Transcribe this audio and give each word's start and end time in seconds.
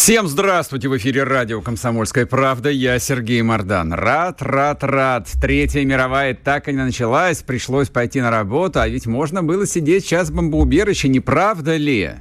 Всем 0.00 0.28
здравствуйте! 0.28 0.88
В 0.88 0.96
эфире 0.96 1.24
радио 1.24 1.60
«Комсомольская 1.60 2.24
правда». 2.24 2.70
Я 2.70 3.00
Сергей 3.00 3.42
Мордан. 3.42 3.92
Рад, 3.92 4.40
рад, 4.40 4.84
рад. 4.84 5.28
Третья 5.42 5.84
мировая 5.84 6.34
так 6.34 6.68
и 6.68 6.72
не 6.72 6.78
началась. 6.78 7.42
Пришлось 7.42 7.88
пойти 7.88 8.20
на 8.20 8.30
работу, 8.30 8.80
а 8.80 8.86
ведь 8.86 9.06
можно 9.06 9.42
было 9.42 9.66
сидеть 9.66 10.04
сейчас 10.04 10.30
в 10.30 10.36
бомбоубежище, 10.36 11.08
не 11.08 11.18
правда 11.18 11.76
ли? 11.76 12.12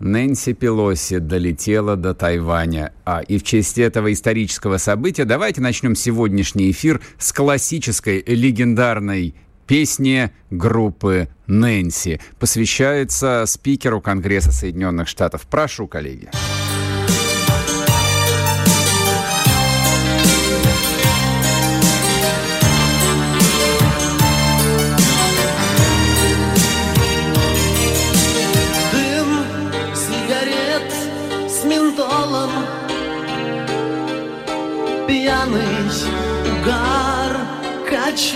Нэнси 0.00 0.54
Пелоси 0.54 1.18
долетела 1.18 1.94
до 1.94 2.14
Тайваня. 2.14 2.92
А, 3.04 3.20
и 3.20 3.38
в 3.38 3.44
честь 3.44 3.78
этого 3.78 4.12
исторического 4.12 4.76
события 4.76 5.24
давайте 5.24 5.60
начнем 5.60 5.94
сегодняшний 5.94 6.72
эфир 6.72 7.00
с 7.16 7.32
классической 7.32 8.24
легендарной 8.26 9.36
песни 9.68 10.32
группы 10.50 11.28
Нэнси. 11.46 12.20
Посвящается 12.40 13.44
спикеру 13.46 14.00
Конгресса 14.00 14.50
Соединенных 14.50 15.06
Штатов. 15.06 15.42
Прошу, 15.48 15.86
коллеги. 15.86 16.28
пьяный 16.32 16.57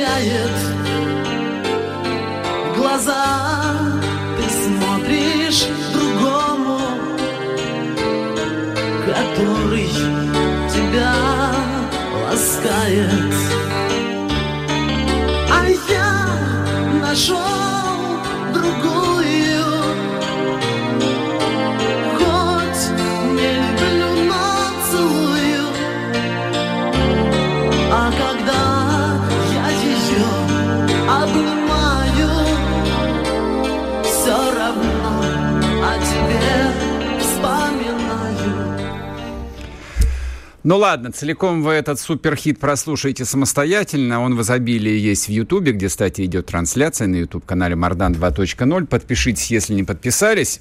качает 0.02 0.50
глаза 2.76 3.24
ты 4.36 4.44
смотришь 4.50 5.66
другому, 5.92 6.80
который 9.06 9.88
тебя 10.72 11.14
ласкает. 12.24 13.34
А 15.50 15.68
я 15.88 17.00
нашел 17.00 17.51
Ну 40.64 40.76
ладно, 40.76 41.10
целиком 41.10 41.62
вы 41.62 41.72
этот 41.72 41.98
суперхит 41.98 42.60
прослушаете 42.60 43.24
самостоятельно. 43.24 44.20
Он 44.20 44.36
в 44.36 44.42
изобилии 44.42 44.96
есть 44.96 45.26
в 45.26 45.30
Ютубе, 45.30 45.72
где, 45.72 45.88
кстати, 45.88 46.24
идет 46.24 46.46
трансляция 46.46 47.08
на 47.08 47.16
YouTube-канале 47.16 47.74
Мардан 47.74 48.12
2.0. 48.12 48.86
Подпишитесь, 48.86 49.50
если 49.50 49.74
не 49.74 49.82
подписались. 49.82 50.60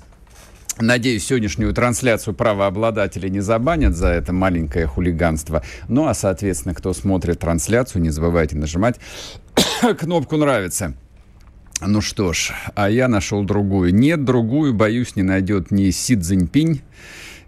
Надеюсь, 0.80 1.26
сегодняшнюю 1.26 1.72
трансляцию 1.76 2.34
правообладатели 2.34 3.28
не 3.30 3.42
забанят 3.42 3.96
за 3.96 4.08
это 4.08 4.34
маленькое 4.34 4.88
хулиганство. 4.88 5.64
Ну, 5.88 6.08
а, 6.08 6.16
соответственно, 6.16 6.74
кто 6.74 6.94
смотрит 6.94 7.40
трансляцию, 7.40 8.02
не 8.02 8.10
забывайте 8.10 8.56
нажимать 8.58 9.00
кнопку 10.00 10.38
«Нравится». 10.38 10.96
Ну 11.86 12.02
что 12.02 12.34
ж, 12.34 12.54
а 12.76 12.90
я 12.90 13.08
нашел 13.08 13.44
другую. 13.44 13.94
Нет, 13.94 14.24
другую, 14.24 14.74
боюсь, 14.74 15.16
не 15.16 15.24
найдет 15.24 15.72
ни 15.72 15.90
Си 15.92 16.16
Цзиньпинь, 16.16 16.82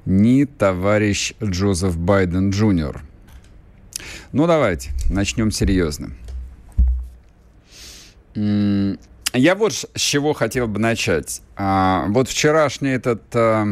ни 0.06 0.46
товарищ 0.46 1.34
Джозеф 1.44 1.98
Байден 1.98 2.50
Джуниор. 2.50 3.04
Ну, 4.32 4.48
давайте, 4.48 4.92
начнем 5.10 5.52
серьезно. 5.52 6.12
Я 8.36 9.56
вот 9.56 9.74
с 9.74 10.00
чего 10.00 10.34
хотел 10.34 10.68
бы 10.68 10.80
начать. 10.80 11.42
А, 11.56 12.06
вот 12.10 12.30
вчерашний 12.30 12.90
этот 12.90 13.24
а, 13.36 13.68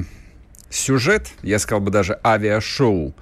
сюжет, 0.69 1.29
я 1.43 1.59
сказал 1.59 1.81
бы 1.81 1.91
даже 1.91 2.19
авиашоу, 2.23 3.13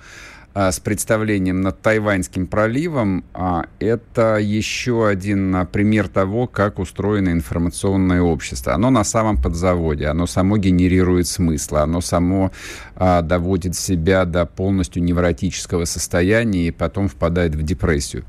с 0.53 0.79
представлением 0.79 1.61
над 1.61 1.81
Тайваньским 1.81 2.47
проливом, 2.47 3.23
а, 3.33 3.65
это 3.79 4.37
еще 4.37 5.07
один 5.07 5.55
а, 5.55 5.65
пример 5.65 6.07
того, 6.07 6.47
как 6.47 6.79
устроено 6.79 7.29
информационное 7.29 8.21
общество. 8.21 8.73
Оно 8.73 8.89
на 8.89 9.03
самом 9.03 9.41
подзаводе, 9.41 10.07
оно 10.07 10.25
само 10.27 10.57
генерирует 10.57 11.27
смысл, 11.27 11.77
оно 11.77 12.01
само 12.01 12.51
доводит 12.95 13.75
себя 13.75 14.25
до 14.25 14.45
полностью 14.45 15.03
невротического 15.03 15.85
состояния 15.85 16.67
и 16.67 16.71
потом 16.71 17.07
впадает 17.07 17.55
в 17.55 17.61
депрессию. 17.61 18.25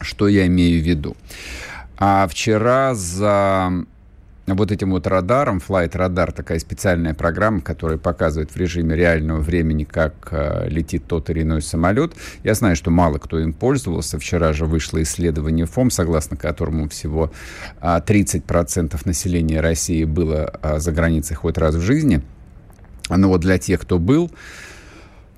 Что 0.00 0.28
я 0.28 0.46
имею 0.46 0.80
в 0.82 0.86
виду? 0.86 1.16
А 1.96 2.26
вчера 2.28 2.94
за 2.94 3.84
вот 4.46 4.70
этим 4.70 4.90
вот 4.90 5.06
радаром, 5.06 5.60
Flight 5.66 5.92
Radar, 5.92 6.32
такая 6.32 6.58
специальная 6.58 7.14
программа, 7.14 7.62
которая 7.62 7.96
показывает 7.96 8.50
в 8.50 8.56
режиме 8.56 8.94
реального 8.94 9.40
времени, 9.40 9.84
как 9.84 10.28
э, 10.30 10.68
летит 10.68 11.04
тот 11.06 11.30
или 11.30 11.42
иной 11.42 11.62
самолет. 11.62 12.12
Я 12.42 12.54
знаю, 12.54 12.76
что 12.76 12.90
мало 12.90 13.18
кто 13.18 13.38
им 13.38 13.54
пользовался. 13.54 14.18
Вчера 14.18 14.52
же 14.52 14.66
вышло 14.66 15.02
исследование 15.02 15.64
ФОМ, 15.64 15.90
согласно 15.90 16.36
которому 16.36 16.88
всего 16.90 17.32
э, 17.80 17.86
30% 18.06 19.00
населения 19.04 19.60
России 19.60 20.04
было 20.04 20.52
э, 20.62 20.78
за 20.78 20.92
границей 20.92 21.36
хоть 21.36 21.56
раз 21.56 21.74
в 21.74 21.80
жизни. 21.80 22.20
Но 23.08 23.28
вот 23.28 23.40
для 23.40 23.58
тех, 23.58 23.80
кто 23.80 23.98
был, 23.98 24.30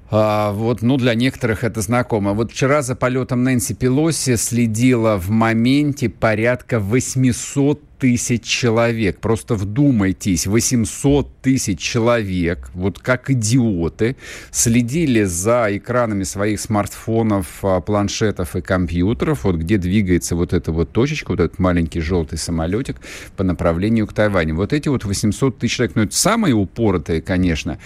а, 0.09 0.53
вот, 0.53 0.83
ну, 0.83 0.97
для 0.99 1.15
некоторых 1.15 1.65
это 1.65 1.81
знакомо. 1.81 2.33
Вот 2.33 2.53
вчера 2.53 2.83
за 2.83 2.95
полетом 2.95 3.43
Нэнси 3.43 3.75
Пелоси 3.75 4.37
следила 4.37 5.17
в 5.17 5.31
моменте 5.31 6.09
порядка 6.09 6.79
800 6.79 7.83
тысяч 7.99 8.43
человек. 8.43 9.21
Просто 9.21 9.55
вдумайтесь, 9.55 10.47
800 10.47 11.41
тысяч 11.43 11.79
человек, 11.79 12.71
вот 12.75 12.99
как 12.99 13.31
идиоты, 13.31 14.17
следили 14.51 15.25
за 15.25 15.69
экранами 15.71 16.25
своих 16.25 16.61
смартфонов, 16.61 17.47
а, 17.63 17.81
планшетов 17.81 18.57
и 18.57 18.61
компьютеров, 18.61 19.45
вот 19.45 19.57
где 19.57 19.79
двигается 19.79 20.37
вот 20.37 20.53
эта 20.53 20.73
вот 20.73 20.93
точечка, 20.93 21.31
вот 21.31 21.41
этот 21.41 21.59
маленький 21.59 22.01
желтый 22.01 22.39
самолетик 22.39 22.97
по 23.37 23.45
направлению 23.45 24.07
к 24.07 24.13
Тайваню. 24.13 24.55
Вот 24.55 24.73
эти 24.73 24.89
вот 24.89 25.05
800 25.05 25.59
тысяч 25.59 25.77
человек, 25.77 25.97
ну, 25.97 26.03
это 26.03 26.15
самые 26.15 26.55
упоротые, 26.55 27.23
конечно, 27.23 27.79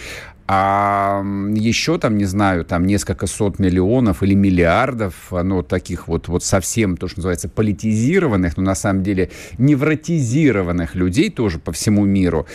а 0.52 1.22
еще 1.54 1.96
там, 1.96 2.18
не 2.18 2.24
знаю, 2.24 2.64
там 2.64 2.84
несколько 2.84 3.28
сот 3.28 3.60
миллионов 3.60 4.24
или 4.24 4.34
миллиардов, 4.34 5.14
ну, 5.30 5.62
таких 5.62 6.08
вот, 6.08 6.26
вот 6.26 6.42
совсем, 6.42 6.96
то, 6.96 7.06
что 7.06 7.20
называется, 7.20 7.48
политизированных, 7.48 8.56
но 8.56 8.64
на 8.64 8.74
самом 8.74 9.04
деле 9.04 9.30
невротизированных 9.58 10.96
людей 10.96 11.30
тоже 11.30 11.60
по 11.60 11.70
всему 11.70 12.04
миру, 12.04 12.48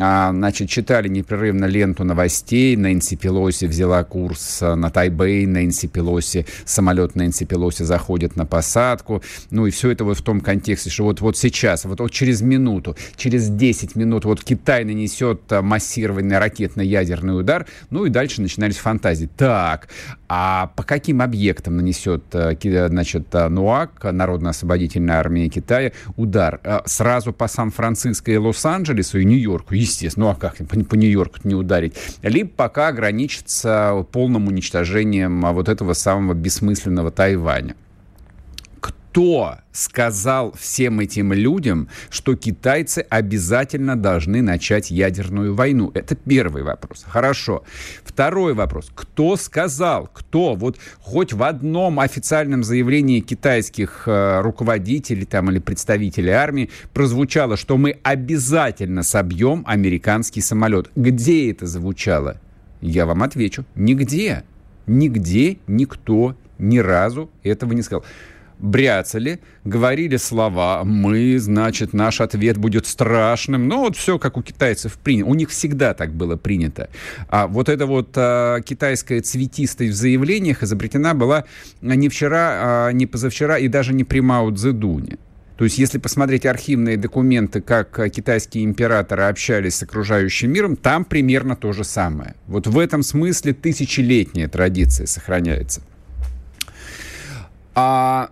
а, 0.00 0.30
значит, 0.30 0.68
читали 0.68 1.08
непрерывно 1.08 1.64
ленту 1.64 2.04
новостей. 2.04 2.76
Нэнси 2.76 3.16
Пелоси 3.16 3.66
взяла 3.66 4.04
курс 4.04 4.62
э, 4.62 4.74
на 4.74 4.90
Тайбэй. 4.90 5.46
Нэнси 5.46 5.88
Пелоси, 5.88 6.46
самолет 6.64 7.16
Нэнси 7.16 7.44
Пелоси 7.44 7.82
заходит 7.82 8.36
на 8.36 8.46
посадку. 8.46 9.22
Ну 9.50 9.66
и 9.66 9.70
все 9.70 9.90
это 9.90 10.04
вот 10.04 10.18
в 10.18 10.22
том 10.22 10.40
контексте, 10.40 10.90
что 10.90 11.04
вот, 11.04 11.20
вот 11.20 11.36
сейчас, 11.36 11.84
вот, 11.84 12.00
вот 12.00 12.12
через 12.12 12.42
минуту, 12.42 12.96
через 13.16 13.48
10 13.48 13.96
минут 13.96 14.24
вот 14.24 14.42
Китай 14.42 14.84
нанесет 14.84 15.42
э, 15.50 15.60
массированный 15.60 16.38
ракетно-ядерный 16.38 17.38
удар. 17.38 17.66
Ну 17.90 18.04
и 18.04 18.10
дальше 18.10 18.40
начинались 18.42 18.76
фантазии. 18.76 19.28
Так, 19.36 19.88
а 20.28 20.70
по 20.76 20.82
каким 20.82 21.22
объектам 21.22 21.76
нанесет, 21.76 22.24
э, 22.34 22.88
значит, 22.88 23.32
НУАК, 23.32 24.04
Народно-освободительная 24.12 25.16
армия 25.16 25.48
Китая, 25.48 25.92
удар? 26.16 26.60
Сразу 26.84 27.32
по 27.32 27.48
Сан-Франциско 27.48 28.30
и 28.30 28.36
Лос-Анджелесу 28.36 29.18
и 29.18 29.24
Нью-Йорку? 29.24 29.74
естественно, 29.74 30.26
ну 30.26 30.32
а 30.32 30.34
как 30.34 30.56
по, 30.56 30.78
по 30.84 30.94
Нью-Йорку 30.94 31.38
не 31.44 31.54
ударить, 31.54 31.94
либо 32.22 32.50
пока 32.50 32.88
ограничиться 32.88 34.06
полным 34.12 34.48
уничтожением 34.48 35.44
а, 35.46 35.52
вот 35.52 35.68
этого 35.68 35.92
самого 35.92 36.34
бессмысленного 36.34 37.10
Тайваня 37.10 37.76
кто 39.18 39.56
сказал 39.72 40.52
всем 40.52 41.00
этим 41.00 41.32
людям, 41.32 41.88
что 42.08 42.36
китайцы 42.36 43.04
обязательно 43.10 43.96
должны 43.96 44.42
начать 44.42 44.92
ядерную 44.92 45.56
войну? 45.56 45.90
Это 45.94 46.14
первый 46.14 46.62
вопрос. 46.62 47.04
Хорошо. 47.04 47.64
Второй 48.04 48.54
вопрос. 48.54 48.92
Кто 48.94 49.34
сказал? 49.34 50.08
Кто? 50.14 50.54
Вот 50.54 50.78
хоть 51.00 51.32
в 51.32 51.42
одном 51.42 51.98
официальном 51.98 52.62
заявлении 52.62 53.18
китайских 53.18 54.04
э, 54.06 54.40
руководителей 54.40 55.24
там, 55.24 55.50
или 55.50 55.58
представителей 55.58 56.30
армии 56.30 56.70
прозвучало, 56.94 57.56
что 57.56 57.76
мы 57.76 57.98
обязательно 58.04 59.02
собьем 59.02 59.64
американский 59.66 60.42
самолет. 60.42 60.92
Где 60.94 61.50
это 61.50 61.66
звучало? 61.66 62.40
Я 62.80 63.04
вам 63.04 63.24
отвечу. 63.24 63.64
Нигде. 63.74 64.44
Нигде 64.86 65.58
никто 65.66 66.36
ни 66.60 66.78
разу 66.78 67.30
этого 67.42 67.72
не 67.72 67.82
сказал 67.82 68.04
бряцали, 68.58 69.40
говорили 69.64 70.16
слова, 70.16 70.82
мы, 70.84 71.38
значит, 71.38 71.92
наш 71.92 72.20
ответ 72.20 72.58
будет 72.58 72.86
страшным. 72.86 73.68
Ну, 73.68 73.80
вот 73.80 73.96
все, 73.96 74.18
как 74.18 74.36
у 74.36 74.42
китайцев 74.42 74.98
принято. 74.98 75.28
У 75.28 75.34
них 75.34 75.50
всегда 75.50 75.94
так 75.94 76.12
было 76.12 76.36
принято. 76.36 76.90
А 77.28 77.46
вот 77.46 77.68
эта 77.68 77.86
вот 77.86 78.10
а, 78.16 78.60
китайская 78.60 79.20
цветистость 79.20 79.92
в 79.92 79.96
заявлениях 79.96 80.62
изобретена 80.62 81.14
была 81.14 81.44
не 81.80 82.08
вчера, 82.08 82.88
а 82.88 82.92
не 82.92 83.06
позавчера 83.06 83.58
и 83.58 83.68
даже 83.68 83.94
не 83.94 84.04
при 84.04 84.20
Мао 84.20 84.50
Цзэдуне. 84.50 85.18
То 85.56 85.64
есть, 85.64 85.76
если 85.76 85.98
посмотреть 85.98 86.46
архивные 86.46 86.96
документы, 86.96 87.60
как 87.60 88.00
китайские 88.12 88.64
императоры 88.64 89.24
общались 89.24 89.74
с 89.74 89.82
окружающим 89.82 90.52
миром, 90.52 90.76
там 90.76 91.04
примерно 91.04 91.56
то 91.56 91.72
же 91.72 91.82
самое. 91.82 92.36
Вот 92.46 92.68
в 92.68 92.78
этом 92.78 93.02
смысле 93.02 93.54
тысячелетняя 93.54 94.48
традиция 94.48 95.06
сохраняется. 95.06 95.82
А 97.74 98.30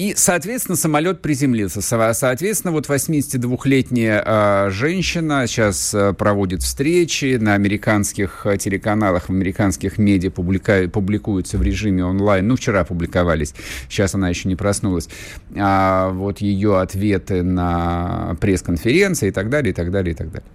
и, 0.00 0.14
соответственно, 0.16 0.76
самолет 0.76 1.20
приземлился. 1.20 1.82
Соответственно, 1.82 2.72
вот 2.72 2.88
82-летняя 2.88 4.22
э, 4.24 4.70
женщина 4.70 5.46
сейчас 5.46 5.92
э, 5.92 6.14
проводит 6.14 6.62
встречи 6.62 7.36
на 7.36 7.52
американских 7.52 8.46
э, 8.46 8.56
телеканалах, 8.56 9.24
в 9.24 9.30
американских 9.30 9.98
медиа 9.98 10.30
публика... 10.30 10.88
публикуются 10.88 11.58
в 11.58 11.62
режиме 11.62 12.02
онлайн. 12.02 12.48
Ну, 12.48 12.56
вчера 12.56 12.84
публиковались, 12.84 13.54
сейчас 13.90 14.14
она 14.14 14.30
еще 14.30 14.48
не 14.48 14.56
проснулась. 14.56 15.10
А, 15.54 16.08
вот 16.08 16.38
ее 16.38 16.80
ответы 16.80 17.42
на 17.42 18.38
пресс-конференции 18.40 19.28
и 19.28 19.32
так 19.32 19.50
далее, 19.50 19.72
и 19.72 19.74
так 19.74 19.90
далее, 19.90 20.14
и 20.14 20.16
так 20.16 20.32
далее. 20.32 20.48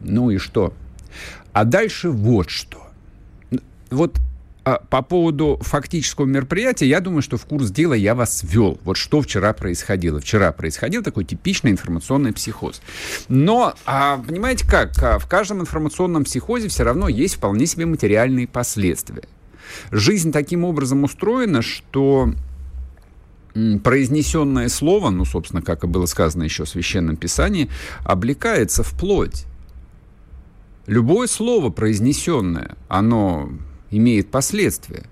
Ну 0.00 0.30
и 0.30 0.38
что? 0.38 0.74
А 1.52 1.64
дальше 1.64 2.10
вот 2.10 2.50
что. 2.50 2.82
Вот 3.90 4.18
а 4.18 4.33
по 4.64 5.02
поводу 5.02 5.58
фактического 5.60 6.24
мероприятия, 6.24 6.86
я 6.86 7.00
думаю, 7.00 7.22
что 7.22 7.36
в 7.36 7.44
курс 7.44 7.70
дела 7.70 7.94
я 7.94 8.14
вас 8.14 8.42
ввел. 8.42 8.78
Вот 8.84 8.96
что 8.96 9.20
вчера 9.20 9.52
происходило. 9.52 10.20
Вчера 10.20 10.52
происходил 10.52 11.02
такой 11.02 11.24
типичный 11.24 11.70
информационный 11.70 12.32
психоз. 12.32 12.80
Но, 13.28 13.74
а, 13.84 14.18
понимаете 14.18 14.66
как, 14.66 15.02
а, 15.02 15.18
в 15.18 15.26
каждом 15.26 15.60
информационном 15.60 16.24
психозе 16.24 16.68
все 16.68 16.82
равно 16.82 17.08
есть 17.08 17.34
вполне 17.34 17.66
себе 17.66 17.84
материальные 17.84 18.48
последствия. 18.48 19.24
Жизнь 19.90 20.32
таким 20.32 20.64
образом 20.64 21.04
устроена, 21.04 21.60
что 21.60 22.32
произнесенное 23.82 24.68
слово, 24.68 25.10
ну, 25.10 25.24
собственно, 25.24 25.62
как 25.62 25.84
и 25.84 25.86
было 25.86 26.06
сказано 26.06 26.42
еще 26.42 26.64
в 26.64 26.68
Священном 26.68 27.16
Писании, 27.16 27.70
облекается 28.02 28.82
в 28.82 28.92
плоть. 28.98 29.44
Любое 30.86 31.28
слово 31.28 31.70
произнесенное, 31.70 32.76
оно 32.88 33.50
имеет 33.90 34.30
последствия. 34.30 35.04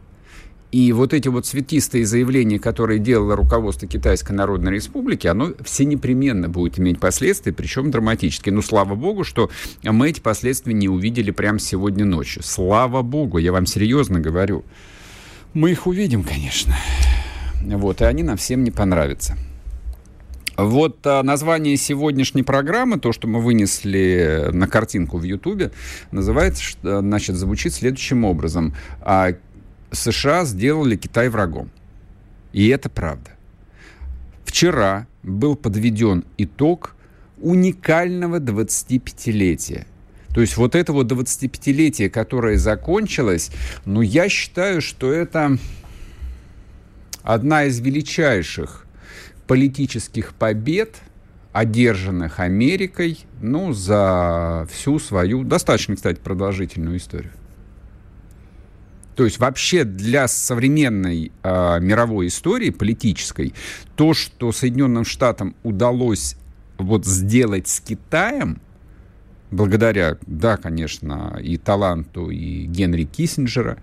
И 0.72 0.90
вот 0.92 1.12
эти 1.12 1.28
вот 1.28 1.44
цветистые 1.44 2.06
заявления, 2.06 2.58
которые 2.58 2.98
делало 2.98 3.36
руководство 3.36 3.86
Китайской 3.86 4.32
Народной 4.32 4.72
Республики, 4.72 5.26
оно 5.26 5.52
все 5.62 5.84
непременно 5.84 6.48
будет 6.48 6.78
иметь 6.78 6.98
последствия, 6.98 7.52
причем 7.52 7.90
драматические. 7.90 8.54
Но 8.54 8.62
слава 8.62 8.94
богу, 8.94 9.22
что 9.22 9.50
мы 9.82 10.08
эти 10.08 10.20
последствия 10.20 10.72
не 10.72 10.88
увидели 10.88 11.30
прямо 11.30 11.58
сегодня 11.58 12.06
ночью. 12.06 12.42
Слава 12.42 13.02
богу, 13.02 13.36
я 13.36 13.52
вам 13.52 13.66
серьезно 13.66 14.18
говорю. 14.18 14.64
Мы 15.52 15.72
их 15.72 15.86
увидим, 15.86 16.24
конечно. 16.24 16.74
Вот, 17.62 18.00
и 18.00 18.04
они 18.04 18.22
нам 18.22 18.38
всем 18.38 18.64
не 18.64 18.70
понравятся. 18.70 19.36
Вот 20.56 21.06
а, 21.06 21.22
название 21.22 21.76
сегодняшней 21.76 22.42
программы, 22.42 22.98
то, 22.98 23.12
что 23.12 23.26
мы 23.26 23.40
вынесли 23.40 24.48
на 24.52 24.66
картинку 24.66 25.18
в 25.18 25.22
Ютубе, 25.22 25.70
называется, 26.10 26.76
значит, 26.82 27.36
звучит 27.36 27.72
следующим 27.72 28.24
образом. 28.24 28.74
А, 29.00 29.32
США 29.90 30.44
сделали 30.44 30.96
Китай 30.96 31.28
врагом. 31.28 31.70
И 32.52 32.68
это 32.68 32.88
правда. 32.90 33.30
Вчера 34.44 35.06
был 35.22 35.56
подведен 35.56 36.24
итог 36.36 36.96
уникального 37.40 38.38
25-летия. 38.38 39.86
То 40.34 40.40
есть 40.40 40.56
вот 40.56 40.74
это 40.74 40.92
вот 40.92 41.10
25-летие, 41.10 42.08
которое 42.08 42.56
закончилось, 42.56 43.50
ну, 43.84 44.00
я 44.00 44.28
считаю, 44.28 44.80
что 44.80 45.12
это 45.12 45.58
одна 47.22 47.64
из 47.64 47.80
величайших 47.80 48.86
политических 49.46 50.34
побед, 50.34 50.96
одержанных 51.52 52.40
Америкой, 52.40 53.18
ну, 53.40 53.72
за 53.72 54.66
всю 54.70 54.98
свою, 54.98 55.44
достаточно, 55.44 55.96
кстати, 55.96 56.18
продолжительную 56.18 56.96
историю. 56.96 57.32
То 59.14 59.24
есть 59.24 59.38
вообще 59.38 59.84
для 59.84 60.26
современной 60.26 61.30
э, 61.42 61.80
мировой 61.80 62.28
истории 62.28 62.70
политической 62.70 63.52
то, 63.94 64.14
что 64.14 64.52
Соединенным 64.52 65.04
Штатам 65.04 65.54
удалось 65.62 66.36
вот 66.78 67.04
сделать 67.04 67.68
с 67.68 67.80
Китаем, 67.80 68.58
благодаря, 69.50 70.16
да, 70.26 70.56
конечно, 70.56 71.38
и 71.42 71.58
таланту 71.58 72.30
и 72.30 72.64
Генри 72.64 73.04
Киссинджера, 73.04 73.78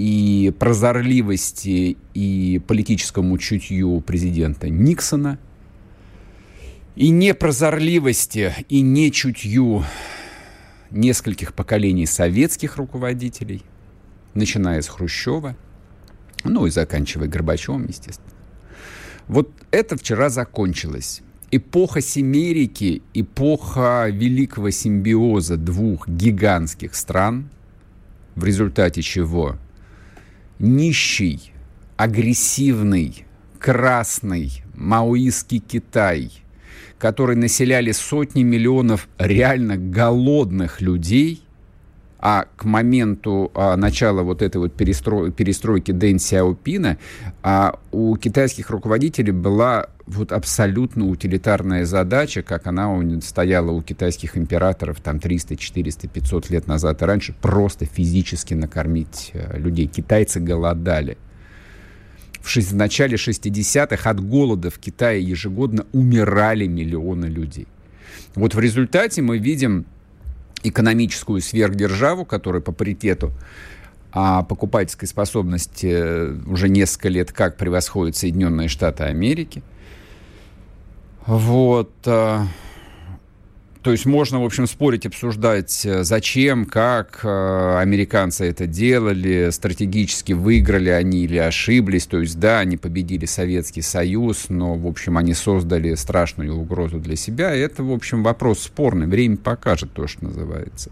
и 0.00 0.50
прозорливости, 0.58 1.98
и 2.14 2.62
политическому 2.66 3.36
чутью 3.36 4.00
президента 4.00 4.70
Никсона, 4.70 5.38
и 6.96 7.10
непрозорливости, 7.10 8.54
и 8.70 8.80
нечутью 8.80 9.84
нескольких 10.90 11.52
поколений 11.52 12.06
советских 12.06 12.78
руководителей, 12.78 13.62
начиная 14.32 14.80
с 14.80 14.88
Хрущева, 14.88 15.54
ну 16.44 16.64
и 16.64 16.70
заканчивая 16.70 17.28
Горбачевым, 17.28 17.86
естественно. 17.86 18.32
Вот 19.28 19.50
это 19.70 19.98
вчера 19.98 20.30
закончилось. 20.30 21.20
Эпоха 21.50 22.00
Семерики, 22.00 23.02
эпоха 23.12 24.08
великого 24.10 24.70
симбиоза 24.70 25.58
двух 25.58 26.08
гигантских 26.08 26.94
стран, 26.94 27.50
в 28.34 28.44
результате 28.44 29.02
чего 29.02 29.58
нищий, 30.60 31.52
агрессивный, 31.96 33.24
красный 33.58 34.62
маоистский 34.74 35.58
Китай, 35.58 36.30
который 36.98 37.34
населяли 37.34 37.92
сотни 37.92 38.42
миллионов 38.42 39.08
реально 39.18 39.76
голодных 39.76 40.80
людей, 40.80 41.42
а 42.18 42.44
к 42.56 42.64
моменту 42.64 43.50
а, 43.54 43.76
начала 43.76 44.22
вот 44.22 44.42
этой 44.42 44.58
вот 44.58 44.74
перестро... 44.74 45.30
перестройки 45.30 45.90
Дэн 45.90 46.18
Сяопина 46.18 46.98
а, 47.42 47.78
у 47.92 48.14
китайских 48.16 48.68
руководителей 48.68 49.32
была 49.32 49.88
вот 50.14 50.32
абсолютно 50.32 51.06
утилитарная 51.06 51.84
задача, 51.84 52.42
как 52.42 52.66
она 52.66 52.90
стояла 53.20 53.70
у 53.70 53.82
китайских 53.82 54.36
императоров 54.36 55.00
там 55.00 55.20
300, 55.20 55.56
400, 55.56 56.08
500 56.08 56.50
лет 56.50 56.66
назад 56.66 57.02
и 57.02 57.04
раньше, 57.04 57.34
просто 57.40 57.86
физически 57.86 58.54
накормить 58.54 59.30
э, 59.32 59.58
людей. 59.58 59.86
Китайцы 59.86 60.40
голодали. 60.40 61.16
В, 62.40 62.56
в 62.56 62.74
начале 62.74 63.16
60-х 63.16 64.10
от 64.10 64.20
голода 64.20 64.70
в 64.70 64.78
Китае 64.78 65.22
ежегодно 65.22 65.86
умирали 65.92 66.66
миллионы 66.66 67.26
людей. 67.26 67.66
Вот 68.34 68.54
в 68.54 68.60
результате 68.60 69.22
мы 69.22 69.38
видим 69.38 69.86
экономическую 70.62 71.40
сверхдержаву, 71.40 72.24
которая 72.24 72.62
по 72.62 72.72
паритету 72.72 73.32
а 74.12 74.42
покупательской 74.42 75.06
способности 75.06 75.86
э, 75.86 76.36
уже 76.46 76.68
несколько 76.68 77.08
лет 77.08 77.30
как 77.30 77.56
превосходит 77.56 78.16
Соединенные 78.16 78.68
Штаты 78.68 79.04
Америки– 79.04 79.62
вот. 81.26 81.92
Э, 82.06 82.40
то 83.82 83.92
есть 83.92 84.04
можно, 84.04 84.42
в 84.42 84.44
общем, 84.44 84.66
спорить, 84.66 85.06
обсуждать, 85.06 85.86
э, 85.86 86.04
зачем, 86.04 86.66
как 86.66 87.20
э, 87.22 87.78
американцы 87.78 88.44
это 88.44 88.66
делали, 88.66 89.48
стратегически 89.50 90.34
выиграли 90.34 90.90
они 90.90 91.24
или 91.24 91.38
ошиблись. 91.38 92.06
То 92.06 92.20
есть, 92.20 92.38
да, 92.38 92.58
они 92.58 92.76
победили 92.76 93.24
Советский 93.24 93.80
Союз, 93.80 94.50
но, 94.50 94.74
в 94.74 94.86
общем, 94.86 95.16
они 95.16 95.32
создали 95.32 95.94
страшную 95.94 96.54
угрозу 96.54 96.98
для 96.98 97.16
себя. 97.16 97.54
И 97.54 97.60
это, 97.60 97.82
в 97.82 97.90
общем, 97.90 98.22
вопрос 98.22 98.60
спорный. 98.60 99.06
Время 99.06 99.38
покажет 99.38 99.94
то, 99.94 100.06
что 100.06 100.24
называется. 100.24 100.90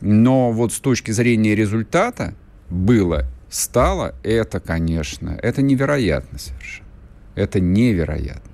Но 0.00 0.50
вот 0.50 0.72
с 0.72 0.78
точки 0.78 1.10
зрения 1.10 1.54
результата 1.54 2.32
было, 2.70 3.26
стало, 3.50 4.14
это, 4.22 4.60
конечно, 4.60 5.38
это 5.42 5.60
невероятно 5.60 6.38
совершенно. 6.38 6.88
Это 7.34 7.60
невероятно. 7.60 8.47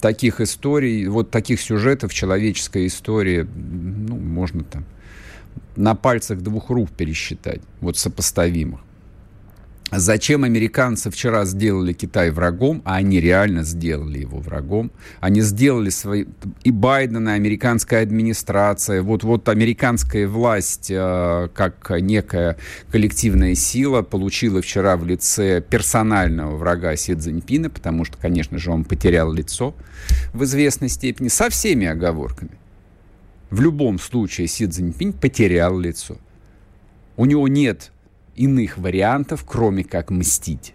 Таких 0.00 0.40
историй, 0.40 1.06
вот 1.06 1.30
таких 1.30 1.60
сюжетов 1.60 2.14
человеческой 2.14 2.86
истории, 2.86 3.46
ну, 3.54 4.16
можно 4.16 4.64
там 4.64 4.84
на 5.76 5.94
пальцах 5.94 6.40
двух 6.40 6.70
рук 6.70 6.90
пересчитать, 6.90 7.60
вот 7.80 7.96
сопоставимых. 7.96 8.80
Зачем 9.92 10.44
американцы 10.44 11.10
вчера 11.10 11.44
сделали 11.44 11.92
Китай 11.92 12.30
врагом, 12.30 12.80
а 12.84 12.96
они 12.96 13.20
реально 13.20 13.64
сделали 13.64 14.20
его 14.20 14.38
врагом. 14.38 14.92
Они 15.18 15.40
сделали 15.40 15.90
свои... 15.90 16.26
И 16.62 16.70
Байден, 16.70 17.28
и 17.28 17.32
американская 17.32 18.02
администрация, 18.02 19.02
вот, 19.02 19.24
вот 19.24 19.48
американская 19.48 20.28
власть, 20.28 20.90
э, 20.90 21.48
как 21.52 21.90
некая 22.00 22.56
коллективная 22.92 23.56
сила, 23.56 24.02
получила 24.02 24.62
вчера 24.62 24.96
в 24.96 25.04
лице 25.04 25.60
персонального 25.60 26.56
врага 26.56 26.94
Си 26.94 27.14
Цзиньпина, 27.14 27.68
потому 27.68 28.04
что, 28.04 28.16
конечно 28.16 28.58
же, 28.58 28.70
он 28.70 28.84
потерял 28.84 29.32
лицо 29.32 29.74
в 30.32 30.44
известной 30.44 30.88
степени, 30.88 31.26
со 31.26 31.50
всеми 31.50 31.88
оговорками. 31.88 32.52
В 33.50 33.60
любом 33.60 33.98
случае 33.98 34.46
Си 34.46 34.68
Цзиньпинь 34.68 35.12
потерял 35.12 35.76
лицо. 35.76 36.16
У 37.16 37.24
него 37.24 37.48
нет 37.48 37.90
иных 38.36 38.78
вариантов, 38.78 39.44
кроме 39.46 39.84
как 39.84 40.10
мстить. 40.10 40.74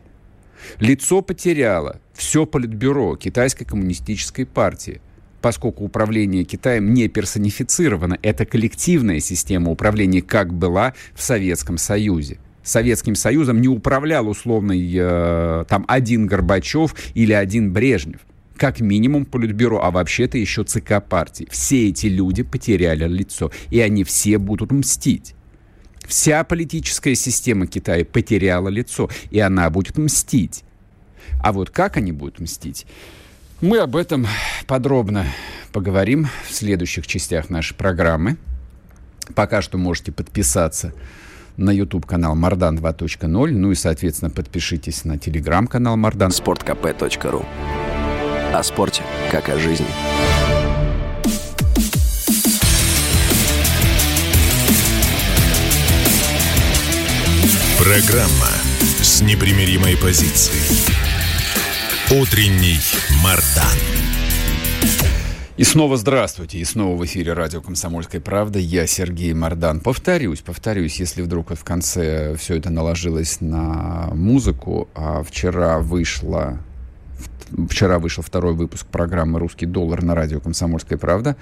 Лицо 0.79 1.21
потеряло 1.21 1.99
все 2.13 2.45
политбюро 2.45 3.15
Китайской 3.15 3.65
коммунистической 3.65 4.45
партии, 4.45 5.01
поскольку 5.41 5.83
управление 5.83 6.43
Китаем 6.43 6.93
не 6.93 7.07
персонифицировано, 7.07 8.17
это 8.21 8.45
коллективная 8.45 9.19
система 9.19 9.69
управления, 9.69 10.21
как 10.21 10.53
была 10.53 10.93
в 11.13 11.21
Советском 11.21 11.77
Союзе. 11.77 12.39
Советским 12.63 13.13
Союзом 13.13 13.61
не 13.61 13.67
управлял 13.67 14.27
условный 14.27 14.91
э, 14.91 15.65
там 15.69 15.85
один 15.87 16.25
Горбачев 16.25 16.95
или 17.13 17.31
один 17.31 17.71
Брежнев. 17.71 18.21
Как 18.57 18.79
минимум 18.79 19.25
Политбюро, 19.25 19.81
а 19.83 19.91
вообще-то 19.91 20.37
еще 20.39 20.63
ЦК 20.63 21.03
партии. 21.07 21.47
Все 21.51 21.89
эти 21.89 22.07
люди 22.07 22.41
потеряли 22.41 23.07
лицо, 23.07 23.51
и 23.69 23.81
они 23.81 24.03
все 24.03 24.39
будут 24.39 24.71
мстить. 24.71 25.34
Вся 26.07 26.43
политическая 26.43 27.15
система 27.15 27.67
Китая 27.67 28.05
потеряла 28.05 28.69
лицо, 28.69 29.09
и 29.31 29.39
она 29.39 29.69
будет 29.69 29.97
мстить. 29.97 30.63
А 31.41 31.51
вот 31.51 31.69
как 31.69 31.97
они 31.97 32.11
будут 32.11 32.39
мстить? 32.39 32.85
Мы 33.61 33.79
об 33.79 33.95
этом 33.95 34.27
подробно 34.67 35.25
поговорим 35.71 36.27
в 36.47 36.53
следующих 36.53 37.07
частях 37.07 37.49
нашей 37.49 37.75
программы. 37.75 38.37
Пока 39.33 39.61
что 39.61 39.77
можете 39.77 40.11
подписаться 40.11 40.93
на 41.57 41.71
YouTube-канал 41.71 42.35
Мардан 42.35 42.77
2.0, 42.77 43.51
ну 43.51 43.71
и, 43.71 43.75
соответственно, 43.75 44.29
подпишитесь 44.29 45.05
на 45.05 45.17
телеграм-канал 45.17 45.95
Мардан. 45.95 46.31
sportkp.ru 46.31 47.45
О 48.53 48.63
спорте, 48.63 49.03
как 49.31 49.49
о 49.49 49.57
жизни. 49.57 50.64
Программа 57.95 58.49
с 59.01 59.21
непримиримой 59.21 59.95
позицией. 59.95 60.59
Утренний 62.11 62.77
Мардан. 63.23 63.79
И 65.55 65.63
снова 65.63 65.95
здравствуйте. 65.95 66.57
И 66.57 66.65
снова 66.65 66.97
в 66.97 67.05
эфире 67.05 67.31
радио 67.31 67.61
«Комсомольская 67.61 68.19
правда». 68.19 68.59
Я 68.59 68.85
Сергей 68.85 69.33
Мордан. 69.33 69.79
Повторюсь, 69.79 70.41
повторюсь, 70.41 70.99
если 70.99 71.21
вдруг 71.21 71.51
в 71.51 71.63
конце 71.63 72.35
все 72.35 72.57
это 72.57 72.69
наложилось 72.69 73.39
на 73.39 74.09
музыку, 74.13 74.89
а 74.93 75.23
вчера 75.23 75.79
вышла 75.79 76.59
Вчера 77.69 77.99
вышел 77.99 78.23
второй 78.23 78.53
выпуск 78.53 78.87
программы 78.87 79.39
«Русский 79.39 79.65
доллар» 79.65 80.03
на 80.03 80.15
радио 80.15 80.39
«Комсомольская 80.39 80.97
правда». 80.97 81.35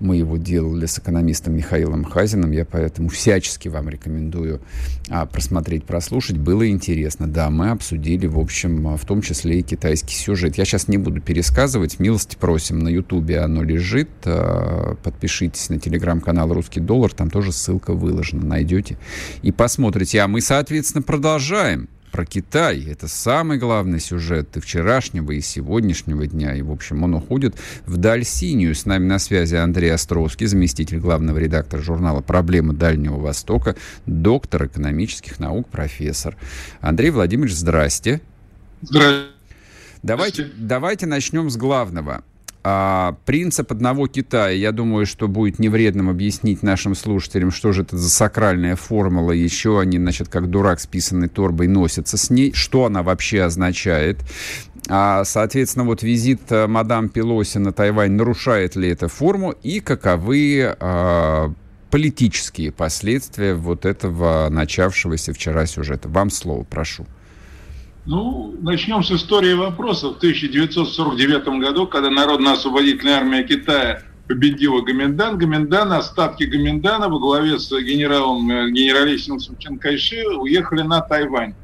Мы 0.00 0.16
его 0.16 0.36
делали 0.36 0.86
с 0.86 0.98
экономистом 0.98 1.54
Михаилом 1.54 2.04
Хазиным. 2.04 2.50
Я 2.50 2.64
поэтому 2.64 3.08
всячески 3.08 3.68
вам 3.68 3.88
рекомендую 3.88 4.60
а, 5.08 5.26
просмотреть, 5.26 5.84
прослушать. 5.84 6.36
Было 6.36 6.68
интересно. 6.68 7.26
Да, 7.26 7.50
мы 7.50 7.70
обсудили, 7.70 8.26
в 8.26 8.38
общем, 8.38 8.96
в 8.96 9.04
том 9.06 9.22
числе 9.22 9.60
и 9.60 9.62
китайский 9.62 10.14
сюжет. 10.14 10.58
Я 10.58 10.64
сейчас 10.64 10.88
не 10.88 10.98
буду 10.98 11.20
пересказывать. 11.20 11.98
Милости 11.98 12.36
просим. 12.38 12.80
На 12.80 12.88
Ютубе 12.88 13.40
оно 13.40 13.62
лежит. 13.62 14.10
А, 14.24 14.96
подпишитесь 15.02 15.70
на 15.70 15.78
телеграм-канал 15.78 16.52
«Русский 16.52 16.80
доллар». 16.80 17.12
Там 17.12 17.30
тоже 17.30 17.52
ссылка 17.52 17.94
выложена. 17.94 18.44
Найдете 18.44 18.98
и 19.42 19.52
посмотрите. 19.52 20.20
А 20.20 20.28
мы, 20.28 20.40
соответственно, 20.40 21.02
продолжаем 21.02 21.88
про 22.10 22.24
Китай. 22.24 22.84
Это 22.84 23.08
самый 23.08 23.58
главный 23.58 24.00
сюжет 24.00 24.56
и 24.56 24.60
вчерашнего, 24.60 25.32
и 25.32 25.40
сегодняшнего 25.40 26.26
дня. 26.26 26.54
И, 26.54 26.62
в 26.62 26.70
общем, 26.70 27.02
он 27.02 27.14
уходит 27.14 27.56
вдаль 27.86 28.24
синюю. 28.24 28.74
С 28.74 28.86
нами 28.86 29.06
на 29.06 29.18
связи 29.18 29.54
Андрей 29.54 29.92
Островский, 29.92 30.46
заместитель 30.46 30.98
главного 30.98 31.38
редактора 31.38 31.82
журнала 31.82 32.20
«Проблемы 32.20 32.74
Дальнего 32.74 33.18
Востока», 33.18 33.76
доктор 34.06 34.66
экономических 34.66 35.38
наук, 35.38 35.68
профессор. 35.68 36.36
Андрей 36.80 37.10
Владимирович, 37.10 37.54
здрасте. 37.54 38.20
Здравствуйте. 38.82 39.36
Давайте, 40.02 40.50
давайте 40.56 41.06
начнем 41.06 41.50
с 41.50 41.56
главного. 41.56 42.22
А, 42.68 43.16
принцип 43.24 43.70
одного 43.70 44.08
Китая, 44.08 44.48
я 44.48 44.72
думаю, 44.72 45.06
что 45.06 45.28
будет 45.28 45.60
невредным 45.60 46.10
объяснить 46.10 46.64
нашим 46.64 46.96
слушателям, 46.96 47.52
что 47.52 47.70
же 47.70 47.82
это 47.82 47.96
за 47.96 48.10
сакральная 48.10 48.74
формула, 48.74 49.30
еще 49.30 49.78
они, 49.78 49.98
значит, 49.98 50.28
как 50.28 50.50
дурак 50.50 50.80
с 50.80 50.86
писанной 50.88 51.28
торбой 51.28 51.68
носятся 51.68 52.16
с 52.16 52.28
ней, 52.28 52.52
что 52.54 52.86
она 52.86 53.04
вообще 53.04 53.42
означает. 53.42 54.18
А, 54.88 55.22
соответственно, 55.22 55.84
вот 55.84 56.02
визит 56.02 56.40
э, 56.50 56.66
мадам 56.66 57.08
Пелоси 57.08 57.58
на 57.58 57.72
Тайвань, 57.72 58.10
нарушает 58.10 58.74
ли 58.74 58.88
это 58.88 59.06
форму 59.06 59.52
и 59.62 59.78
каковы 59.78 60.74
а, 60.80 61.52
политические 61.92 62.72
последствия 62.72 63.54
вот 63.54 63.86
этого 63.86 64.48
начавшегося 64.50 65.32
вчера 65.32 65.66
сюжета. 65.66 66.08
Вам 66.08 66.30
слово, 66.30 66.64
прошу. 66.64 67.06
Ну, 68.06 68.54
начнем 68.60 69.02
с 69.02 69.10
истории 69.10 69.54
вопроса. 69.54 70.10
В 70.10 70.18
1949 70.18 71.60
году, 71.60 71.88
когда 71.88 72.08
Народно-освободительная 72.08 73.16
армия 73.16 73.42
Китая 73.42 74.02
победила 74.28 74.80
Гоминдан, 74.80 75.36
Гоминдан, 75.38 75.92
остатки 75.92 76.44
Гоминдана 76.44 77.08
во 77.08 77.18
главе 77.18 77.58
с 77.58 77.68
генералом, 77.68 78.48
э, 78.48 78.70
генералиссимусом 78.70 79.58
Чен 79.58 79.78
Кайши 79.78 80.24
уехали 80.24 80.82
на 80.82 81.00
Тайвань. 81.00 81.54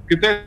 Китай 0.08 0.40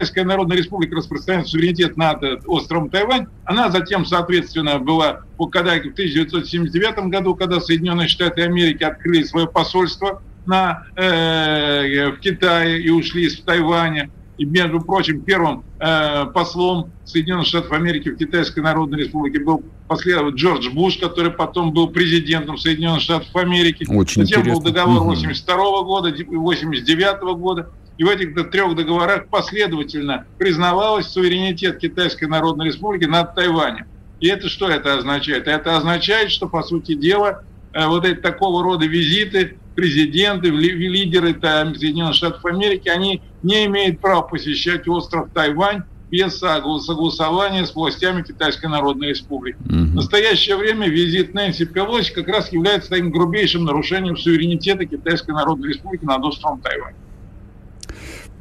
Китайская 0.00 0.24
Народная 0.24 0.56
Республика 0.56 0.96
распространяет 0.96 1.46
суверенитет 1.48 1.98
над 1.98 2.22
островом 2.46 2.88
Тайвань, 2.88 3.26
она 3.44 3.70
затем, 3.70 4.06
соответственно, 4.06 4.78
была, 4.78 5.24
когда 5.52 5.74
в 5.74 5.92
1979 5.92 7.10
году, 7.10 7.34
когда 7.34 7.60
Соединенные 7.60 8.08
Штаты 8.08 8.40
Америки 8.40 8.82
открыли 8.82 9.24
свое 9.24 9.46
посольство 9.46 10.22
на, 10.46 10.84
э, 10.96 12.12
в 12.12 12.20
Китае 12.20 12.80
и 12.80 12.88
ушли 12.88 13.26
из 13.26 13.42
Тайваня, 13.42 14.10
и, 14.38 14.46
между 14.46 14.80
прочим, 14.80 15.20
первым 15.20 15.64
э, 15.78 16.24
послом 16.32 16.90
Соединенных 17.04 17.46
Штатов 17.46 17.72
Америки 17.72 18.08
в 18.08 18.16
Китайской 18.16 18.60
Народной 18.60 19.00
Республике 19.00 19.40
был 19.44 19.62
последователь 19.86 20.38
Джордж 20.38 20.70
Буш, 20.70 20.96
который 20.96 21.30
потом 21.30 21.74
был 21.74 21.88
президентом 21.88 22.56
Соединенных 22.56 23.02
Штатов 23.02 23.36
Америки. 23.36 23.84
Очень 23.86 24.22
Затем 24.22 24.40
интересно. 24.40 24.62
был 24.62 24.72
договор 24.72 25.00
Мгм. 25.00 25.08
82 25.08 25.82
года, 25.82 26.14
89 26.26 27.34
года. 27.34 27.68
И 28.00 28.02
в 28.02 28.08
этих 28.08 28.34
трех 28.50 28.74
договорах 28.76 29.26
последовательно 29.28 30.24
признавалось 30.38 31.06
суверенитет 31.08 31.76
Китайской 31.80 32.24
Народной 32.24 32.68
Республики 32.68 33.04
над 33.04 33.34
Тайванем. 33.34 33.84
И 34.20 34.28
это 34.28 34.48
что 34.48 34.70
это 34.70 34.94
означает? 34.94 35.46
Это 35.46 35.76
означает, 35.76 36.30
что, 36.30 36.48
по 36.48 36.62
сути 36.62 36.94
дела, 36.94 37.42
э, 37.74 37.86
вот 37.86 38.06
эти 38.06 38.18
такого 38.18 38.64
рода 38.64 38.86
визиты, 38.86 39.58
президенты, 39.76 40.48
ли- 40.48 40.88
лидеры 40.88 41.34
там, 41.34 41.74
Соединенных 41.74 42.14
Штатов 42.14 42.42
Америки, 42.46 42.88
они 42.88 43.20
не 43.42 43.66
имеют 43.66 44.00
права 44.00 44.22
посещать 44.22 44.88
остров 44.88 45.28
Тайвань 45.34 45.82
без 46.10 46.42
согла- 46.42 46.78
согласования 46.80 47.66
с 47.66 47.74
властями 47.74 48.22
Китайской 48.22 48.68
Народной 48.68 49.08
Республики. 49.08 49.58
В 49.60 49.70
Мгм. 49.70 49.94
настоящее 49.96 50.56
время 50.56 50.88
визит 50.88 51.34
Нэнси 51.34 51.66
Пелоси 51.66 52.14
как 52.14 52.28
раз 52.28 52.50
является 52.50 52.88
таким 52.88 53.10
грубейшим 53.10 53.64
нарушением 53.64 54.16
суверенитета 54.16 54.86
Китайской 54.86 55.32
Народной 55.32 55.68
Республики 55.68 56.06
над 56.06 56.24
островом 56.24 56.62
Тайвань. 56.62 56.94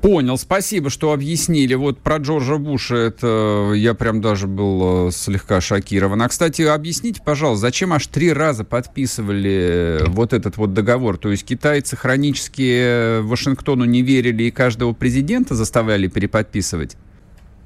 Понял, 0.01 0.37
спасибо, 0.37 0.89
что 0.89 1.11
объяснили. 1.11 1.73
Вот 1.73 1.99
про 1.99 2.17
Джорджа 2.17 2.57
Буша 2.57 2.95
это 2.95 3.73
я 3.75 3.93
прям 3.93 4.21
даже 4.21 4.47
был 4.47 5.09
э, 5.09 5.11
слегка 5.11 5.59
шокирован. 5.59 6.21
А, 6.21 6.29
кстати, 6.29 6.61
объясните, 6.61 7.21
пожалуйста, 7.23 7.61
зачем 7.61 7.91
аж 7.91 8.07
три 8.07 8.31
раза 8.31 8.63
подписывали 8.63 10.01
вот 10.07 10.31
этот 10.31 10.55
вот 10.55 10.73
договор? 10.73 11.17
То 11.17 11.31
есть 11.31 11.43
китайцы 11.43 11.97
хронически 11.97 13.19
Вашингтону 13.21 13.83
не 13.83 14.01
верили 14.01 14.43
и 14.43 14.51
каждого 14.51 14.93
президента 14.93 15.55
заставляли 15.55 16.07
переподписывать? 16.07 16.95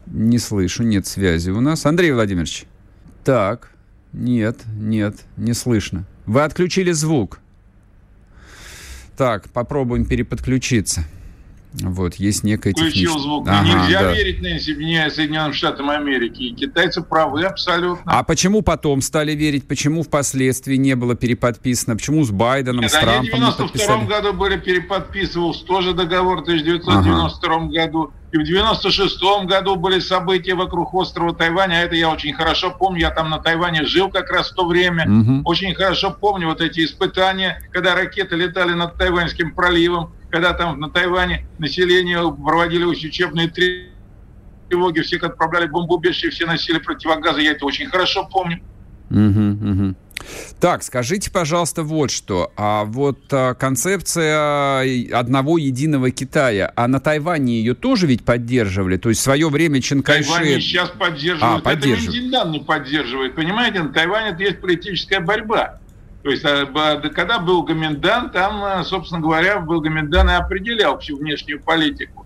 Не 0.08 0.40
слышу, 0.40 0.84
нет 0.84 1.06
связи 1.06 1.52
у 1.52 1.62
нас. 1.62 1.86
Андрей 1.86 2.12
Владимирович. 2.14 2.66
Так, 3.24 3.70
нет, 4.12 4.58
нет, 4.76 5.18
не 5.38 5.54
слышно. 5.54 6.06
Вы 6.26 6.42
отключили 6.42 6.92
звук. 6.94 7.40
Так, 9.18 9.50
попробуем 9.50 10.06
переподключиться. 10.06 11.04
Вот, 11.82 12.16
есть 12.16 12.44
некая 12.44 12.72
Включил 12.72 13.18
звук. 13.18 13.48
Ага, 13.48 13.64
Нельзя 13.64 14.02
да. 14.04 14.14
верить 14.14 14.42
Нэнси 14.42 14.72
не 14.76 15.10
Соединенным 15.10 15.54
Штатам 15.54 15.90
Америки. 15.90 16.44
И 16.44 16.54
китайцы 16.54 17.02
правы 17.02 17.44
абсолютно. 17.44 18.04
А 18.06 18.24
почему 18.24 18.62
потом 18.62 19.02
стали 19.02 19.32
верить? 19.34 19.68
Почему 19.68 20.04
впоследствии 20.04 20.76
не 20.76 20.96
было 20.96 21.16
переподписано? 21.16 21.96
Почему 21.96 22.24
с 22.24 22.30
Байденом, 22.32 22.88
с 22.88 22.94
Нет, 22.94 23.04
они 23.04 23.28
в 23.28 23.32
Трампом 23.32 23.40
не 23.40 23.56
92 23.56 23.68
подписали? 23.68 24.06
году 24.06 24.34
были 24.34 24.58
переподписывался 24.58 25.66
тоже 25.66 25.94
договор 25.94 26.40
в 26.40 26.42
1992 26.44 27.68
году. 27.68 28.12
И 28.32 28.38
в 28.38 28.44
96 28.44 29.22
году 29.46 29.76
были 29.76 30.00
события 30.00 30.56
вокруг 30.56 30.94
острова 30.94 31.34
Тайвань. 31.34 31.72
А 31.74 31.82
это 31.82 31.96
я 31.96 32.10
очень 32.10 32.34
хорошо 32.34 32.72
помню. 32.72 33.02
Я 33.02 33.12
там 33.12 33.30
на 33.30 33.38
Тайване 33.40 33.86
жил 33.86 34.10
как 34.10 34.30
раз 34.32 34.52
в 34.52 34.56
то 34.56 34.66
время. 34.66 35.06
Мгм. 35.08 35.42
Очень 35.46 35.76
хорошо 35.76 36.16
помню 36.20 36.48
вот 36.48 36.62
эти 36.62 36.84
испытания, 36.84 37.62
когда 37.72 37.96
ракеты 37.96 38.36
летали 38.36 38.74
над 38.74 38.96
Тайваньским 38.98 39.54
проливом, 39.54 40.14
когда 40.34 40.54
там 40.54 40.80
на 40.80 40.90
Тайване 40.90 41.46
население 41.60 42.18
проводили 42.34 42.84
учебные 42.86 43.54
тревоги, 44.68 45.02
всех 45.02 45.22
отправляли 45.22 45.68
в 45.68 45.72
бомбоубежище, 45.72 46.32
все 46.32 46.48
носили 46.48 46.80
противогазы. 46.80 47.42
Я 47.42 47.52
это 47.52 47.68
очень 47.68 47.86
хорошо 47.86 48.28
помню. 48.32 48.60
Мгм, 49.12 49.50
мгм. 49.62 49.96
Так, 50.60 50.82
скажите, 50.82 51.30
пожалуйста, 51.30 51.84
вот 51.84 52.10
что. 52.10 52.52
А 52.58 52.84
вот 52.84 53.20
а, 53.32 53.54
концепция 53.54 54.84
э, 54.84 55.12
одного 55.12 55.60
единого 55.60 56.10
Китая, 56.10 56.74
а 56.76 56.88
на 56.88 57.00
Тайване 57.00 57.60
ее 57.60 57.76
тоже 57.76 58.08
ведь 58.08 58.26
поддерживали? 58.26 58.98
То 58.98 59.10
есть 59.10 59.22
в 59.22 59.24
свое 59.24 59.50
время 59.50 59.84
Тайвань 59.84 60.04
Чанкайши... 60.04 60.62
сейчас 60.62 60.90
поддерживает. 60.90 61.44
А, 61.44 61.60
Это 61.60 61.64
поддерживает. 61.64 62.08
Минзиндан 62.08 62.52
не 62.52 62.60
поддерживает. 62.60 63.36
Понимаете, 63.36 63.84
на 63.84 63.94
Тайване 63.94 64.30
это 64.30 64.42
есть 64.42 64.62
политическая 64.62 65.20
борьба. 65.20 65.80
То 66.24 66.30
есть, 66.30 66.42
да, 66.42 67.02
когда 67.14 67.38
был 67.38 67.64
Гоминдан, 67.64 68.32
там, 68.32 68.64
а, 68.64 68.84
собственно 68.84 69.20
говоря, 69.20 69.60
был 69.60 69.82
Гоминдан 69.82 70.30
и 70.30 70.34
определял 70.34 70.98
всю 71.00 71.18
внешнюю 71.18 71.62
политику. 71.62 72.23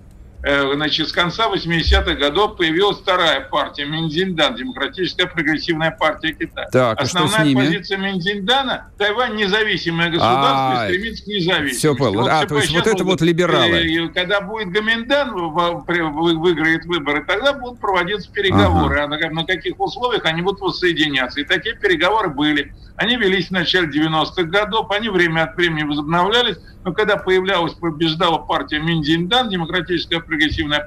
Э, 0.48 0.74
Значит, 0.76 1.10
с 1.10 1.12
конца 1.12 1.50
80-х 1.50 2.14
годов 2.14 2.56
появилась 2.56 2.98
вторая 3.00 3.42
партия, 3.42 3.84
Минзиндан, 3.86 4.56
Демократическая 4.56 5.26
прогрессивная 5.26 5.92
партия 5.92 6.32
Китая. 6.32 6.68
Так, 6.72 7.02
и 7.02 7.06
что 7.06 7.18
с 7.18 7.22
Основная 7.24 7.46
ними? 7.46 7.66
позиция 7.66 7.98
Минзиндана– 7.98 8.90
Тайвань 8.98 9.36
независимое 9.36 10.10
государство 10.10 10.84
А, 10.84 10.86
стремится 10.86 11.24
к 11.24 11.28
независимости. 11.28 11.78
всё 11.80 11.96
понял. 11.96 12.28
А, 12.28 12.38
всё 12.40 12.48
то 12.48 12.58
есть 12.60 12.72
вот 12.74 12.88
это 12.88 13.04
вот 13.04 13.22
либералы. 13.22 14.10
Когда 14.14 14.40
будет 14.40 14.70
Гоминдан, 14.70 15.32
выиграет 15.34 16.86
выборы, 16.86 17.26
тогда 17.26 17.52
будут 17.52 17.82
проводиться 17.82 18.32
переговоры. 18.32 19.02
А 19.02 19.08
на, 19.08 19.18
на 19.18 19.46
каких 19.46 19.78
условиях 19.80 20.24
они 20.24 20.42
будут 20.42 20.62
воссоединяться. 20.62 21.42
И 21.42 21.44
такие 21.44 21.76
переговоры 21.76 22.30
были. 22.30 22.74
Они 22.96 23.16
велись 23.16 23.50
в 23.50 23.52
начале 23.52 23.88
90-х 23.88 24.44
годов, 24.44 24.90
они 24.92 25.10
время 25.10 25.44
от 25.44 25.56
времени 25.56 25.84
возобновлялись, 25.84 26.58
но 26.84 26.94
когда 26.94 27.18
появлялась, 27.18 27.74
побеждала 27.74 28.40
партия 28.40 28.80
Минзиндан, 28.80 29.50
Демократическая 29.50 30.20
прогрессивная 30.20 30.37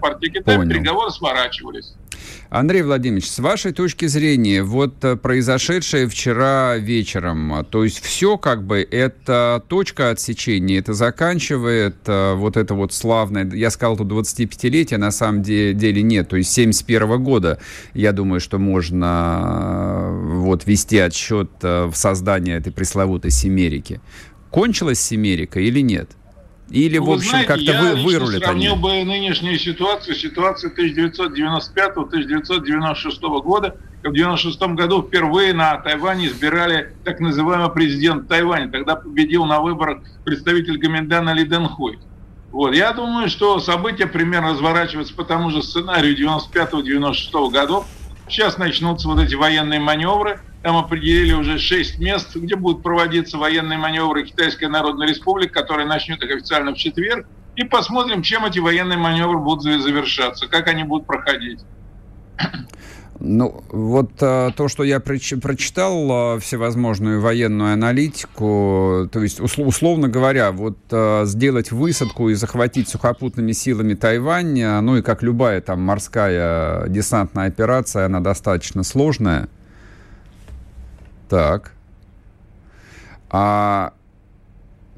партия 0.01 0.31
Китая, 0.31 0.59
Понял. 0.59 0.71
переговоры 0.71 1.11
сворачивались. 1.11 1.95
Андрей 2.51 2.83
Владимирович, 2.83 3.29
с 3.31 3.39
вашей 3.39 3.73
точки 3.73 4.07
зрения, 4.07 4.65
вот 4.65 5.05
э, 5.05 5.15
произошедшее 5.17 6.09
вчера 6.09 6.77
вечером, 6.79 7.53
а, 7.55 7.63
то 7.63 7.85
есть 7.85 8.01
все 8.03 8.37
как 8.39 8.65
бы 8.65 8.87
это 8.91 9.63
точка 9.69 10.11
отсечения, 10.11 10.79
это 10.81 10.93
заканчивает 10.93 11.97
э, 12.07 12.35
вот 12.35 12.57
это 12.57 12.75
вот 12.75 12.93
славное, 12.93 13.49
я 13.53 13.71
сказал, 13.71 13.97
тут 13.97 14.09
25-летие, 14.11 14.99
на 14.99 15.13
самом 15.13 15.43
де- 15.43 15.73
деле 15.75 16.03
нет, 16.03 16.29
то 16.29 16.37
есть 16.37 16.51
71 16.51 17.23
года, 17.23 17.61
я 17.95 18.11
думаю, 18.13 18.41
что 18.41 18.59
можно 18.59 20.11
э, 20.11 20.27
вот 20.41 20.67
вести 20.67 20.99
отсчет 20.99 21.51
э, 21.63 21.87
в 21.87 21.95
создании 21.95 22.55
этой 22.55 22.73
пресловутой 22.73 23.31
Семерики. 23.31 24.01
Кончилась 24.51 25.01
Семерика 25.01 25.61
или 25.61 25.81
нет? 25.81 26.11
Или, 26.71 26.99
Ну, 26.99 27.05
в 27.07 27.11
общем, 27.11 27.45
как-то 27.47 27.63
я 27.63 27.81
вы, 27.83 27.95
вырулят 27.97 28.35
они? 28.35 28.43
сравнил 28.45 28.77
бы 28.77 29.03
нынешнюю 29.05 29.59
ситуацию 29.59 30.15
с 30.15 30.21
ситуацией 30.21 30.73
1995-1996 30.73 33.21
года. 33.43 33.77
В 34.03 34.09
1996 34.09 34.61
году 34.77 35.03
впервые 35.03 35.53
на 35.53 35.77
Тайване 35.79 36.29
избирали 36.29 36.95
так 37.05 37.21
называемый 37.21 37.71
президент 37.71 38.29
Тайваня. 38.29 38.71
Тогда 38.71 38.97
победил 38.97 39.45
на 39.45 39.61
выборах 39.61 39.99
представитель 40.25 40.79
Гоминдана 40.79 41.35
Ли 41.35 41.45
Дэнхуй. 41.45 41.99
Вот. 42.51 42.75
Я 42.75 42.93
думаю, 42.93 43.29
что 43.29 43.61
события 43.61 44.07
примерно 44.07 44.51
разворачиваются 44.51 45.15
по 45.15 45.25
тому 45.25 45.51
же 45.51 45.63
сценарию 45.63 46.17
95-96 46.17 47.51
годов. 47.51 47.87
Сейчас 48.31 48.59
начнутся 48.59 49.09
вот 49.09 49.19
эти 49.21 49.35
военные 49.35 49.81
маневры. 49.81 50.41
Там 50.63 50.77
определили 50.77 51.33
уже 51.33 51.59
шесть 51.59 51.99
мест, 51.99 52.37
где 52.37 52.55
будут 52.55 52.81
проводиться 52.81 53.37
военные 53.39 53.77
маневры 53.77 54.25
Китайской 54.25 54.67
Народной 54.67 55.09
Республики, 55.09 55.51
которые 55.51 55.89
начнут 55.89 56.23
их 56.23 56.31
официально 56.31 56.73
в 56.73 56.77
четверг. 56.77 57.27
И 57.57 57.65
посмотрим, 57.65 58.23
чем 58.23 58.45
эти 58.45 58.61
военные 58.61 58.99
маневры 58.99 59.39
будут 59.39 59.65
завершаться, 59.83 60.47
как 60.47 60.69
они 60.69 60.85
будут 60.85 61.09
проходить. 61.09 61.59
Ну, 63.23 63.63
вот 63.69 64.13
а, 64.23 64.51
то, 64.53 64.69
что 64.69 64.83
я 64.83 64.99
проч- 64.99 65.39
прочитал 65.39 66.11
а, 66.11 66.39
всевозможную 66.39 67.21
военную 67.21 67.75
аналитику, 67.75 69.11
то 69.13 69.23
есть, 69.23 69.41
усл- 69.41 69.65
условно 69.65 70.09
говоря, 70.09 70.53
вот 70.53 70.79
а, 70.91 71.27
сделать 71.27 71.71
высадку 71.71 72.31
и 72.31 72.35
захватить 72.35 72.89
сухопутными 72.89 73.53
силами 73.53 73.93
Тайвань, 73.93 74.65
ну 74.81 74.97
и 74.97 75.03
как 75.03 75.23
любая 75.23 75.61
там 75.61 75.83
морская 75.83 76.89
десантная 76.89 77.49
операция, 77.49 78.07
она 78.07 78.21
достаточно 78.21 78.83
сложная. 78.83 79.49
Так. 81.29 81.73
А 83.29 83.93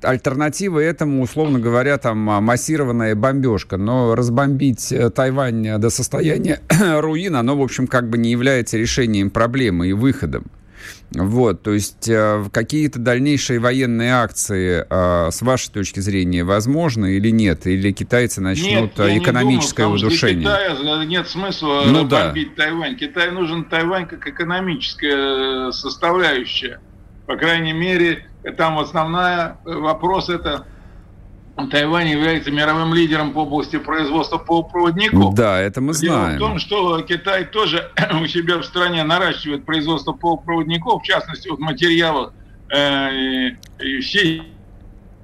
альтернатива 0.04 0.78
этому, 0.78 1.22
условно 1.22 1.58
говоря, 1.58 1.98
там 1.98 2.28
а, 2.30 2.40
массированная 2.40 3.14
бомбежка. 3.14 3.76
Но 3.76 4.14
разбомбить 4.14 4.92
э, 4.92 5.10
Тайвань 5.10 5.66
э, 5.66 5.78
до 5.78 5.90
состояния 5.90 6.60
руин, 7.00 7.36
оно, 7.36 7.56
в 7.56 7.62
общем, 7.62 7.86
как 7.86 8.08
бы 8.08 8.18
не 8.18 8.30
является 8.30 8.76
решением 8.76 9.30
проблемы 9.30 9.88
и 9.88 9.92
выходом. 9.92 10.44
Вот, 11.14 11.62
то 11.62 11.72
есть 11.72 12.08
э, 12.08 12.44
какие-то 12.50 12.98
дальнейшие 12.98 13.58
военные 13.58 14.14
акции, 14.14 14.84
э, 14.88 15.30
с 15.30 15.42
вашей 15.42 15.70
точки 15.70 16.00
зрения, 16.00 16.42
возможны 16.42 17.16
или 17.16 17.30
нет? 17.30 17.66
Или 17.66 17.92
китайцы 17.92 18.40
начнут 18.40 18.98
я 18.98 19.04
э, 19.04 19.12
не 19.12 19.18
экономическое 19.18 19.82
думаю, 19.82 19.98
удушение? 19.98 20.44
Китая 20.44 21.04
нет 21.04 21.28
смысла 21.28 21.82
Ну 21.86 22.04
да. 22.04 22.26
бомбить 22.26 22.54
Тайвань. 22.54 22.96
Китаю 22.96 23.32
нужен 23.32 23.64
Тайвань 23.64 24.06
как 24.06 24.26
экономическая 24.26 25.68
э, 25.68 25.72
составляющая. 25.72 26.80
По 27.26 27.36
крайней 27.36 27.72
мере, 27.72 28.26
там 28.56 28.78
основная 28.78 29.58
э, 29.64 29.72
вопрос 29.72 30.28
это 30.28 30.66
Тайвань 31.70 32.08
является 32.08 32.50
мировым 32.50 32.94
лидером 32.94 33.32
в 33.32 33.38
области 33.38 33.78
производства 33.78 34.38
полупроводников. 34.38 35.34
Да, 35.34 35.60
это 35.60 35.80
мы 35.80 35.92
знаем. 35.92 36.38
Дело 36.38 36.48
в 36.48 36.50
том, 36.50 36.58
что 36.58 37.00
Китай 37.02 37.44
тоже 37.44 37.90
у 38.22 38.26
себя 38.26 38.58
в 38.58 38.64
стране 38.64 39.04
наращивает 39.04 39.64
производство 39.64 40.12
полупроводников, 40.12 41.02
в 41.02 41.06
частности, 41.06 41.48
вот 41.48 41.60
материалов. 41.60 42.32
Э, 42.74 43.50
и 43.80 44.00
все 44.00 44.42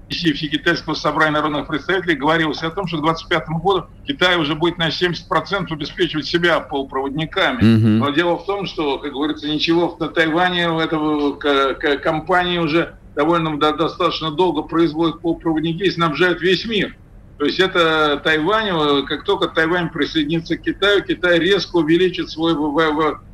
Китайского 0.08 0.94
собрания 0.94 1.32
народных 1.32 1.66
представителей 1.66 2.14
говорилось 2.16 2.62
о 2.62 2.70
том, 2.70 2.86
что 2.86 2.96
к 2.98 3.02
2025 3.02 3.48
году 3.62 3.86
Китай 4.06 4.36
уже 4.36 4.54
будет 4.54 4.78
на 4.78 4.88
70% 4.88 5.70
обеспечивать 5.70 6.26
себя 6.26 6.60
полупроводниками. 6.60 7.62
Мгм. 7.62 7.98
Но 7.98 8.10
дело 8.10 8.38
в 8.38 8.46
том, 8.46 8.66
что, 8.66 8.98
как 8.98 9.12
говорится, 9.12 9.48
ничего 9.48 9.94
на 10.00 10.08
Тайване 10.08 10.70
у 10.70 10.78
этого 10.78 11.32
к- 11.34 11.74
к- 11.74 11.96
компании 11.98 12.58
уже 12.58 12.94
довольно 13.14 13.58
до- 13.58 13.72
достаточно 13.76 14.30
долго 14.30 14.62
производят 14.62 15.20
полупроводники 15.20 15.82
и 15.82 15.90
снабжают 15.90 16.40
весь 16.40 16.64
мир. 16.66 16.96
То 17.38 17.44
есть 17.44 17.60
это 17.60 18.20
Тайвань, 18.24 18.68
э, 18.70 19.02
как 19.06 19.24
только 19.24 19.46
Тайвань 19.48 19.90
присоединится 19.90 20.56
к 20.56 20.62
Китаю, 20.62 21.04
Китай 21.04 21.38
резко 21.38 21.76
увеличит 21.76 22.30
свой 22.30 22.54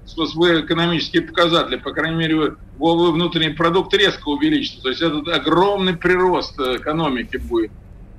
экономические 0.06 1.22
показатели, 1.22 1.76
по 1.76 1.92
крайней 1.92 2.16
мере, 2.16 2.56
валовой 2.78 3.12
внутренний 3.12 3.54
продукт 3.54 3.94
резко 3.94 4.28
увеличится. 4.28 4.82
То 4.82 4.88
есть 4.90 5.02
это 5.02 5.18
огромный 5.34 5.96
прирост 5.96 6.58
э, 6.60 6.76
экономики 6.76 7.36
будет. 7.36 7.72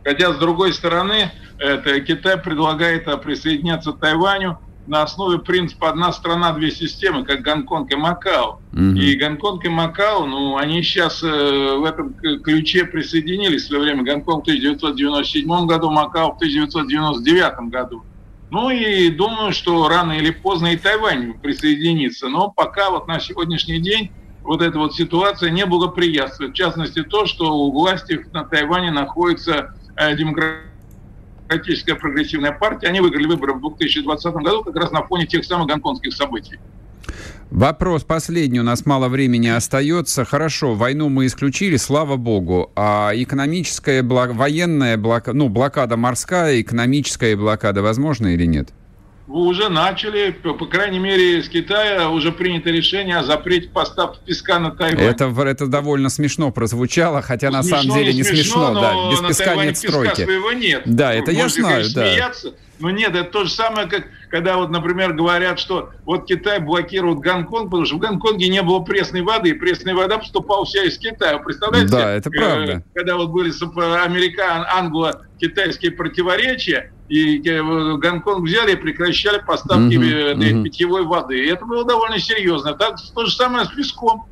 Хотя, 0.03 0.33
с 0.33 0.37
другой 0.37 0.73
стороны, 0.73 1.31
это 1.57 1.99
Китай 2.01 2.37
предлагает 2.37 3.07
а, 3.07 3.17
присоединяться 3.17 3.91
к 3.91 3.99
Тайваню 3.99 4.59
на 4.87 5.01
основе 5.01 5.39
принципа 5.39 5.89
«одна 5.89 6.11
страна, 6.13 6.53
две 6.53 6.69
системы», 6.69 7.25
как 7.25 7.41
Гонконг 7.41 7.91
и 7.91 7.95
Макао. 7.95 8.59
Мгм. 8.71 8.95
И 8.97 9.15
Гонконг 9.15 9.65
и 9.65 9.69
Макао, 9.69 10.27
ну, 10.27 10.57
они 10.57 10.83
сейчас 10.83 11.23
в 11.23 11.83
этом 11.83 12.13
ключе 12.13 12.85
присоединились 12.85 13.63
в 13.63 13.67
свое 13.67 13.81
время. 13.81 14.03
Гонконг 14.03 14.45
в 14.45 14.47
1997 14.47 15.65
году, 15.65 15.89
Макао 15.89 16.33
в 16.33 16.35
1999 16.35 17.69
году. 17.71 18.03
Ну 18.51 18.69
и 18.69 19.09
думаю, 19.09 19.53
что 19.53 19.87
рано 19.87 20.13
или 20.13 20.31
поздно 20.31 20.67
и 20.67 20.77
Тайвань 20.77 21.33
присоединится. 21.39 22.27
Но 22.27 22.51
пока 22.51 22.91
вот 22.91 23.07
на 23.07 23.19
сегодняшний 23.19 23.79
день 23.79 24.11
вот 24.43 24.61
эта 24.61 24.77
вот 24.77 24.93
ситуация 24.93 25.49
не 25.49 25.65
благоприятствует. 25.65 26.51
В 26.51 26.55
частности, 26.55 27.03
то, 27.03 27.25
что 27.25 27.57
у 27.57 27.71
власти 27.71 28.25
на 28.31 28.43
Тайване 28.45 28.91
находится 28.91 29.73
э, 29.95 30.15
демократическая 30.15 31.95
прогрессивная 31.95 32.51
партия. 32.51 32.87
Они 32.87 32.99
выиграли 32.99 33.25
выборы 33.25 33.53
в 33.53 33.61
2020 33.61 34.33
году 34.35 34.63
как 34.63 34.75
раз 34.75 34.91
на 34.91 35.03
фоне 35.03 35.25
тех 35.25 35.43
самых 35.43 35.67
гонконгских 35.67 36.13
событий. 36.13 36.59
Вопрос 37.51 38.03
последний, 38.03 38.59
у 38.59 38.63
нас 38.63 38.85
мало 38.85 39.07
времени 39.07 39.47
остается. 39.47 40.25
Хорошо, 40.25 40.73
войну 40.73 41.09
мы 41.09 41.25
исключили, 41.25 41.77
слава 41.77 42.17
богу. 42.17 42.71
А 42.75 43.11
экономическая, 43.13 44.01
бла- 44.01 44.33
военная 44.33 44.97
блокада, 44.97 45.37
ну, 45.37 45.49
блокада 45.49 45.95
морская, 45.95 46.59
экономическая 46.61 47.35
блокада 47.35 47.81
возможна 47.81 48.27
или 48.27 48.45
нет? 48.45 48.69
Вы 49.27 49.41
уже 49.41 49.69
начали, 49.69 50.29
по, 50.29 50.53
по 50.53 50.67
крайней 50.67 50.99
мере, 50.99 51.39
из 51.39 51.49
Китая 51.49 52.09
уже 52.09 52.31
принято 52.31 52.69
решение 52.69 53.17
о 53.17 53.23
запрете 53.23 53.69
поставки 53.69 54.19
песка 54.23 54.59
на 54.59 54.69
Тайвань. 54.69 55.03
Это, 55.03 55.25
это 55.25 55.65
довольно 55.65 56.09
смешно 56.09 56.51
прозвучало, 56.51 57.23
хотя 57.23 57.49
на 57.49 57.63
Смешно, 57.63 57.81
самом 57.81 57.97
деле 57.97 58.13
не 58.13 58.23
смешно, 58.23 58.71
но 58.71 58.81
да. 58.81 59.11
Без 59.11 59.21
на 59.21 59.27
песка 59.29 59.45
Тайване 59.45 59.69
нет 59.69 59.81
песка 59.81 59.89
стройки. 59.89 60.23
своего 60.23 60.51
нет. 60.51 60.83
Да, 60.85 61.11
это 61.13 61.31
я 61.31 61.43
Можете, 61.43 61.61
знаю, 61.61 61.75
конечно, 61.77 62.01
да. 62.01 62.07
смеяться, 62.07 62.53
но 62.79 62.89
нет, 62.91 63.15
это 63.15 63.31
то 63.31 63.43
же 63.45 63.49
самое, 63.49 63.87
как 63.87 64.05
когда 64.29 64.57
вот, 64.57 64.69
например, 64.69 65.13
говорят, 65.13 65.59
что 65.59 65.91
вот 66.03 66.25
Китай 66.25 66.59
блокирует 66.59 67.19
Гонконг, 67.19 67.65
потому 67.71 67.85
что 67.85 67.95
в 67.95 67.99
Гонконге 67.99 68.49
не 68.49 68.61
было 68.61 68.79
пресной 68.81 69.21
воды, 69.21 69.51
и 69.51 69.53
пресная 69.53 69.95
вода 69.95 70.17
поступала 70.17 70.65
вся 70.65 70.83
из 70.83 70.97
Китая. 70.97 71.37
Представляете? 71.39 71.89
Да, 71.89 72.11
это 72.11 72.29
э, 72.29 72.37
правда. 72.37 72.83
Когда 72.93 73.15
вот 73.15 73.29
были 73.29 73.49
американ, 74.03 74.65
англо-китайские 74.69 75.91
противоречия, 75.91 76.91
и 77.07 77.47
э, 77.47 77.97
Гонконг 77.97 78.45
взяли 78.45 78.73
и 78.73 78.75
прекращали 78.75 79.41
поставки 79.45 79.95
э, 79.95 80.35
мгм. 80.35 80.63
питьевой 80.63 81.03
воды. 81.03 81.45
И 81.45 81.47
это 81.47 81.65
было 81.65 81.85
довольно 81.85 82.19
серьезно. 82.19 82.73
Так 82.73 82.97
то 83.13 83.25
же 83.25 83.35
самое 83.35 83.65
с 83.65 83.69
песком. 83.69 84.25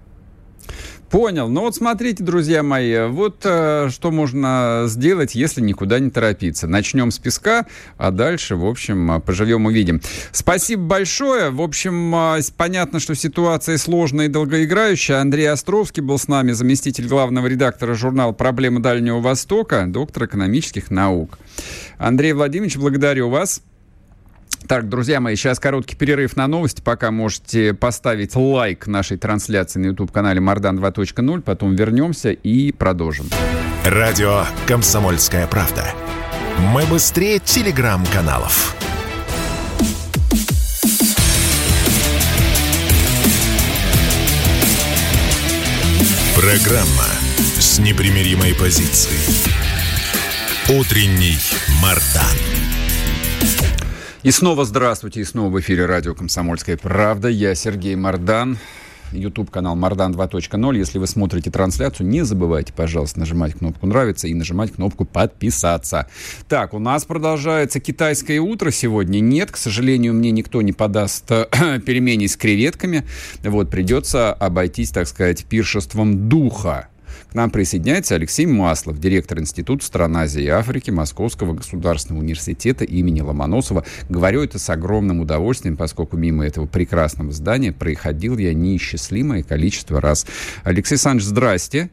Понял. 1.13 1.47
Ну 1.47 1.61
вот 1.61 1.75
смотрите, 1.75 2.23
друзья 2.23 2.63
мои, 2.63 3.05
вот 3.05 3.41
э, 3.43 3.89
что 3.91 4.09
можно 4.09 4.85
сделать, 4.87 5.35
если 5.35 5.61
никуда 5.61 5.99
не 5.99 6.09
торопиться. 6.09 6.65
Начнем 6.65 7.11
с 7.11 7.19
песка, 7.19 7.67
а 7.99 8.09
дальше, 8.09 8.55
в 8.55 8.65
общем, 8.65 9.11
э, 9.11 9.19
поживем 9.19 9.67
увидим. 9.67 10.01
Спасибо 10.31 10.81
большое. 10.81 11.51
В 11.51 11.61
общем, 11.61 12.15
э, 12.15 12.41
понятно, 12.57 12.99
что 12.99 13.13
ситуация 13.13 13.77
сложная 13.77 14.25
и 14.25 14.27
долгоиграющая. 14.27 15.21
Андрей 15.21 15.51
Островский 15.51 16.01
был 16.01 16.17
с 16.17 16.27
нами, 16.27 16.51
заместитель 16.51 17.07
главного 17.07 17.45
редактора 17.45 17.93
журнала 17.93 18.31
«Проблемы 18.31 18.79
Дальнего 18.79 19.19
Востока», 19.19 19.85
доктор 19.85 20.25
экономических 20.25 20.89
наук. 20.89 21.37
Андрей 21.99 22.33
Владимирович, 22.33 22.77
благодарю 22.77 23.29
вас. 23.29 23.61
Так, 24.67 24.87
друзья 24.87 25.19
мои, 25.19 25.35
сейчас 25.35 25.59
короткий 25.59 25.95
перерыв 25.95 26.35
на 26.35 26.47
новости. 26.47 26.81
Пока 26.81 27.11
можете 27.11 27.73
поставить 27.73 28.35
лайк 28.35 28.87
нашей 28.87 29.17
трансляции 29.17 29.79
на 29.79 29.87
YouTube-канале 29.87 30.39
Мардан 30.39 30.79
2.0. 30.79 31.41
Потом 31.41 31.75
вернемся 31.75 32.31
и 32.31 32.71
продолжим. 32.71 33.27
Радио 33.85 34.45
«Комсомольская 34.67 35.47
правда». 35.47 35.85
Мы 36.73 36.85
быстрее 36.85 37.39
телеграм-каналов. 37.39 38.75
Программа 46.35 47.07
с 47.59 47.79
непримиримой 47.79 48.53
позицией. 48.55 49.51
Утренний 50.69 51.37
Мардан. 51.81 52.62
И 54.23 54.31
снова 54.31 54.63
здравствуйте, 54.63 55.19
и 55.19 55.25
снова 55.25 55.49
в 55.49 55.59
эфире 55.59 55.85
радио 55.85 56.15
«Комсомольская 56.15 56.77
правда». 56.77 57.27
Я 57.27 57.55
Сергей 57.55 57.97
Мардан. 57.97 58.57
YouTube-канал 59.11 59.75
Мардан 59.75 60.13
2.0. 60.13 60.77
Если 60.77 60.97
вы 60.97 61.07
смотрите 61.07 61.51
трансляцию, 61.51 62.07
не 62.07 62.23
забывайте, 62.23 62.71
пожалуйста, 62.71 63.19
нажимать 63.19 63.53
кнопку 63.53 63.85
«Нравится» 63.85 64.29
и 64.29 64.33
нажимать 64.33 64.71
кнопку 64.71 65.03
«Подписаться». 65.03 66.07
Так, 66.47 66.73
у 66.73 66.79
нас 66.79 67.03
продолжается 67.03 67.81
китайское 67.81 68.39
утро 68.39 68.71
сегодня. 68.71 69.19
Нет, 69.19 69.51
к 69.51 69.57
сожалению, 69.57 70.13
мне 70.13 70.31
никто 70.31 70.61
не 70.61 70.71
подаст 70.71 71.27
пельменей 71.85 72.29
с 72.29 72.37
креветками. 72.37 73.03
Вот, 73.43 73.69
придется 73.69 74.31
обойтись, 74.31 74.91
так 74.91 75.09
сказать, 75.09 75.43
пиршеством 75.43 76.29
духа. 76.29 76.87
К 77.33 77.35
нам 77.35 77.49
присоединяется 77.49 78.13
Алексей 78.13 78.45
Маслов, 78.45 78.99
директор 78.99 79.39
Института 79.39 79.83
стран 79.83 80.17
Азии 80.17 80.43
и 80.43 80.49
Африки 80.49 80.91
Московского 80.91 81.53
государственного 81.53 82.21
университета 82.21 82.85
имени 82.85 83.21
Ломоносова. 83.21 83.83
Говорю 84.07 84.43
это 84.43 84.59
с 84.59 84.69
огромным 84.69 85.19
удовольствием, 85.19 85.75
поскольку 85.75 86.15
мимо 86.15 86.45
этого 86.45 86.67
прекрасного 86.67 87.31
здания 87.31 87.71
проходил 87.71 88.37
я 88.37 88.53
неисчислимое 88.53 89.41
количество 89.41 89.99
раз. 89.99 90.27
Алексей 90.63 90.93
Александрович, 90.93 91.25
здрасте. 91.25 91.89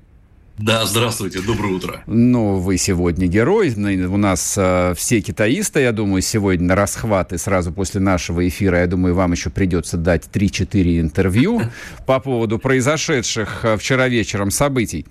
Да, 0.59 0.85
здравствуйте, 0.85 1.41
доброе 1.41 1.73
утро. 1.73 2.03
Ну, 2.07 2.57
вы 2.57 2.77
сегодня 2.77 3.27
герой. 3.27 3.73
У 3.75 4.17
нас 4.19 4.57
э, 4.59 4.93
все 4.95 5.23
китаисты, 5.23 5.81
я 5.81 5.93
думаю, 5.93 6.21
сегодня 6.21 6.67
на 6.67 6.75
расхват. 6.75 7.33
И 7.33 7.39
сразу 7.39 7.73
после 7.73 8.03
нашего 8.03 8.47
эфира, 8.47 8.81
я 8.81 8.87
думаю, 8.87 9.15
вам 9.15 9.33
еще 9.33 9.49
придется 9.49 9.97
дать 9.97 10.29
3-4 10.31 11.01
интервью 11.01 11.63
по 12.07 12.21
поводу 12.21 12.59
произошедших 12.59 13.65
э, 13.65 13.79
вчера 13.79 14.07
вечером 14.09 14.51
событий. 14.51 15.07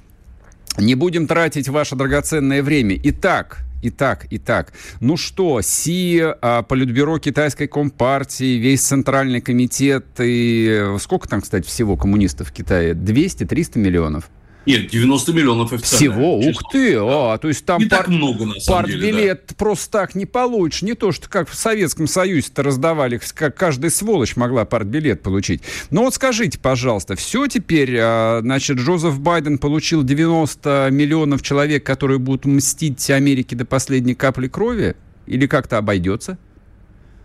Не 0.78 0.96
будем 0.96 1.28
тратить 1.28 1.68
ваше 1.68 1.96
драгоценное 1.96 2.64
время. 2.64 3.00
Итак, 3.04 3.66
Итак, 3.82 4.28
итак, 4.30 4.74
ну 5.00 5.16
что, 5.16 5.62
Си, 5.62 6.22
а, 6.22 6.64
Политбюро 6.64 7.18
Китайской 7.18 7.68
Компартии, 7.68 8.58
весь 8.58 8.82
Центральный 8.82 9.40
комитет 9.40 10.06
и 10.20 10.68
э, 10.70 10.98
сколько 11.00 11.30
там, 11.30 11.40
кстати, 11.40 11.66
всего 11.66 11.96
коммунистов 11.96 12.50
в 12.50 12.52
Китае? 12.52 12.94
200-300 12.94 13.80
миллионов? 13.80 14.30
Нет, 14.70 14.92
90 14.92 15.34
миллионов 15.34 15.74
официально. 15.74 16.14
Всего? 16.14 16.38
Ух 16.38 16.62
ты! 16.72 16.96
А, 17.00 17.40
то 17.40 17.48
есть 17.48 17.66
там 17.66 17.82
Не 17.82 17.88
пар- 17.88 18.02
так 18.02 18.08
много, 18.10 18.46
на 18.46 18.60
самом 18.60 18.86
деле, 18.86 19.02
партбилет 19.02 19.56
просто 19.58 19.92
так 19.92 20.14
не 20.14 20.28
получишь. 20.28 20.84
Не 20.84 20.94
то, 20.94 21.12
что 21.12 21.28
как 21.28 21.50
в 21.50 21.56
Советском 21.56 22.06
Союзе-то 22.06 22.62
раздавали, 22.62 23.20
как 23.34 23.58
каждая 23.58 23.90
сволочь 23.90 24.36
могла 24.36 24.66
партбилет 24.66 25.24
получить. 25.24 25.64
Но 25.90 26.04
вот 26.04 26.14
скажите, 26.14 26.60
пожалуйста, 26.60 27.16
все 27.16 27.48
теперь, 27.48 27.98
а, 28.00 28.42
значит, 28.42 28.78
Джозеф 28.78 29.20
Байден 29.20 29.58
получил 29.58 30.04
90 30.04 30.90
миллионов 30.92 31.42
человек, 31.42 31.84
которые 31.84 32.20
будут 32.20 32.46
мстить 32.46 33.10
Америке 33.10 33.56
до 33.56 33.66
последней 33.66 34.14
капли 34.14 34.48
крови? 34.48 34.96
Или 35.26 35.48
как-то 35.48 35.80
обойдется? 35.80 36.38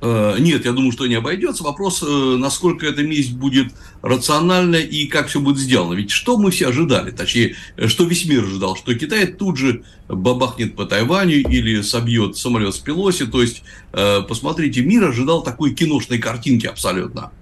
Э, 0.05 0.37
Нет, 0.39 0.67
я 0.67 0.73
думаю, 0.73 0.93
что 0.93 1.07
не 1.07 1.15
обойдется. 1.15 1.65
Вопрос, 1.65 2.03
э, 2.03 2.37
насколько 2.39 2.87
эта 2.87 3.03
месть 3.03 3.33
будет 3.33 3.73
рациональна 4.03 4.77
и 4.77 5.07
как 5.07 5.29
все 5.29 5.41
будет 5.41 5.59
сделано. 5.59 5.95
Ведь 5.95 6.11
что 6.11 6.37
мы 6.37 6.51
все 6.51 6.69
ожидали, 6.69 7.11
точнее, 7.11 7.57
э, 7.77 7.89
что 7.89 8.05
весь 8.05 8.27
мир 8.27 8.45
ожидал, 8.45 8.77
что 8.77 8.95
Китай 8.95 9.27
тут 9.27 9.57
же 9.57 9.83
бабахнет 10.09 10.77
по 10.77 10.85
Тайваню 10.85 11.49
или 11.49 11.81
собьет 11.81 12.37
самолет 12.37 12.75
с 12.75 12.79
Пелоси. 12.79 13.25
То 13.27 13.41
есть, 13.41 13.63
посмотрите, 13.93 14.83
мир 14.83 15.05
ожидал 15.05 15.43
такой 15.43 15.73
киношной 15.73 16.19
картинки 16.19 16.67
абсолютно. 16.67 17.33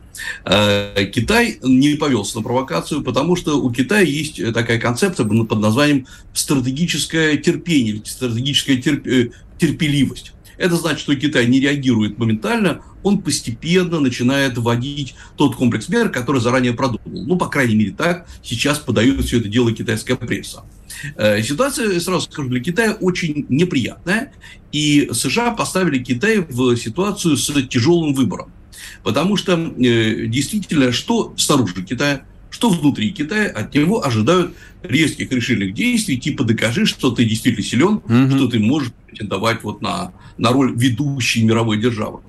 Китай 0.44 1.59
не 1.62 1.96
повелся 1.96 2.37
на 2.37 2.44
провокацию, 2.44 3.03
потому 3.03 3.35
что 3.35 3.61
у 3.61 3.72
Китая 3.72 4.03
есть 4.03 4.40
такая 4.55 4.79
концепция 4.79 5.27
под 5.27 5.59
названием 5.59 6.07
стратегическое 6.33 7.37
терпение, 7.37 8.01
стратегическая 8.05 8.77
терп... 8.77 9.33
Терпеливость. 9.59 10.33
Это 10.62 10.77
значит, 10.77 11.01
что 11.01 11.16
Китай 11.16 11.48
не 11.48 11.59
реагирует 11.59 12.18
моментально, 12.18 12.83
он 13.03 13.20
постепенно 13.20 13.98
начинает 13.98 14.57
вводить 14.57 15.16
тот 15.37 15.57
комплекс 15.57 15.88
мер, 15.88 16.09
который 16.09 16.40
заранее 16.40 16.72
продумал. 16.72 17.27
Ну, 17.27 17.37
по 17.37 17.48
крайней 17.48 17.75
мере, 17.75 17.90
так 17.90 18.29
сейчас 18.44 18.79
подает 18.79 19.25
все 19.25 19.40
это 19.40 19.48
дело 19.48 19.72
китайская 19.72 20.14
пресса. 20.14 20.62
Э, 21.16 21.42
ситуация, 21.42 21.98
сразу 21.98 22.31
скажу, 22.31 22.48
для 22.48 22.61
Китая 22.61 22.92
очень 23.01 23.44
неприятная, 23.48 24.33
и 24.70 25.11
США 25.12 25.51
поставили 25.51 25.98
Китай 25.98 26.38
в 26.38 26.77
ситуацию 26.77 27.37
с 27.37 27.53
тяжелым 27.66 28.14
выбором. 28.14 28.53
Потому 29.03 29.37
что 29.37 29.55
э, 29.55 30.27
действительно, 30.27 30.92
что 30.92 31.35
снаружи 31.37 31.83
Китая, 31.83 32.25
что 32.62 32.70
внутри 32.70 33.11
Китая, 33.11 33.48
от 33.48 33.75
него 33.75 34.07
ожидают 34.07 34.55
резких 34.85 35.33
решительных 35.33 35.75
действий, 35.75 36.16
типа 36.16 36.44
докажи, 36.44 36.87
что 36.87 37.11
ты 37.11 37.25
действительно 37.25 37.64
силен, 37.64 37.94
угу. 37.96 38.37
что 38.37 38.46
ты 38.46 38.61
можешь 38.61 38.92
претендовать 39.09 39.64
вот 39.64 39.83
на, 39.83 40.12
на 40.38 40.53
роль 40.53 40.72
ведущей 40.77 41.42
мировой 41.42 41.79
державы. 41.79 42.20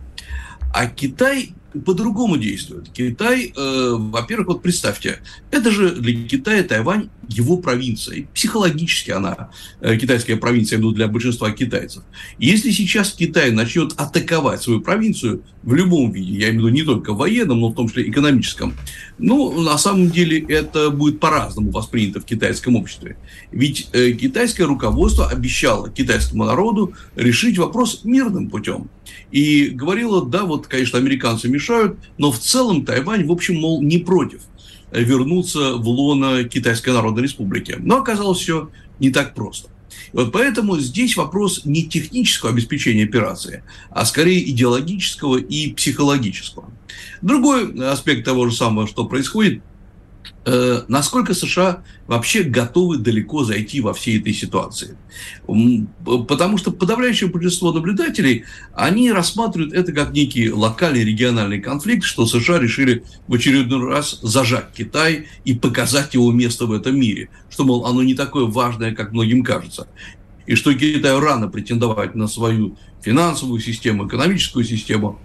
А 0.74 0.88
Китай 0.88 1.52
по-другому 1.86 2.38
действует. 2.38 2.90
Китай, 2.94 3.54
э, 3.56 3.96
во-первых, 3.98 4.48
вот 4.48 4.62
представьте, 4.62 5.20
это 5.52 5.72
же 5.72 5.96
для 5.96 6.28
Китая 6.28 6.64
Тайвань 6.64 7.10
его 7.28 7.58
провинция. 7.58 8.28
Психологически 8.34 9.12
она, 9.12 9.50
э, 9.82 9.98
китайская 9.98 10.36
провинция, 10.36 10.80
ну, 10.80 10.92
для 10.92 11.08
большинства 11.08 11.52
китайцев. 11.52 12.04
Если 12.38 12.72
сейчас 12.72 13.14
Китай 13.14 13.52
начнет 13.52 13.94
атаковать 13.98 14.62
свою 14.62 14.82
провинцию 14.82 15.44
в 15.64 15.74
любом 15.74 16.12
виде, 16.12 16.34
я 16.34 16.50
имею 16.50 16.64
в 16.64 16.66
виду 16.66 16.70
не 16.70 16.84
только 16.84 17.14
военном, 17.14 17.62
но 17.62 17.70
в 17.70 17.76
том 17.76 17.88
числе 17.88 18.10
экономическом, 18.10 18.74
ну, 19.18 19.62
на 19.62 19.78
самом 19.78 20.12
деле 20.12 20.40
это 20.40 20.90
будет 20.90 21.20
по-разному 21.20 21.72
воспринято 21.72 22.20
в 22.20 22.26
китайском 22.26 22.76
обществе. 22.76 23.18
Ведь 23.52 23.90
э, 23.94 24.12
китайское 24.12 24.68
руководство 24.68 25.30
обещало 25.30 25.90
китайскому 25.90 26.46
народу 26.46 26.94
решить 27.16 27.58
вопрос 27.58 28.02
мирным 28.04 28.50
путем. 28.50 28.90
И 29.32 29.70
говорило, 29.70 30.26
да, 30.26 30.44
вот, 30.44 30.68
конечно, 30.68 31.00
американцы 31.00 31.50
мешают, 31.50 31.98
но 32.18 32.32
в 32.32 32.40
целом 32.40 32.86
Тайвань, 32.86 33.26
в 33.26 33.32
общем, 33.32 33.56
мол, 33.56 33.82
не 33.82 33.98
против 33.98 34.42
вернуться 34.92 35.76
в 35.76 35.88
лоно 35.88 36.44
Китайской 36.44 36.92
Народной 36.92 37.24
Республики. 37.24 37.76
Но 37.80 37.98
оказалось 37.98 38.40
все 38.40 38.70
не 39.00 39.10
так 39.10 39.34
просто. 39.34 39.70
Вот 40.12 40.32
поэтому 40.32 40.78
здесь 40.80 41.18
вопрос 41.18 41.66
не 41.66 41.84
технического 41.84 42.52
обеспечения 42.52 43.04
операции, 43.04 43.64
а 43.90 44.06
скорее 44.06 44.48
идеологического 44.50 45.38
и 45.38 45.74
психологического. 45.74 46.72
Другой 47.22 47.74
аспект 47.90 48.24
того 48.24 48.48
же 48.48 48.56
самого, 48.56 48.88
что 48.88 49.06
происходит– 49.06 49.64
насколько 50.46 51.34
США 51.34 51.84
вообще 52.08 52.44
готовы 52.44 52.98
далеко 52.98 53.44
зайти 53.44 53.82
во 53.82 53.94
всей 53.94 54.20
этой 54.20 54.34
ситуации. 54.34 54.98
Потому 56.06 56.58
что 56.58 56.72
подавляющее 56.72 57.30
большинство 57.30 57.72
наблюдателей, 57.72 58.44
они 58.74 59.12
рассматривают 59.12 59.74
это 59.74 59.92
как 59.94 60.12
некий 60.12 60.52
локальный 60.52 61.04
региональный 61.04 61.62
конфликт, 61.62 62.04
что 62.04 62.26
США 62.26 62.60
решили 62.60 63.04
в 63.28 63.34
очередной 63.34 63.90
раз 63.90 64.20
зажать 64.22 64.74
Китай 64.76 65.28
и 65.46 65.54
показать 65.54 66.14
его 66.14 66.32
место 66.32 66.66
в 66.66 66.74
этом 66.74 67.00
мире, 67.00 67.30
что, 67.50 67.64
мол, 67.64 67.86
оно 67.86 68.04
не 68.04 68.14
такое 68.14 68.46
важное, 68.46 68.94
как 68.94 69.14
многим 69.14 69.44
кажется. 69.44 69.88
И 70.46 70.56
что 70.56 70.74
Китаю 70.74 71.22
рано 71.22 71.48
претендовать 71.48 72.16
на 72.16 72.28
свою 72.28 72.78
финансовую 73.02 73.62
систему, 73.62 74.08
экономическую 74.08 74.66
систему. 74.66 75.20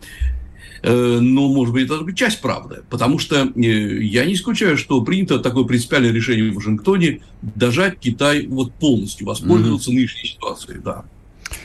Э, 0.83 1.19
но, 1.21 1.49
может 1.49 1.75
быть, 1.75 1.87
это 1.87 2.13
часть 2.15 2.41
правды. 2.41 2.83
Потому 2.89 3.19
что 3.19 3.47
э, 3.55 3.61
я 3.61 4.25
не 4.25 4.35
исключаю, 4.35 4.77
что 4.77 5.03
принято 5.03 5.39
такое 5.39 5.65
принципиальное 5.65 6.13
решение 6.13 6.51
в 6.51 6.55
Вашингтоне 6.55 7.21
дожать 7.43 7.99
Китай 7.99 8.47
вот 8.47 8.73
полностью, 8.75 9.27
воспользоваться 9.27 9.91
mm-hmm. 9.91 9.95
нынешней 9.95 10.29
ситуацией. 10.29 10.79
Да. 10.85 11.05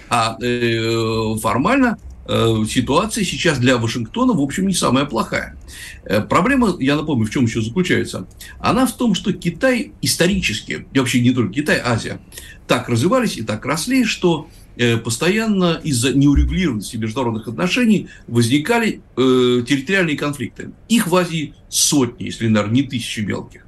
А 0.09 0.37
э, 0.41 1.35
формально 1.39 1.97
э, 2.27 2.63
ситуация 2.69 3.23
сейчас 3.23 3.59
для 3.59 3.77
Вашингтона, 3.77 4.33
в 4.33 4.41
общем, 4.41 4.67
не 4.67 4.73
самая 4.73 5.05
плохая. 5.05 5.57
Э, 6.05 6.21
проблема, 6.21 6.75
я 6.79 6.95
напомню, 6.95 7.25
в 7.25 7.29
чем 7.29 7.45
еще 7.45 7.61
заключается. 7.61 8.27
Она 8.59 8.85
в 8.85 8.95
том, 8.95 9.13
что 9.15 9.33
Китай 9.33 9.93
исторически, 10.01 10.87
и 10.91 10.99
вообще 10.99 11.21
не 11.21 11.31
только 11.31 11.53
Китай, 11.53 11.81
Азия, 11.83 12.19
так 12.67 12.89
развивались 12.89 13.37
и 13.37 13.43
так 13.43 13.65
росли, 13.65 14.05
что 14.05 14.47
Э, 14.47 14.62
постоянно 15.03 15.79
из-за 15.83 16.13
неурегулированности 16.13 16.97
международных 16.97 17.47
отношений 17.47 18.07
возникали 18.27 19.01
э, 19.15 19.63
территориальные 19.67 20.17
конфликты. 20.17 20.71
Их 20.89 21.07
в 21.07 21.15
Азии 21.15 21.53
сотни, 21.69 22.25
если, 22.25 22.47
наверное, 22.47 22.75
не 22.75 22.83
тысячи 22.83 23.19
мелких. 23.21 23.63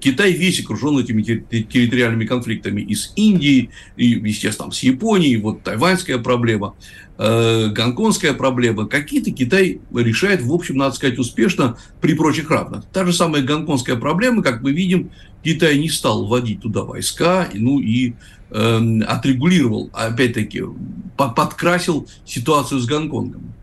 Китай 0.00 0.32
весь 0.32 0.60
окружен 0.60 0.98
этими 0.98 1.22
территориальными 1.22 2.24
конфликтами 2.24 2.80
и 2.80 2.94
с 2.94 3.12
Индией, 3.16 3.70
и, 3.96 4.06
естественно, 4.06 4.70
с 4.70 4.82
Японией, 4.82 5.36
вот 5.36 5.62
тайваньская 5.62 6.18
проблема, 6.18 6.74
э, 7.18 7.68
гонконгская 7.68 8.34
проблема. 8.34 8.86
Какие-то 8.86 9.30
Китай 9.30 9.80
решает, 9.94 10.42
в 10.42 10.52
общем, 10.52 10.76
надо 10.76 10.96
сказать, 10.96 11.18
успешно 11.18 11.76
при 12.00 12.14
прочих 12.14 12.50
равных. 12.50 12.84
Та 12.92 13.04
же 13.04 13.12
самая 13.12 13.42
гонконгская 13.42 13.96
проблема, 13.96 14.42
как 14.42 14.62
мы 14.62 14.72
видим, 14.72 15.10
Китай 15.44 15.78
не 15.78 15.90
стал 15.90 16.26
вводить 16.26 16.62
туда 16.62 16.84
войска, 16.84 17.48
ну 17.52 17.78
и 17.78 18.14
э, 18.54 19.00
отрегулировал, 19.06 19.90
опять-таки, 19.92 20.62
подкрасил 21.16 22.08
ситуацию 22.24 22.80
с 22.80 22.86
Гонконгом. 22.86 23.54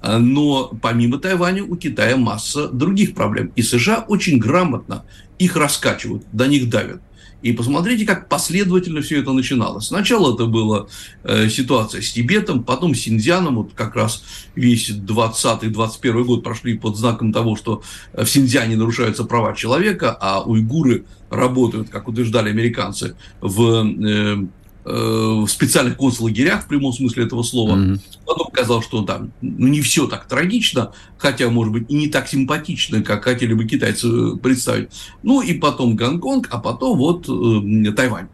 А, 0.00 0.18
но 0.18 0.70
помимо 0.80 1.18
Тайваня 1.18 1.64
у 1.64 1.76
Китая 1.76 2.16
масса 2.16 2.68
других 2.68 3.14
проблем. 3.14 3.52
И 3.56 3.62
США 3.62 4.04
очень 4.08 4.38
грамотно 4.38 5.04
их 5.38 5.56
раскачивают, 5.56 6.24
до 6.32 6.46
них 6.46 6.68
давят. 6.68 7.00
И 7.40 7.52
посмотрите, 7.52 8.04
как 8.04 8.28
последовательно 8.28 9.00
все 9.00 9.20
это 9.20 9.32
начиналось. 9.32 9.86
Сначала 9.86 10.34
это 10.34 10.46
была 10.46 10.86
э, 11.22 11.48
ситуация 11.48 12.02
с 12.02 12.12
Тибетом, 12.12 12.64
потом 12.64 12.94
с 12.94 13.00
Синьцзяном. 13.00 13.56
Вот 13.56 13.74
как 13.74 13.94
раз 13.94 14.24
весь 14.56 14.90
20-21 14.90 16.24
год 16.24 16.42
прошли 16.42 16.76
под 16.76 16.96
знаком 16.96 17.32
того, 17.32 17.54
что 17.54 17.82
в 18.12 18.26
Синьцзяне 18.26 18.76
нарушаются 18.76 19.24
права 19.24 19.54
человека, 19.54 20.16
а 20.20 20.42
уйгуры 20.42 21.04
работают, 21.30 21.90
как 21.90 22.08
утверждали 22.08 22.50
американцы, 22.50 23.14
в 23.40 23.84
э, 23.84 24.46
в 24.88 25.48
специальных 25.48 25.98
концлагерях, 25.98 26.64
в 26.64 26.68
прямом 26.68 26.92
смысле 26.92 27.24
этого 27.24 27.42
слова. 27.42 27.76
Mm-hmm. 27.76 28.00
Потом 28.26 28.48
казалось, 28.52 28.86
что 28.86 29.02
там 29.02 29.32
ну, 29.40 29.66
не 29.68 29.82
все 29.82 30.06
так 30.06 30.26
трагично, 30.26 30.92
хотя, 31.18 31.50
может 31.50 31.72
быть, 31.72 31.90
и 31.90 31.94
не 31.94 32.08
так 32.08 32.28
симпатично, 32.28 33.02
как 33.02 33.24
хотели 33.24 33.52
бы 33.52 33.64
китайцы 33.64 34.08
э, 34.08 34.36
представить. 34.36 34.88
Ну, 35.22 35.42
и 35.42 35.54
потом 35.54 35.96
Гонконг, 35.96 36.48
а 36.50 36.58
потом 36.58 36.98
вот 36.98 37.28
э, 37.28 37.92
Тайвань. 37.92 38.28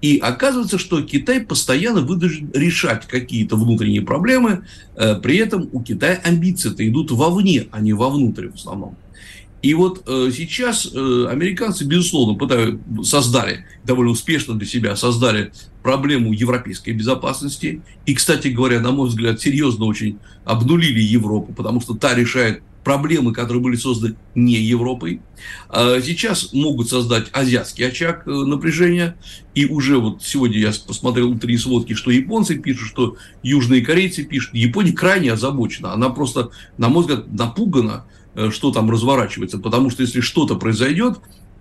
И 0.00 0.18
оказывается, 0.18 0.78
что 0.78 1.02
Китай 1.02 1.40
постоянно 1.40 2.02
вынужден 2.02 2.50
решать 2.54 3.06
какие-то 3.06 3.56
внутренние 3.56 4.02
проблемы, 4.02 4.64
э, 4.94 5.16
при 5.16 5.36
этом 5.38 5.68
у 5.72 5.82
Китая 5.82 6.20
амбиции-то 6.24 6.88
идут 6.88 7.10
вовне, 7.10 7.66
а 7.72 7.80
не 7.80 7.92
вовнутрь 7.92 8.48
в 8.48 8.54
основном. 8.54 8.96
И 9.60 9.74
вот 9.74 10.04
э, 10.06 10.30
сейчас 10.34 10.86
э, 10.86 11.26
американцы, 11.28 11.84
безусловно, 11.84 12.38
пытаются, 12.38 12.78
создали, 13.02 13.66
довольно 13.84 14.12
успешно 14.12 14.54
для 14.54 14.66
себя 14.66 14.94
создали 14.94 15.52
проблему 15.82 16.32
европейской 16.32 16.90
безопасности. 16.90 17.82
И, 18.06 18.14
кстати 18.14 18.48
говоря, 18.48 18.80
на 18.80 18.92
мой 18.92 19.08
взгляд, 19.08 19.40
серьезно 19.40 19.86
очень 19.86 20.18
обнулили 20.44 21.00
Европу, 21.00 21.52
потому 21.52 21.80
что 21.80 21.94
та 21.94 22.14
решает 22.14 22.62
проблемы, 22.84 23.32
которые 23.32 23.60
были 23.60 23.74
созданы 23.74 24.14
не 24.36 24.54
Европой. 24.54 25.20
А 25.68 26.00
сейчас 26.00 26.52
могут 26.52 26.88
создать 26.88 27.26
азиатский 27.32 27.88
очаг 27.88 28.28
э, 28.28 28.30
напряжения. 28.30 29.16
И 29.56 29.66
уже 29.66 29.98
вот 29.98 30.22
сегодня 30.22 30.58
я 30.58 30.72
посмотрел 30.86 31.32
утренние 31.32 31.58
сводки, 31.58 31.94
что 31.94 32.12
японцы 32.12 32.56
пишут, 32.56 32.88
что 32.88 33.16
южные 33.42 33.84
корейцы 33.84 34.22
пишут. 34.22 34.54
Япония 34.54 34.92
крайне 34.92 35.32
озабочена. 35.32 35.92
Она 35.92 36.10
просто, 36.10 36.50
на 36.76 36.88
мой 36.88 37.02
взгляд, 37.02 37.32
напугана 37.32 38.04
Э, 38.04 38.17
что 38.50 38.70
там 38.70 38.90
разворачивается, 38.90 39.58
потому 39.58 39.90
что 39.90 40.02
если 40.02 40.20
что-то 40.20 40.56
произойдет, 40.56 41.18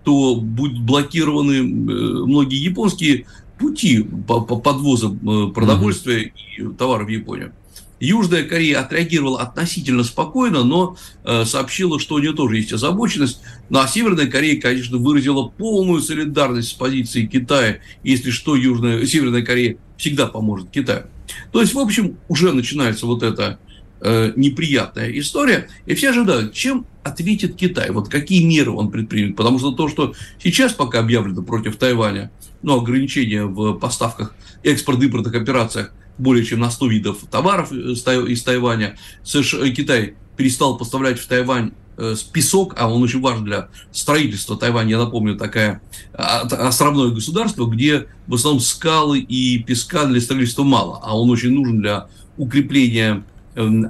то 0.08 0.36
будут 0.36 0.80
блокированы 0.80 1.56
э, 1.56 1.62
многие 1.62 2.64
японские 2.64 3.26
пути 3.60 4.08
по, 4.26 4.40
по 4.40 4.56
подвоза 4.58 5.08
э, 5.08 5.52
продовольствия 5.54 6.28
mm-hmm. 6.28 6.74
и 6.74 6.78
товаров 6.78 7.08
в 7.08 7.10
Японию. 7.10 7.52
Южная 8.00 8.44
Корея 8.44 8.80
отреагировала 8.80 9.42
относительно 9.42 10.06
спокойно, 10.06 10.64
но 10.64 10.96
э, 11.26 11.44
сообщила, 11.44 12.00
что 12.00 12.16
у 12.16 12.20
нее 12.20 12.32
тоже 12.32 12.56
есть 12.56 12.72
озабоченность. 12.72 13.42
Ну 13.70 13.80
а 13.80 13.88
Северная 13.90 14.28
Корея, 14.28 14.62
конечно, 14.62 14.98
выразила 14.98 15.50
полную 15.50 16.02
солидарность 16.02 16.70
с 16.70 16.74
позицией 16.74 17.28
Китая. 17.28 17.80
Если 18.04 18.30
что, 18.30 18.56
Южная, 18.56 19.06
Северная 19.06 19.42
Корея 19.42 19.78
всегда 19.98 20.28
поможет 20.28 20.70
Китаю. 20.70 21.08
То 21.52 21.60
есть, 21.60 21.74
в 21.74 21.80
общем, 21.80 22.18
уже 22.30 22.54
начинается 22.54 23.08
вот 23.08 23.24
это 23.24 23.60
э, 24.02 24.34
неприятная 24.36 25.10
история, 25.18 25.70
и 25.86 25.96
все 25.96 26.10
ожидают, 26.10 26.54
чем 26.54 26.86
ответит 27.04 27.56
Китай, 27.56 27.92
вот 27.92 28.10
какие 28.10 28.44
меры 28.44 28.72
он 28.72 28.92
предпримет, 28.92 29.36
потому 29.36 29.60
что 29.60 29.72
то, 29.72 29.88
что 29.88 30.14
сейчас 30.42 30.74
пока 30.74 31.00
объявлено 31.00 31.42
против 31.42 31.78
Тайваня, 31.78 32.32
ну, 32.62 32.80
ограничения 32.80 33.46
в 33.46 33.74
поставках, 33.76 34.36
экспорт-импортных 34.64 35.36
операциях 35.36 35.94
более 36.18 36.44
чем 36.44 36.60
на 36.60 36.72
100 36.72 36.88
видов 36.88 37.18
товаров 37.30 37.72
из 37.72 38.44
Тайваня, 38.44 38.98
США, 39.24 39.70
Китай 39.70 40.16
перестал 40.36 40.78
поставлять 40.78 41.20
в 41.20 41.28
Тайвань 41.28 41.72
э, 41.98 42.16
песок, 42.32 42.76
а 42.78 42.92
он 42.92 43.04
очень 43.04 43.22
важен 43.22 43.46
для 43.46 43.70
строительства. 43.92 44.58
Тайваня, 44.58 44.92
я 44.92 44.98
напомню, 45.00 45.36
такая 45.36 45.82
а, 46.14 46.42
островное 46.42 47.12
государство, 47.12 47.66
где 47.66 48.08
в 48.28 48.36
основном 48.36 48.62
скалы 48.62 49.20
и 49.20 49.60
песка 49.60 50.06
для 50.06 50.22
строительства 50.22 50.64
мало, 50.64 51.00
а 51.04 51.18
он 51.18 51.30
очень 51.30 51.52
нужен 51.52 51.82
для 51.82 52.08
укрепления 52.38 53.24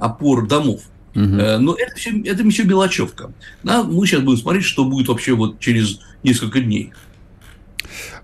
опор 0.00 0.46
домов. 0.46 0.82
Угу. 1.14 1.24
Но 1.24 1.74
это, 1.74 1.96
все, 1.96 2.20
это 2.22 2.42
еще 2.42 2.64
мелочевка. 2.64 3.32
Да, 3.62 3.82
мы 3.82 4.06
сейчас 4.06 4.20
будем 4.20 4.38
смотреть, 4.38 4.64
что 4.64 4.84
будет 4.84 5.08
вообще 5.08 5.34
вот 5.34 5.58
через 5.58 6.00
несколько 6.22 6.60
дней. 6.60 6.92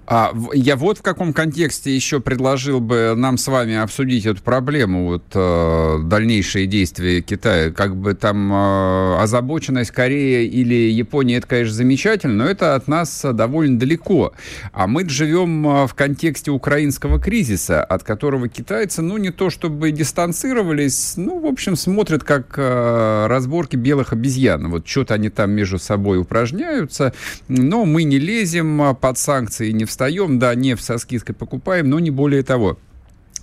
А, 0.07 0.35
я 0.53 0.77
вот 0.77 0.99
в 0.99 1.03
каком 1.03 1.33
контексте 1.33 1.95
еще 1.95 2.21
предложил 2.21 2.81
бы 2.81 3.14
нам 3.17 3.38
с 3.38 3.49
вами 3.49 3.77
обсудить 3.77 4.27
эту 4.27 4.43
проблему, 4.43 5.07
вот 5.07 5.25
э, 5.35 5.99
дальнейшие 6.05 6.67
действия 6.67 7.23
Китая. 7.23 7.71
Как 7.71 7.97
бы 7.97 8.14
там 8.14 8.53
э, 8.53 9.17
озабоченность 9.21 9.93
Кореи 9.93 10.47
или 10.47 10.90
Японии, 10.90 11.37
это, 11.37 11.47
конечно, 11.47 11.75
замечательно, 11.75 12.45
но 12.45 12.51
это 12.51 12.75
от 12.75 12.87
нас 12.87 13.25
довольно 13.33 13.79
далеко. 13.79 14.35
А 14.73 14.87
мы 14.87 15.09
живем 15.09 15.67
э, 15.67 15.87
в 15.87 15.95
контексте 15.95 16.51
украинского 16.51 17.19
кризиса, 17.19 17.83
от 17.83 18.03
которого 18.03 18.49
китайцы, 18.49 19.01
ну, 19.01 19.17
не 19.17 19.31
то 19.31 19.49
чтобы 19.49 19.90
дистанцировались, 19.90 21.14
ну, 21.17 21.38
в 21.38 21.47
общем, 21.47 21.77
смотрят 21.77 22.25
как 22.25 22.55
э, 22.59 23.27
разборки 23.27 23.77
белых 23.77 24.12
обезьян. 24.12 24.69
Вот 24.69 24.87
что-то 24.87 25.14
они 25.14 25.31
там 25.31 25.53
между 25.53 25.79
собой 25.79 26.19
упражняются, 26.19 27.14
но 27.49 27.87
мы 27.87 28.03
не 28.03 28.19
лезем 28.19 28.95
под 29.01 29.19
санкции, 29.19 29.71
не 29.71 29.87
встаем, 29.94 30.40
да, 30.40 30.57
нефть 30.57 30.85
со 30.85 30.98
скидкой 30.98 31.37
покупаем, 31.37 31.88
но 31.88 32.00
не 32.00 32.11
более 32.11 32.42
того. 32.42 32.78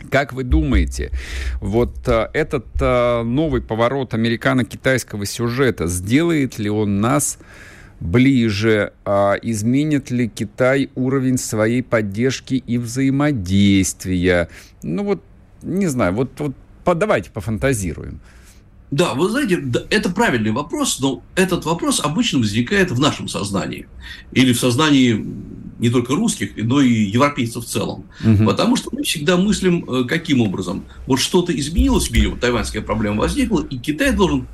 Как 0.09 0.33
вы 0.33 0.43
думаете, 0.43 1.11
вот 1.61 1.95
а, 2.07 2.29
этот 2.33 2.65
а, 2.81 3.23
новый 3.23 3.61
поворот 3.61 4.13
американо-китайского 4.13 5.25
сюжета, 5.25 5.87
сделает 5.87 6.59
ли 6.59 6.69
он 6.69 6.99
нас 6.99 7.37
ближе, 8.01 8.91
а, 9.05 9.35
изменит 9.41 10.11
ли 10.11 10.27
Китай 10.27 10.89
уровень 10.95 11.37
своей 11.37 11.83
поддержки 11.83 12.55
и 12.55 12.77
взаимодействия? 12.77 14.49
Ну 14.83 15.05
вот, 15.05 15.23
не 15.61 15.87
знаю, 15.87 16.13
вот, 16.13 16.31
вот 16.37 16.53
давайте 16.97 17.31
пофантазируем. 17.31 18.19
Да, 18.91 19.13
вы 19.13 19.30
знаете, 19.30 19.63
это 19.89 20.10
правильный 20.10 20.51
вопрос, 20.51 20.99
но 20.99 21.23
этот 21.36 21.63
вопрос 21.65 22.01
обычно 22.04 22.39
возникает 22.39 22.91
в 22.91 22.99
нашем 22.99 23.30
сознании. 23.30 23.88
Или 24.34 24.51
в 24.51 24.60
сознании 24.60 25.25
не 25.80 25.89
только 25.89 26.13
русских, 26.13 26.51
но 26.58 26.80
и 26.80 27.06
европейцев 27.06 27.65
в 27.65 27.67
целом. 27.67 28.06
Угу. 28.23 28.45
Потому 28.45 28.75
что 28.75 28.89
мы 28.91 29.01
всегда 29.01 29.36
мыслим 29.36 29.84
э, 29.89 30.04
каким 30.04 30.41
образом? 30.41 30.86
Вот 31.08 31.19
что-то 31.19 31.58
изменилось 31.58 32.10
в 32.10 32.12
мире, 32.12 32.27
вот 32.27 32.39
тайваньская 32.39 32.84
проблема 32.84 33.21
возникла, 33.21 33.65
и 33.67 33.77
Китай 33.80 34.13
должен 34.13 34.47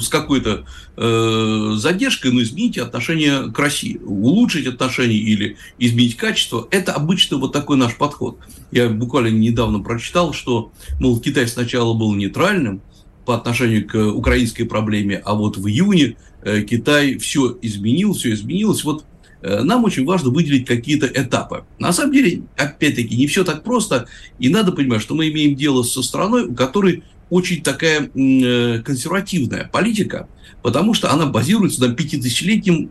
с 0.00 0.08
какой-то 0.08 0.64
э, 0.96 1.72
задержкой, 1.76 2.32
но 2.32 2.40
изменить 2.42 2.78
отношение 2.78 3.52
к 3.52 3.58
России, 3.58 4.00
улучшить 4.04 4.66
отношения 4.66 5.18
или 5.18 5.56
изменить 5.78 6.16
качество. 6.16 6.66
Это 6.70 6.92
обычно 6.92 7.36
вот 7.36 7.52
такой 7.52 7.76
наш 7.76 7.94
подход. 7.96 8.38
Я 8.72 8.88
буквально 8.88 9.28
недавно 9.28 9.80
прочитал, 9.80 10.32
что, 10.32 10.72
мол, 11.00 11.20
Китай 11.20 11.46
сначала 11.46 11.94
был 11.94 12.14
нейтральным, 12.14 12.80
по 13.26 13.34
отношению 13.34 13.86
к 13.86 13.96
украинской 13.96 14.64
проблеме, 14.64 15.20
а 15.24 15.34
вот 15.34 15.58
в 15.58 15.66
июне 15.66 16.16
э, 16.42 16.62
Китай 16.62 17.18
все 17.18 17.58
изменил, 17.60 18.14
все 18.14 18.32
изменилось. 18.32 18.84
Вот 18.84 19.04
э, 19.42 19.62
нам 19.62 19.84
очень 19.84 20.06
важно 20.06 20.30
выделить 20.30 20.64
какие-то 20.64 21.06
этапы. 21.06 21.64
На 21.78 21.92
самом 21.92 22.12
деле, 22.12 22.44
опять-таки, 22.56 23.16
не 23.16 23.26
все 23.26 23.44
так 23.44 23.64
просто, 23.64 24.06
и 24.38 24.48
надо 24.48 24.72
понимать, 24.72 25.02
что 25.02 25.14
мы 25.14 25.28
имеем 25.28 25.56
дело 25.56 25.82
со 25.82 26.02
страной, 26.02 26.46
у 26.46 26.54
которой 26.54 27.02
очень 27.28 27.62
такая 27.62 28.08
э, 28.14 28.82
консервативная 28.82 29.68
политика, 29.70 30.28
потому 30.62 30.94
что 30.94 31.12
она 31.12 31.26
базируется 31.26 31.86
на 31.86 31.94
пятитысячелетнем 31.94 32.90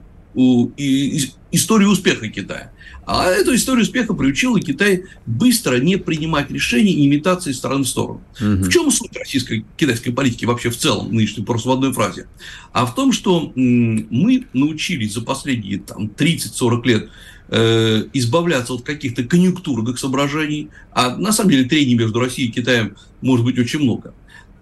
истории 1.52 1.86
успеха 1.86 2.28
Китая. 2.28 2.72
А 3.06 3.30
эту 3.30 3.54
историю 3.54 3.84
успеха 3.84 4.14
приучила 4.16 4.60
Китай 4.60 5.04
быстро 5.28 5.78
не 5.78 5.98
принимать 5.98 6.50
решений 6.50 6.92
и 6.92 7.06
имитации 7.06 7.52
стороны 7.52 7.84
в 7.84 7.88
сторону. 7.88 8.22
Угу. 8.40 8.64
В 8.64 8.70
чем 8.70 8.90
суть 8.90 9.16
российской 9.16 9.64
китайской 9.78 10.12
политики 10.12 10.46
вообще 10.46 10.72
в 10.72 10.78
целом, 10.78 11.14
нынешней, 11.14 11.44
просто 11.44 11.70
в 11.70 11.72
одной 11.74 11.94
фразе? 11.94 12.28
А 12.74 12.86
в 12.86 12.96
том, 12.96 13.12
что 13.12 13.52
мы 13.56 14.46
научились 14.54 15.14
за 15.14 15.22
последние 15.22 15.80
там, 15.80 16.06
30-40 16.08 16.88
лет 16.88 17.10
э, 17.50 18.06
избавляться 18.14 18.74
от 18.74 18.82
каких-то 18.82 19.24
конъюнктурных 19.24 20.00
соображений, 20.00 20.70
а 20.92 21.16
на 21.16 21.32
самом 21.32 21.52
деле 21.52 21.66
трений 21.66 21.94
между 21.94 22.20
Россией 22.20 22.50
и 22.50 22.52
Китаем 22.52 22.96
может 23.22 23.46
быть 23.46 23.60
очень 23.60 23.82
много. 23.82 24.16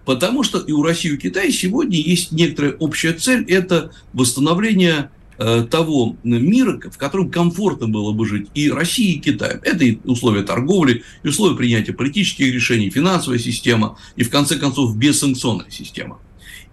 Потому 0.04 0.42
что 0.42 0.58
и 0.58 0.72
у 0.72 0.82
России, 0.82 1.10
и 1.10 1.14
у 1.14 1.16
Китая 1.18 1.50
сегодня 1.50 1.98
есть 1.98 2.30
некоторая 2.30 2.74
общая 2.74 3.14
цель– 3.14 3.44
это 3.48 3.90
восстановление 4.12 5.10
того 5.36 6.16
мира, 6.22 6.80
в 6.90 6.98
котором 6.98 7.30
комфортно 7.30 7.88
было 7.88 8.12
бы 8.12 8.26
жить 8.26 8.48
и 8.54 8.70
России, 8.70 9.14
и 9.14 9.20
Китаю. 9.20 9.60
Это 9.62 9.84
и 9.84 9.98
условия 10.04 10.42
торговли, 10.42 11.02
и 11.22 11.28
условия 11.28 11.56
принятия 11.56 11.92
политических 11.92 12.52
решений, 12.52 12.90
финансовая 12.90 13.38
система, 13.38 13.98
и 14.16 14.22
в 14.24 14.30
конце 14.30 14.56
концов 14.56 14.96
бессанкционная 14.96 15.70
система. 15.70 16.18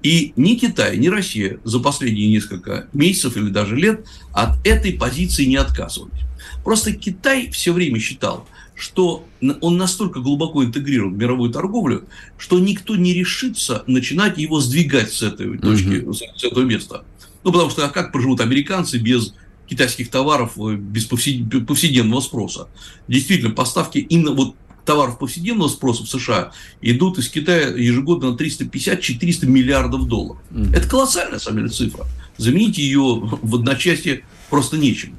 И 0.04 0.34
ни 0.36 0.56
Китай, 0.56 0.98
ни 0.98 1.08
Россия 1.08 1.60
за 1.64 1.80
последние 1.80 2.28
несколько 2.28 2.88
месяцев 2.92 3.38
или 3.38 3.50
даже 3.50 3.76
лет 3.76 4.06
от 4.34 4.66
этой 4.66 4.94
позиции 4.94 5.46
не 5.46 5.58
отказывались. 5.58 6.22
Просто 6.64 6.92
Китай 6.94 7.50
все 7.52 7.72
время 7.72 8.00
считал, 8.00 8.48
что 8.76 9.28
он 9.62 9.78
настолько 9.78 10.20
глубоко 10.20 10.64
интегрирован 10.64 11.14
в 11.14 11.18
мировую 11.18 11.52
торговлю, 11.52 12.06
что 12.38 12.58
никто 12.60 12.96
не 12.96 13.14
решится 13.14 13.84
начинать 13.86 14.40
его 14.40 14.60
сдвигать 14.60 15.14
с 15.14 15.22
этой 15.22 15.56
точки, 15.60 16.04
mm-hmm. 16.04 16.14
с 16.36 16.44
этого 16.44 16.64
места. 16.64 17.04
Ну, 17.44 17.52
потому 17.52 17.70
что 17.70 17.86
а 17.86 17.90
как 17.90 18.12
проживут 18.12 18.42
американцы 18.42 18.98
без 18.98 19.34
китайских 19.68 20.10
товаров, 20.10 20.58
э, 20.58 20.76
без 20.76 21.06
повседневного 21.06 22.22
спроса? 22.22 22.68
Действительно, 23.08 23.52
поставки 23.52 23.98
именно 23.98 24.32
вот 24.32 24.56
товаров 24.86 25.20
повседневного 25.20 25.70
спроса 25.70 26.04
в 26.04 26.10
США 26.10 26.52
идут 26.82 27.18
из 27.20 27.30
Китая 27.30 27.68
ежегодно 27.70 28.32
на 28.32 28.36
350-400 28.36 29.46
миллиардов 29.46 30.08
долларов. 30.08 30.42
Mm. 30.52 30.76
Это 30.76 30.88
колоссальная, 30.88 31.34
на 31.34 31.40
самом 31.40 31.60
деле, 31.60 31.70
цифра. 31.70 32.06
Заменить 32.38 32.78
ее 32.78 33.00
в 33.00 33.56
одночасье 33.56 34.26
просто 34.50 34.78
нечем. 34.78 35.18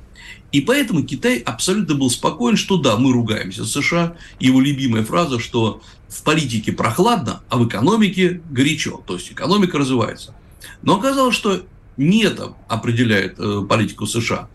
И 0.50 0.60
поэтому 0.60 1.02
Китай 1.02 1.38
абсолютно 1.38 1.94
был 1.94 2.10
спокоен, 2.10 2.56
что 2.56 2.76
да, 2.76 2.96
мы 2.96 3.12
ругаемся 3.12 3.64
с 3.64 3.72
США. 3.72 4.16
Его 4.38 4.60
любимая 4.60 5.02
фраза, 5.02 5.38
что 5.38 5.80
в 6.08 6.22
политике 6.22 6.72
прохладно, 6.72 7.40
а 7.48 7.56
в 7.56 7.66
экономике 7.66 8.42
горячо. 8.50 9.02
То 9.06 9.14
есть 9.14 9.32
экономика 9.32 9.78
развивается. 9.78 10.34
Но 10.82 10.96
оказалось, 10.96 11.34
что 11.34 11.62
не 11.96 12.24
это 12.24 12.54
определяет 12.68 13.38
э, 13.38 13.62
политику 13.68 14.06
США. 14.06 14.48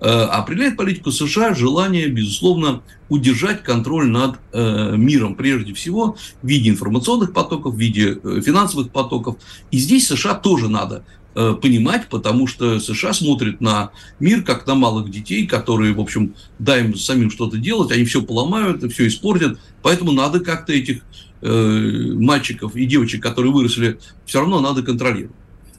Э, 0.00 0.22
определяет 0.24 0.76
политику 0.76 1.10
США 1.10 1.54
желание, 1.54 2.08
безусловно, 2.08 2.82
удержать 3.08 3.62
контроль 3.62 4.08
над 4.08 4.38
э, 4.52 4.96
миром, 4.96 5.34
прежде 5.34 5.74
всего 5.74 6.16
в 6.42 6.46
виде 6.46 6.70
информационных 6.70 7.32
потоков, 7.32 7.74
в 7.74 7.78
виде 7.78 8.14
финансовых 8.42 8.90
потоков. 8.90 9.36
И 9.70 9.78
здесь 9.78 10.06
США 10.08 10.34
тоже 10.34 10.68
надо 10.68 11.04
понимать, 11.34 12.08
потому 12.10 12.46
что 12.46 12.78
США 12.78 13.12
смотрит 13.12 13.60
на 13.60 13.90
мир 14.20 14.42
как 14.42 14.68
на 14.68 14.76
малых 14.76 15.10
детей, 15.10 15.48
которые, 15.48 15.92
в 15.92 16.00
общем, 16.00 16.36
дай 16.60 16.84
им 16.84 16.94
самим 16.94 17.28
что-то 17.28 17.58
делать, 17.58 17.90
они 17.90 18.04
все 18.04 18.22
поломают, 18.22 18.88
все 18.92 19.08
испортят, 19.08 19.58
поэтому 19.82 20.12
надо 20.12 20.38
как-то 20.38 20.72
этих 20.72 21.02
э, 21.42 22.12
мальчиков 22.14 22.76
и 22.76 22.86
девочек, 22.86 23.20
которые 23.20 23.52
выросли, 23.52 23.98
все 24.24 24.38
равно 24.38 24.60
надо 24.60 24.84
контролировать. 24.84 25.34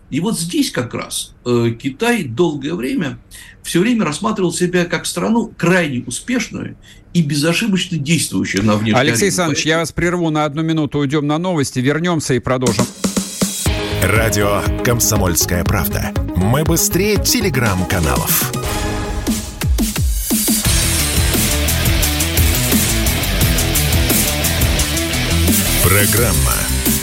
И 0.10 0.20
вот 0.20 0.40
здесь 0.40 0.72
как 0.72 0.94
раз 0.94 1.34
э, 1.46 1.72
Китай 1.82 2.24
долгое 2.24 2.76
время 2.76 3.18
все 3.64 3.80
время 3.80 4.06
рассматривал 4.06 4.54
себя 4.54 4.86
как 4.86 5.06
страну 5.06 5.52
крайне 5.58 6.04
успешную 6.06 6.78
и 7.14 7.24
безошибочно 7.24 7.98
действующую 7.98 8.64
на 8.64 8.76
внешней 8.76 9.00
Алексей 9.00 9.26
Александрович, 9.26 9.66
я 9.66 9.80
вас 9.80 9.92
прерву 9.92 10.30
на 10.30 10.46
одну 10.46 10.62
минуту, 10.62 11.00
уйдем 11.00 11.26
на 11.26 11.38
новости, 11.38 11.80
вернемся 11.80 12.34
и 12.36 12.40
продолжим. 12.40 12.86
Радио 14.04 14.62
«Комсомольская 14.84 15.64
правда». 15.64 16.14
Мы 16.36 16.64
быстрее 16.64 17.18
телеграм-каналов. 17.18 18.52
Программа 25.84 26.54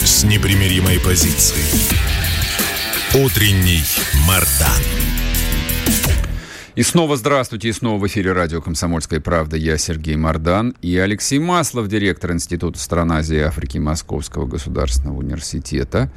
с 0.04 0.22
непримиримой 0.22 1.00
позицией. 1.00 2.11
Утренний 3.14 3.82
Мардан. 4.26 4.82
И 6.74 6.82
снова 6.82 7.18
здравствуйте, 7.18 7.68
и 7.68 7.72
снова 7.72 8.00
в 8.00 8.06
эфире 8.06 8.32
радио 8.32 8.62
«Комсомольская 8.62 9.20
правда». 9.20 9.58
Я 9.58 9.76
Сергей 9.76 10.16
Мардан 10.16 10.74
и 10.80 10.96
Алексей 10.96 11.38
Маслов, 11.38 11.88
директор 11.88 12.32
Института 12.32 12.78
стран 12.78 13.12
Азии 13.12 13.36
и 13.36 13.40
Африки 13.40 13.76
Московского 13.76 14.46
государственного 14.46 15.18
университета. 15.18 16.10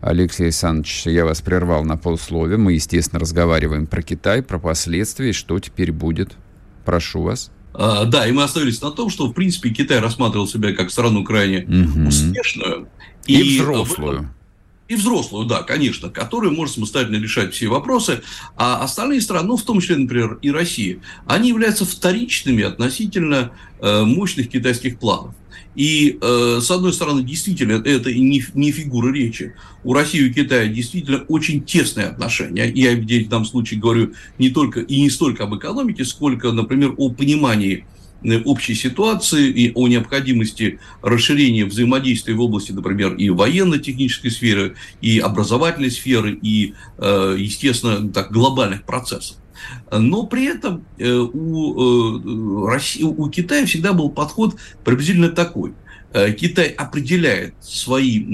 Алексей 0.00 0.44
Александрович, 0.44 1.02
я 1.04 1.26
вас 1.26 1.42
прервал 1.42 1.84
на 1.84 1.98
полсловия. 1.98 2.56
Мы, 2.56 2.72
естественно, 2.72 3.20
разговариваем 3.20 3.86
про 3.86 4.00
Китай, 4.00 4.42
про 4.42 4.58
последствия, 4.58 5.34
что 5.34 5.58
теперь 5.58 5.92
будет. 5.92 6.32
Прошу 6.86 7.20
вас. 7.20 7.50
А, 7.74 8.06
да, 8.06 8.26
и 8.26 8.32
мы 8.32 8.44
остановились 8.44 8.80
на 8.80 8.92
том, 8.92 9.10
что, 9.10 9.26
в 9.26 9.34
принципе, 9.34 9.68
Китай 9.68 10.00
рассматривал 10.00 10.48
себя 10.48 10.72
как 10.72 10.90
страну 10.90 11.22
крайне 11.22 11.64
угу. 11.64 12.08
успешную. 12.08 12.88
И, 13.26 13.38
и 13.38 13.60
взрослую 13.60 14.30
И 14.90 14.96
взрослую, 14.96 15.46
да, 15.46 15.62
конечно, 15.62 16.10
которая 16.10 16.50
может 16.50 16.74
самостоятельно 16.74 17.22
решать 17.22 17.54
все 17.54 17.68
вопросы. 17.68 18.22
А 18.56 18.82
остальные 18.82 19.20
страны, 19.20 19.46
ну, 19.46 19.56
в 19.56 19.62
том 19.62 19.80
числе, 19.80 19.94
например, 19.94 20.40
и 20.42 20.50
Россия, 20.50 20.98
они 21.26 21.50
являются 21.50 21.84
вторичными 21.84 22.64
относительно 22.64 23.52
э, 23.78 24.02
мощных 24.02 24.48
китайских 24.48 24.98
планов. 24.98 25.36
И, 25.76 26.18
э, 26.20 26.58
с 26.60 26.68
одной 26.72 26.92
стороны, 26.92 27.22
действительно, 27.22 27.74
это 27.74 28.12
не, 28.12 28.44
не 28.54 28.72
фигура 28.72 29.12
речи. 29.12 29.54
У 29.84 29.94
России 29.94 30.26
и 30.26 30.32
Китая 30.32 30.66
действительно 30.66 31.18
очень 31.28 31.62
тесные 31.62 32.06
отношения. 32.08 32.64
Я 32.64 32.96
в 32.96 33.28
данном 33.28 33.46
случае 33.46 33.78
говорю 33.78 34.14
не 34.40 34.50
только 34.50 34.80
и 34.80 35.00
не 35.00 35.10
столько 35.10 35.44
об 35.44 35.54
экономике, 35.54 36.04
сколько, 36.04 36.50
например, 36.50 36.94
о 36.96 37.10
понимании 37.10 37.86
общей 38.44 38.74
ситуации 38.74 39.48
и 39.48 39.72
о 39.74 39.88
необходимости 39.88 40.78
расширения 41.02 41.64
взаимодействия 41.64 42.34
в 42.34 42.40
области, 42.40 42.72
например, 42.72 43.14
и 43.14 43.30
военно-технической 43.30 44.30
сферы, 44.30 44.76
и 45.00 45.18
образовательной 45.18 45.90
сферы, 45.90 46.38
и, 46.40 46.74
э, 46.98 47.36
естественно, 47.38 48.08
так, 48.10 48.30
глобальных 48.32 48.84
процессов. 48.84 49.36
Но 49.92 50.26
при 50.26 50.46
этом 50.46 50.84
э, 50.98 51.12
у, 51.12 52.66
России, 52.66 53.02
у 53.02 53.28
Китая 53.28 53.66
всегда 53.66 53.92
был 53.92 54.10
подход 54.10 54.56
приблизительно 54.84 55.28
такой– 55.28 55.72
Э, 55.79 55.79
Китай 56.12 56.66
определяет 56.68 57.54
свои, 57.60 58.24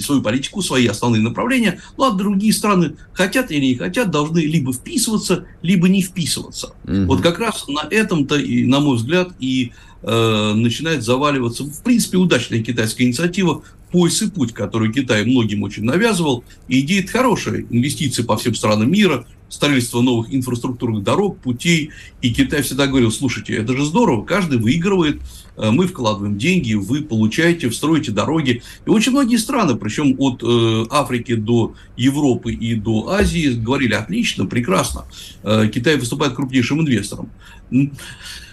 свою 0.00 0.22
политику, 0.22 0.62
свои 0.62 0.86
основные 0.86 1.22
направления, 1.22 1.80
ну 1.96 2.04
а 2.04 2.10
другие 2.10 2.52
страны 2.52 2.96
хотят 3.12 3.50
или 3.52 3.66
не 3.66 3.76
хотят, 3.76 4.10
должны 4.10 4.40
либо 4.40 4.72
вписываться, 4.72 5.46
либо 5.62 5.88
не 5.88 6.02
вписываться. 6.02 6.74
Угу. 6.84 7.04
Вот 7.06 7.22
как 7.22 7.38
раз 7.38 7.68
на 7.68 7.86
этом-то, 7.88 8.36
на 8.38 8.80
мой 8.80 8.96
взгляд, 8.96 9.30
и 9.38 9.72
э, 10.02 10.52
начинает 10.54 11.04
заваливаться, 11.04 11.64
в 11.64 11.82
принципе, 11.82 12.18
удачная 12.18 12.62
китайская 12.62 13.04
инициатива 13.04 13.62
пояс 13.90 14.22
и 14.22 14.30
путь, 14.30 14.52
который 14.52 14.92
Китай 14.92 15.24
многим 15.24 15.62
очень 15.62 15.84
навязывал. 15.84 16.44
И 16.68 16.80
идея 16.80 17.06
хорошая. 17.06 17.66
Инвестиции 17.70 18.22
по 18.22 18.36
всем 18.36 18.54
странам 18.54 18.90
мира, 18.90 19.26
строительство 19.48 20.00
новых 20.02 20.32
инфраструктурных 20.32 21.02
дорог, 21.02 21.38
путей. 21.38 21.90
И 22.22 22.32
Китай 22.32 22.62
всегда 22.62 22.86
говорил, 22.86 23.10
слушайте, 23.10 23.54
это 23.54 23.76
же 23.76 23.84
здорово, 23.84 24.24
каждый 24.24 24.58
выигрывает, 24.58 25.20
э, 25.56 25.70
мы 25.70 25.86
вкладываем 25.86 26.38
деньги, 26.38 26.74
вы 26.74 27.02
получаете, 27.02 27.70
строите 27.70 28.12
дороги. 28.12 28.62
И 28.86 28.90
очень 28.90 29.12
многие 29.12 29.36
страны, 29.36 29.76
причем 29.76 30.14
от 30.18 30.42
э, 30.42 30.86
Африки 30.90 31.34
до 31.34 31.74
Европы 31.96 32.52
и 32.52 32.74
до 32.74 33.08
Азии, 33.10 33.54
говорили, 33.54 33.94
отлично, 33.94 34.46
прекрасно. 34.46 35.06
Э, 35.42 35.68
Китай 35.72 35.96
выступает 35.96 36.34
крупнейшим 36.34 36.80
инвестором. 36.80 37.30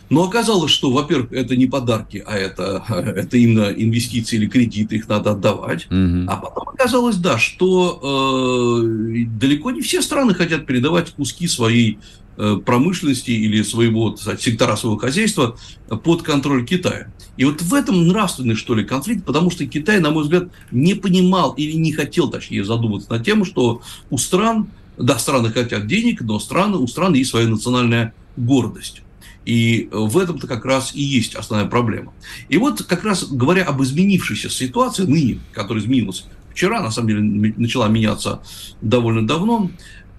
Но 0.10 0.24
оказалось, 0.24 0.72
что, 0.72 0.91
во-первых, 0.91 1.32
это 1.32 1.56
не 1.56 1.66
подарки, 1.66 2.24
а 2.26 2.36
это, 2.36 2.84
это 2.89 3.38
именно 3.38 3.72
инвестиции 3.72 4.36
или 4.38 4.47
кредиты, 4.47 4.97
их 4.97 5.08
надо 5.08 5.32
отдавать. 5.32 5.88
Угу. 5.88 6.26
А 6.28 6.38
потом 6.38 6.70
оказалось, 6.70 7.18
да, 7.18 7.38
что 7.38 8.82
э, 8.82 9.26
далеко 9.28 9.72
не 9.72 9.82
все 9.82 10.01
страны 10.01 10.34
хотят 10.34 10.66
передавать 10.66 11.12
куски 11.12 11.47
своей 11.47 11.99
э, 12.38 12.58
промышленности 12.64 13.32
или 13.32 13.64
своего 13.64 14.16
сказать, 14.16 14.41
сектора 14.41 14.76
своего 14.76 14.97
хозяйства 14.97 15.58
под 16.03 16.22
контроль 16.22 16.66
Китая. 16.66 17.12
И 17.38 17.45
вот 17.45 17.62
в 17.62 17.74
этом 17.74 18.08
нравственный, 18.08 18.56
что 18.56 18.76
ли, 18.76 18.84
конфликт, 18.86 19.26
потому 19.26 19.49
что 19.49 19.66
Китай, 19.66 19.99
на 19.99 20.12
мой 20.12 20.24
взгляд, 20.24 20.49
не 20.72 20.93
понимал 20.93 21.53
или 21.53 21.74
не 21.74 21.91
хотел, 21.91 22.30
точнее, 22.30 22.64
задуматься 22.64 23.12
над 23.12 23.26
тем, 23.26 23.43
что 23.43 23.82
у 24.10 24.18
стран, 24.18 24.70
да, 24.97 25.18
страны 25.18 25.49
хотят 25.49 25.88
денег, 25.88 26.22
но 26.22 26.39
страны, 26.39 26.78
у 26.78 26.88
стран 26.88 27.14
есть 27.14 27.32
своя 27.32 27.47
национальная 27.47 28.14
гордость. 28.38 29.01
И 29.46 29.89
в 29.91 30.18
этом-то 30.18 30.48
как 30.48 30.66
раз 30.66 30.93
и 30.96 31.02
есть 31.02 31.36
основная 31.36 31.68
проблема. 31.70 32.14
И 32.50 32.58
вот 32.58 32.84
как 32.84 33.04
раз 33.04 33.26
говоря 33.26 33.64
об 33.64 33.82
изменившейся 33.84 34.50
ситуации 34.50 35.04
ныне, 35.04 35.39
которая 35.54 35.84
изменилась 35.84 36.26
вчера, 36.52 36.82
на 36.82 36.89
самом 36.89 37.10
деле 37.10 37.54
начала 37.58 37.88
меняться 37.88 38.41
довольно 38.82 39.28
давно, 39.28 39.70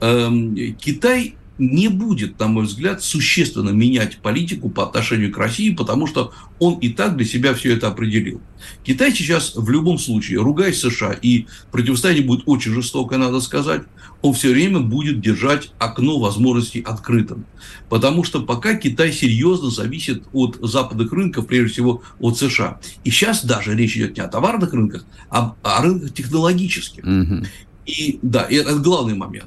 э, 0.00 0.30
Китай 0.78 1.34
не 1.58 1.88
будет, 1.88 2.38
на 2.38 2.48
мой 2.48 2.64
взгляд, 2.64 3.02
существенно 3.02 3.70
менять 3.70 4.18
политику 4.18 4.68
по 4.68 4.84
отношению 4.84 5.32
к 5.32 5.38
России, 5.38 5.74
потому 5.74 6.06
что 6.06 6.32
он 6.58 6.78
и 6.78 6.90
так 6.90 7.16
для 7.16 7.26
себя 7.26 7.54
все 7.54 7.74
это 7.74 7.88
определил. 7.88 8.40
Китай 8.84 9.12
сейчас 9.12 9.54
в 9.54 9.68
любом 9.70 9.98
случае, 9.98 10.40
ругаясь 10.40 10.80
США, 10.80 11.12
и 11.12 11.46
противостояние 11.70 12.24
будет 12.24 12.42
очень 12.46 12.72
жестокое, 12.72 13.18
надо 13.18 13.40
сказать, 13.40 13.82
он 14.22 14.34
все 14.34 14.50
время 14.50 14.80
будет 14.80 15.20
держать 15.20 15.70
окно 15.78 16.18
возможностей 16.18 16.80
открытым. 16.80 17.46
Потому 17.88 18.24
что 18.24 18.42
пока 18.42 18.74
Китай 18.74 19.12
серьезно 19.12 19.70
зависит 19.70 20.24
от 20.32 20.58
западных 20.60 21.12
рынков, 21.12 21.46
прежде 21.46 21.72
всего 21.72 22.02
от 22.18 22.36
США. 22.38 22.80
И 23.04 23.10
сейчас 23.10 23.44
даже 23.44 23.74
речь 23.74 23.96
идет 23.96 24.16
не 24.16 24.22
о 24.22 24.28
товарных 24.28 24.72
рынках, 24.72 25.04
а 25.30 25.54
о 25.62 25.82
рынках 25.82 26.12
технологических. 26.12 27.04
Угу. 27.04 27.46
И 27.86 28.18
да, 28.22 28.42
и 28.42 28.56
это 28.56 28.76
главный 28.76 29.14
момент. 29.14 29.46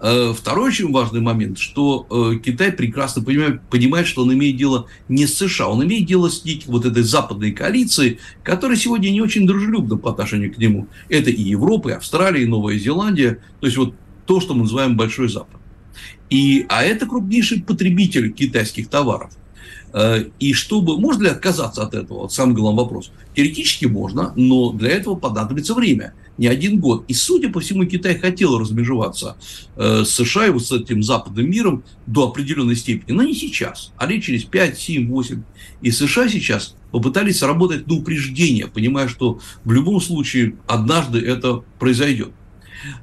Э, 0.00 0.34
второй 0.36 0.68
очень 0.68 0.92
важный 0.92 1.20
момент, 1.20 1.58
что 1.58 2.06
э, 2.10 2.38
Китай 2.38 2.72
прекрасно 2.72 3.22
понимает, 3.22 3.62
понимает, 3.70 4.06
что 4.06 4.22
он 4.22 4.32
имеет 4.34 4.56
дело 4.56 4.86
не 5.08 5.26
с 5.26 5.34
США, 5.38 5.68
он 5.68 5.84
имеет 5.84 6.06
дело 6.06 6.28
с 6.28 6.44
некой 6.44 6.66
вот 6.66 6.84
этой 6.84 7.02
западной 7.02 7.52
коалицией, 7.52 8.18
которая 8.42 8.76
сегодня 8.76 9.10
не 9.10 9.20
очень 9.20 9.46
дружелюбна 9.46 9.96
по 9.96 10.10
отношению 10.10 10.52
к 10.52 10.58
нему. 10.58 10.88
Это 11.08 11.30
и 11.30 11.40
Европа, 11.40 11.90
и 11.90 11.92
Австралия, 11.92 12.42
и 12.42 12.46
Новая 12.46 12.78
Зеландия. 12.78 13.38
То 13.60 13.66
есть 13.66 13.76
вот 13.78 13.94
то, 14.26 14.40
что 14.40 14.54
мы 14.54 14.62
называем 14.62 14.96
Большой 14.96 15.28
Запад. 15.28 15.60
И, 16.28 16.66
а 16.68 16.82
это 16.82 17.06
крупнейший 17.06 17.62
потребитель 17.62 18.32
китайских 18.32 18.88
товаров. 18.88 19.30
Э, 19.92 20.24
и 20.40 20.52
чтобы... 20.52 20.98
Можно 20.98 21.22
ли 21.22 21.28
отказаться 21.28 21.82
от 21.82 21.94
этого? 21.94 22.22
Вот 22.22 22.32
самый 22.32 22.54
главный 22.54 22.82
вопрос. 22.82 23.12
Теоретически 23.36 23.86
можно, 23.86 24.32
но 24.34 24.72
для 24.72 24.90
этого 24.90 25.14
понадобится 25.14 25.74
время. 25.74 26.14
Не 26.36 26.48
один 26.48 26.80
год. 26.80 27.04
И, 27.08 27.14
судя 27.14 27.48
по 27.48 27.60
всему, 27.60 27.84
Китай 27.84 28.18
хотел 28.18 28.58
размежеваться 28.58 29.36
э, 29.76 30.04
с 30.04 30.10
США 30.10 30.46
и 30.46 30.50
вот 30.50 30.66
с 30.66 30.72
этим 30.72 31.02
западным 31.02 31.48
миром 31.48 31.84
до 32.06 32.28
определенной 32.28 32.76
степени. 32.76 33.14
Но 33.14 33.22
не 33.22 33.34
сейчас, 33.34 33.92
а 33.96 34.06
лет 34.06 34.22
через 34.22 34.44
5, 34.44 34.78
7, 34.78 35.08
8. 35.08 35.42
И 35.82 35.90
США 35.90 36.28
сейчас 36.28 36.76
попытались 36.90 37.42
работать 37.42 37.86
на 37.86 37.94
упреждение, 37.94 38.66
понимая, 38.66 39.08
что 39.08 39.40
в 39.64 39.72
любом 39.72 40.00
случае 40.00 40.56
однажды 40.66 41.20
это 41.20 41.64
произойдет. 41.78 42.32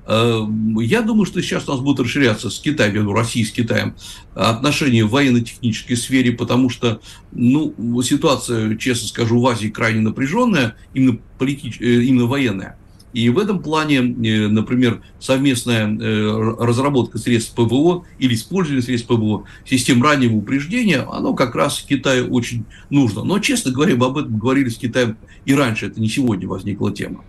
Эм, 0.06 0.80
я 0.80 1.02
думаю, 1.02 1.26
что 1.26 1.42
сейчас 1.42 1.68
у 1.68 1.72
нас 1.72 1.82
будут 1.82 2.06
расширяться 2.06 2.50
с 2.50 2.60
Китаем, 2.60 2.94
я 2.96 3.02
говорю, 3.02 3.18
России 3.18 3.44
с 3.44 3.52
Китаем, 3.52 3.96
отношения 4.36 5.04
в 5.04 5.10
военно-технической 5.10 5.98
сфере, 5.98 6.32
потому 6.32 6.70
что 6.70 7.02
ну, 7.32 8.02
ситуация, 8.02 8.76
честно 8.78 9.08
скажу, 9.08 9.40
в 9.40 9.48
Азии 9.48 9.70
крайне 9.70 10.02
напряженная, 10.02 10.76
именно, 10.94 11.20
политич... 11.38 11.80
Э, 11.80 12.02
именно 12.02 12.26
военная. 12.26 12.78
И 13.14 13.30
в 13.30 13.38
этом 13.38 13.62
плане, 13.62 13.98
э, 13.98 14.48
например, 14.48 15.02
совместная 15.20 15.88
э, 15.88 16.56
разработка 16.60 17.18
средств 17.18 17.54
ПВО 17.56 18.06
или 18.20 18.36
использование 18.36 18.82
средств 18.82 19.08
ПВО, 19.08 19.46
систем 19.66 20.02
раннего 20.02 20.36
упреждения, 20.36 21.02
оно 21.12 21.34
как 21.34 21.56
раз 21.56 21.82
Китаю 21.88 22.32
очень 22.32 22.66
нужно. 22.90 23.24
Но, 23.24 23.40
честно 23.40 23.72
говоря, 23.72 23.96
мы 23.96 24.06
об 24.08 24.18
этом 24.18 24.38
говорили 24.38 24.70
с 24.70 24.78
Китаем 24.78 25.18
и 25.46 25.54
раньше, 25.54 25.88
это 25.88 26.00
не 26.00 26.10
сегодня 26.10 26.48
возникла 26.48 26.92
тема. 26.92 27.24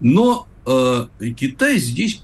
Но 0.00 0.46
э, 0.64 1.06
Китай 1.36 1.78
здесь, 1.78 2.22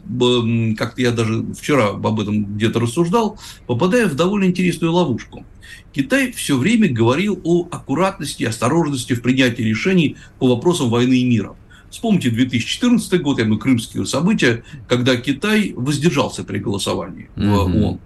как-то 0.77 1.03
я 1.03 1.11
даже 1.11 1.45
вчера 1.55 1.91
об 1.91 2.21
этом 2.21 2.57
где-то 2.57 2.81
рассуждал, 2.81 3.39
попадая 3.67 4.07
в 4.07 4.15
довольно 4.15 4.47
интересную 4.47 4.93
ловушку. 4.93 5.45
Китай 5.93 6.33
все 6.33 6.57
время 6.57 6.89
говорил 6.89 7.41
о 7.45 7.69
аккуратности, 7.71 8.45
осторожности 8.45 9.13
в 9.13 9.23
принятии 9.23 9.63
решений 9.63 10.17
по 10.39 10.49
вопросам 10.49 10.91
войны 10.91 11.15
и 11.15 11.25
мира. 11.25 11.57
Вспомните 11.95 12.31
2014 12.31 13.23
год, 13.23 13.39
я 13.39 13.45
думаю, 13.45 13.61
крымские 13.61 14.05
события, 14.05 14.65
когда 14.89 15.15
Китай 15.15 15.73
воздержался 15.77 16.43
при 16.43 16.59
голосовании 16.59 17.31
в 17.37 17.55
ООН. 17.55 18.01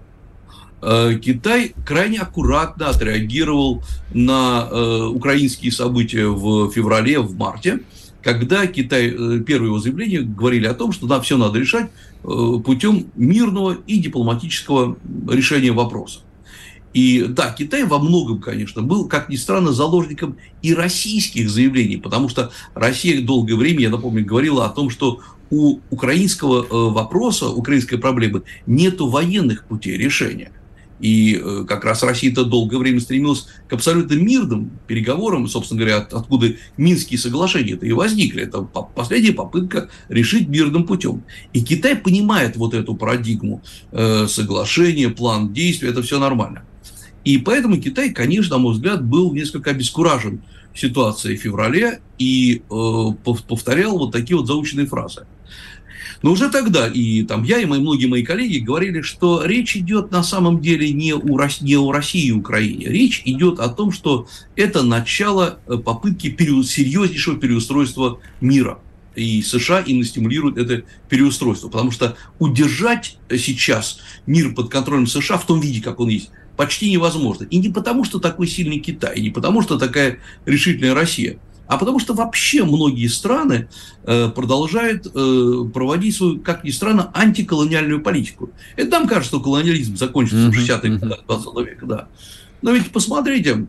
Э, 0.82 1.14
Китай 1.18 1.72
крайне 1.86 2.18
аккуратно 2.18 2.90
отреагировал 2.90 3.82
на 4.12 4.68
э, 4.70 5.04
украинские 5.06 5.72
события 5.72 6.26
в 6.26 6.70
феврале, 6.70 7.18
в 7.20 7.34
марте, 7.34 7.80
когда 8.22 8.66
Китай, 8.66 9.06
э, 9.06 9.40
первые 9.40 9.68
его 9.68 9.78
заявления 9.78 10.20
говорили 10.20 10.66
о 10.66 10.74
том, 10.74 10.92
что 10.92 11.06
да, 11.06 11.18
все 11.22 11.38
надо 11.38 11.58
решать 11.58 11.90
путем 12.22 13.06
мирного 13.16 13.78
и 13.86 13.98
дипломатического 14.00 14.98
решения 15.30 15.72
вопроса. 15.72 16.20
И 16.94 17.26
да, 17.28 17.52
Китай 17.52 17.84
во 17.84 17.98
многом, 17.98 18.40
конечно, 18.40 18.82
был, 18.82 19.06
как 19.06 19.28
ни 19.28 19.36
странно, 19.36 19.72
заложником 19.72 20.36
и 20.62 20.74
российских 20.74 21.50
заявлений, 21.50 21.96
потому 21.96 22.28
что 22.28 22.50
Россия 22.74 23.22
долгое 23.22 23.56
время, 23.56 23.82
я 23.82 23.90
напомню, 23.90 24.24
говорила 24.24 24.64
о 24.64 24.70
том, 24.70 24.90
что 24.90 25.20
у 25.50 25.80
украинского 25.90 26.64
э, 26.64 26.92
вопроса, 26.92 27.48
украинской 27.48 27.96
проблемы 27.96 28.42
нет 28.66 29.00
военных 29.00 29.64
путей 29.64 29.96
решения. 29.96 30.52
И 31.00 31.40
э, 31.40 31.64
как 31.66 31.84
раз 31.84 32.02
Россия-то 32.02 32.44
долгое 32.44 32.78
время 32.78 33.00
стремилась 33.00 33.46
к 33.68 33.72
абсолютно 33.72 34.14
мирным 34.14 34.72
переговорам, 34.86 35.46
собственно 35.46 35.80
говоря, 35.80 35.98
от, 35.98 36.12
откуда 36.12 36.54
Минские 36.76 37.18
соглашения-то 37.18 37.86
и 37.86 37.92
возникли. 37.92 38.42
Это 38.42 38.62
последняя 38.62 39.32
попытка 39.32 39.88
решить 40.08 40.48
мирным 40.48 40.84
путем. 40.84 41.22
И 41.52 41.62
Китай 41.62 41.96
понимает 41.96 42.56
вот 42.56 42.74
эту 42.74 42.94
парадигму 42.94 43.62
э, 43.92 44.26
соглашения, 44.26 45.08
план 45.08 45.52
действий, 45.52 45.88
это 45.88 46.02
все 46.02 46.18
нормально. 46.18 46.64
И 47.24 47.38
поэтому 47.38 47.80
Китай, 47.80 48.10
конечно, 48.10 48.56
на 48.56 48.62
мой 48.62 48.72
взгляд, 48.74 49.04
был 49.04 49.32
несколько 49.32 49.70
обескуражен 49.70 50.42
ситуацией 50.74 51.36
в 51.36 51.42
феврале 51.42 52.00
и 52.18 52.62
э, 52.70 53.04
повторял 53.22 53.98
вот 53.98 54.12
такие 54.12 54.36
вот 54.36 54.46
заученные 54.46 54.86
фразы. 54.86 55.26
Но 56.22 56.32
уже 56.32 56.50
тогда 56.50 56.88
и 56.88 57.22
там 57.22 57.44
я, 57.44 57.58
и 57.58 57.64
мои, 57.64 57.80
многие 57.80 58.06
мои 58.06 58.24
коллеги 58.24 58.58
говорили, 58.58 59.02
что 59.02 59.44
речь 59.44 59.76
идет 59.76 60.10
на 60.10 60.22
самом 60.22 60.60
деле 60.60 60.90
не, 60.92 61.14
у, 61.14 61.38
не 61.60 61.76
о 61.76 61.92
России 61.92 62.26
и 62.26 62.32
Украине. 62.32 62.86
Речь 62.86 63.22
идет 63.24 63.60
о 63.60 63.68
том, 63.68 63.92
что 63.92 64.26
это 64.56 64.82
начало 64.82 65.60
э, 65.66 65.76
попытки 65.76 66.30
пере, 66.30 66.62
серьезнейшего 66.62 67.38
переустройства 67.38 68.20
мира. 68.40 68.80
И 69.14 69.42
США 69.42 69.80
именно 69.80 70.04
стимулируют 70.04 70.58
это 70.58 70.84
переустройство. 71.08 71.68
Потому 71.68 71.90
что 71.90 72.16
удержать 72.38 73.18
сейчас 73.30 74.00
мир 74.26 74.54
под 74.54 74.70
контролем 74.70 75.06
США 75.06 75.38
в 75.38 75.46
том 75.46 75.60
виде, 75.60 75.80
как 75.80 76.00
он 76.00 76.08
есть, 76.08 76.30
почти 76.58 76.90
невозможно. 76.90 77.44
И 77.44 77.58
не 77.58 77.68
потому, 77.68 78.02
что 78.02 78.18
такой 78.18 78.48
сильный 78.48 78.80
Китай, 78.80 79.14
и 79.16 79.22
не 79.22 79.30
потому, 79.30 79.62
что 79.62 79.78
такая 79.78 80.18
решительная 80.44 80.92
Россия, 80.92 81.38
а 81.68 81.78
потому 81.78 82.00
что 82.00 82.14
вообще 82.14 82.64
многие 82.64 83.06
страны 83.06 83.68
э, 84.02 84.28
продолжают 84.28 85.06
э, 85.06 85.70
проводить 85.72 86.16
свою, 86.16 86.40
как 86.40 86.64
ни 86.64 86.70
странно, 86.70 87.12
антиколониальную 87.14 88.02
политику. 88.02 88.50
Это 88.74 88.90
нам 88.90 89.06
кажется, 89.06 89.36
что 89.36 89.40
колониализм 89.40 89.96
закончится 89.96 90.48
mm-hmm. 90.48 90.50
в 90.50 90.68
60-е 90.68 90.98
годы 90.98 91.16
20 91.28 91.66
века, 91.68 91.86
да. 91.86 92.08
Но 92.60 92.72
ведь 92.72 92.90
посмотрите, 92.90 93.68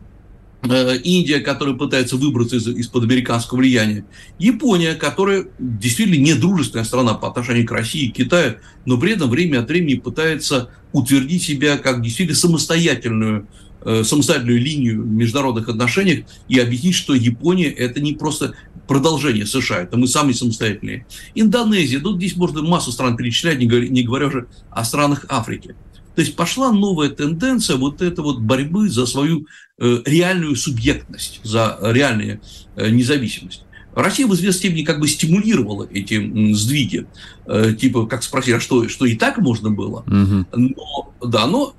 Индия, 0.62 1.40
которая 1.40 1.74
пытается 1.74 2.16
выбраться 2.16 2.56
из, 2.56 2.68
из-под 2.68 3.04
американского 3.04 3.58
влияния, 3.58 4.04
Япония, 4.38 4.94
которая 4.94 5.46
действительно 5.58 6.22
недружественная 6.22 6.84
страна 6.84 7.14
по 7.14 7.28
отношению 7.28 7.66
к 7.66 7.72
России 7.72 8.06
и 8.06 8.10
Китаю, 8.10 8.56
но 8.84 8.98
при 8.98 9.12
этом 9.12 9.30
время 9.30 9.60
от 9.60 9.68
времени 9.68 9.94
пытается 9.94 10.70
утвердить 10.92 11.42
себя 11.42 11.78
как 11.78 12.02
действительно 12.02 12.36
самостоятельную 12.36 13.46
Э, 13.82 14.04
самостоятельную 14.04 14.60
линию 14.60 15.02
в 15.02 15.06
международных 15.06 15.70
отношениях 15.70 16.26
и 16.48 16.58
объяснить, 16.58 16.94
что 16.94 17.14
Япония 17.14 17.70
это 17.70 17.98
не 17.98 18.12
просто 18.12 18.52
продолжение 18.86 19.46
США, 19.46 19.84
это 19.84 19.96
мы 19.96 20.06
сами 20.06 20.32
самостоятельные. 20.32 21.06
Индонезия, 21.34 21.98
тут 21.98 22.18
здесь 22.18 22.36
можно 22.36 22.60
массу 22.62 22.92
стран 22.92 23.16
перечислять, 23.16 23.58
не 23.58 23.66
говоря, 23.66 23.88
не 23.88 24.02
говоря 24.02 24.26
уже 24.26 24.48
о 24.70 24.84
странах 24.84 25.24
Африки. 25.30 25.76
То 26.20 26.22
есть 26.22 26.36
пошла 26.36 26.70
новая 26.70 27.08
тенденция 27.08 27.76
вот 27.76 28.02
этой 28.02 28.20
вот 28.22 28.40
борьбы 28.40 28.90
за 28.90 29.06
свою 29.06 29.46
э, 29.78 30.02
реальную 30.04 30.54
субъектность, 30.54 31.40
за 31.44 31.78
реальную 31.80 32.42
э, 32.76 32.90
независимость. 32.90 33.64
Россия 33.94 34.26
в 34.26 34.34
известной 34.34 34.58
степени 34.58 34.84
как 34.84 35.00
бы 35.00 35.08
стимулировала 35.08 35.88
эти 35.90 36.52
сдвиги. 36.52 37.06
Э, 37.46 37.72
типа, 37.72 38.04
как 38.04 38.22
спросить, 38.22 38.52
а 38.52 38.60
что, 38.60 38.86
что 38.90 39.06
и 39.06 39.16
так 39.16 39.38
можно 39.38 39.70
было? 39.70 40.00
Угу. 40.00 40.58
Но, 40.58 41.14
да, 41.24 41.46
но 41.46 41.74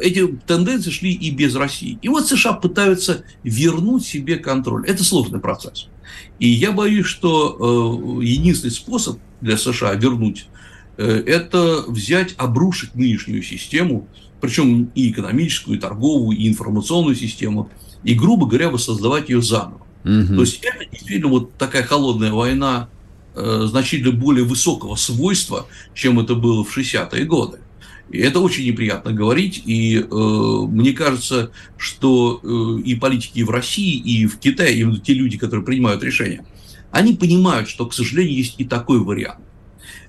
эти 0.00 0.24
тенденции 0.46 0.92
шли 0.92 1.12
и 1.12 1.32
без 1.32 1.56
России. 1.56 1.98
И 2.02 2.08
вот 2.08 2.28
США 2.28 2.52
пытаются 2.52 3.24
вернуть 3.42 4.06
себе 4.06 4.36
контроль. 4.36 4.86
Это 4.86 5.02
сложный 5.02 5.40
процесс. 5.40 5.88
И 6.38 6.48
я 6.48 6.70
боюсь, 6.70 7.06
что 7.06 8.20
единственный 8.22 8.70
способ 8.70 9.18
для 9.40 9.58
США 9.58 9.94
вернуть 9.94 10.46
это 10.96 11.84
взять, 11.88 12.34
обрушить 12.36 12.94
нынешнюю 12.94 13.42
систему, 13.42 14.08
причем 14.40 14.90
и 14.94 15.10
экономическую, 15.10 15.78
и 15.78 15.80
торговую, 15.80 16.36
и 16.36 16.48
информационную 16.48 17.16
систему, 17.16 17.70
и, 18.02 18.14
грубо 18.14 18.46
говоря, 18.46 18.70
воссоздавать 18.70 19.28
ее 19.30 19.40
заново. 19.42 19.80
Угу. 20.04 20.34
То 20.34 20.40
есть 20.40 20.62
это 20.62 20.84
действительно 20.90 21.28
вот 21.30 21.54
такая 21.54 21.82
холодная 21.82 22.32
война 22.32 22.88
э, 23.34 23.64
значительно 23.66 24.12
более 24.12 24.44
высокого 24.44 24.96
свойства, 24.96 25.66
чем 25.94 26.20
это 26.20 26.34
было 26.34 26.62
в 26.62 26.76
60-е 26.76 27.24
годы. 27.24 27.60
И 28.10 28.18
это 28.18 28.40
очень 28.40 28.66
неприятно 28.66 29.12
говорить, 29.12 29.62
и 29.64 29.96
э, 29.98 30.04
мне 30.68 30.92
кажется, 30.92 31.50
что 31.78 32.40
э, 32.42 32.82
и 32.82 32.94
политики 32.96 33.38
и 33.38 33.44
в 33.44 33.50
России, 33.50 33.96
и 33.96 34.26
в 34.26 34.38
Китае, 34.38 34.78
именно 34.78 35.00
те 35.00 35.14
люди, 35.14 35.38
которые 35.38 35.64
принимают 35.64 36.02
решения, 36.02 36.44
они 36.90 37.14
понимают, 37.14 37.68
что, 37.68 37.86
к 37.86 37.94
сожалению, 37.94 38.36
есть 38.36 38.56
и 38.58 38.64
такой 38.64 39.00
вариант. 39.00 39.40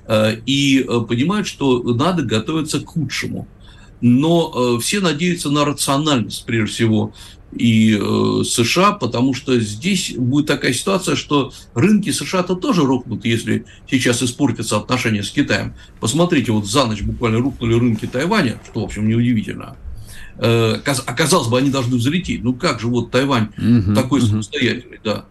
Э, 0.08 0.36
и 0.46 0.86
э, 0.88 1.02
понимают, 1.08 1.48
что 1.48 1.82
надо 1.84 2.24
готовиться 2.24 2.80
к 2.80 2.88
худшему. 2.88 3.48
Но 4.02 4.78
э, 4.78 4.82
все 4.82 5.00
надеются 5.00 5.50
на 5.50 5.66
рациональность, 5.66 6.46
прежде 6.46 6.74
всего, 6.74 7.14
и 7.56 7.98
э, 8.00 8.44
США, 8.44 8.92
потому 8.92 9.34
что 9.34 9.58
здесь 9.60 10.14
будет 10.18 10.48
такая 10.48 10.74
ситуация, 10.74 11.16
что 11.16 11.54
рынки 11.74 12.12
США-то 12.12 12.56
тоже 12.56 12.84
рухнут, 12.84 13.26
если 13.26 13.66
сейчас 13.90 14.22
испортятся 14.22 14.78
отношения 14.78 15.24
с 15.24 15.32
Китаем. 15.32 15.74
Посмотрите, 16.00 16.52
вот 16.52 16.68
за 16.68 16.86
ночь 16.86 17.02
буквально 17.02 17.40
рухнули 17.40 17.74
рынки 17.76 18.06
Тайваня, 18.06 18.60
что, 18.70 18.82
в 18.82 18.84
общем, 18.84 19.08
неудивительно. 19.08 19.78
Э, 20.38 20.76
оказалось 20.84 21.48
бы, 21.48 21.58
они 21.58 21.70
должны 21.70 21.96
взлететь. 21.96 22.44
Ну 22.44 22.54
как 22.54 22.82
же 22.82 22.88
вот 22.88 23.12
Тайвань 23.12 23.50
угу, 23.58 23.96
такой 23.96 24.20
угу. 24.20 24.28
самостоятельный, 24.28 25.00
да. 25.04 25.26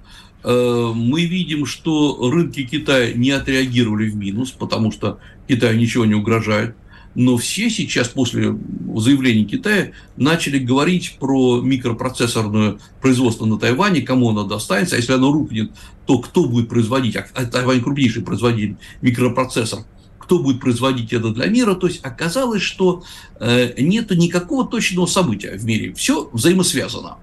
Э, 0.45 0.93
мы 0.95 1.25
видим, 1.25 1.67
что 1.67 2.31
рынки 2.31 2.65
Китая 2.65 3.13
не 3.15 3.31
отреагировали 3.31 4.09
в 4.09 4.17
минус, 4.17 4.51
потому 4.51 4.93
что 4.93 5.19
Китаю 5.49 5.77
ничего 5.79 6.05
не 6.05 6.15
угрожает 6.15 6.77
но 7.15 7.37
все 7.37 7.71
сейчас 7.71 8.09
после 8.09 8.57
заявления 8.97 9.45
Китая 9.45 9.93
начали 10.17 10.59
говорить 10.59 11.17
про 11.19 11.61
микропроцессорное 11.61 12.79
производство 13.01 13.47
на 13.47 13.59
Тайване, 13.59 14.03
кому 14.03 14.31
оно 14.31 14.45
достанется, 14.45 14.97
а 14.97 14.99
если 14.99 15.13
оно 15.13 15.33
рухнет, 15.33 15.73
то 16.07 16.19
кто 16.19 16.45
будет 16.45 16.69
производить, 16.69 17.17
а, 17.17 17.27
а 17.35 17.45
Тайвань 17.47 17.83
крупнейший 17.83 18.23
производитель 18.23 18.77
микропроцессор, 19.01 19.81
кто 20.19 20.39
будет 20.41 20.61
производить 20.61 21.13
это 21.13 21.31
для 21.31 21.47
мира. 21.47 21.75
То 21.75 21.87
есть 21.87 22.05
оказалось, 22.05 22.63
что 22.63 23.05
э, 23.39 23.81
нет 23.81 24.11
никакого 24.11 24.67
точного 24.67 25.07
события 25.07 25.57
в 25.57 25.65
мире. 25.65 25.93
Все 25.95 26.29
взаимосвязано. 26.33 27.19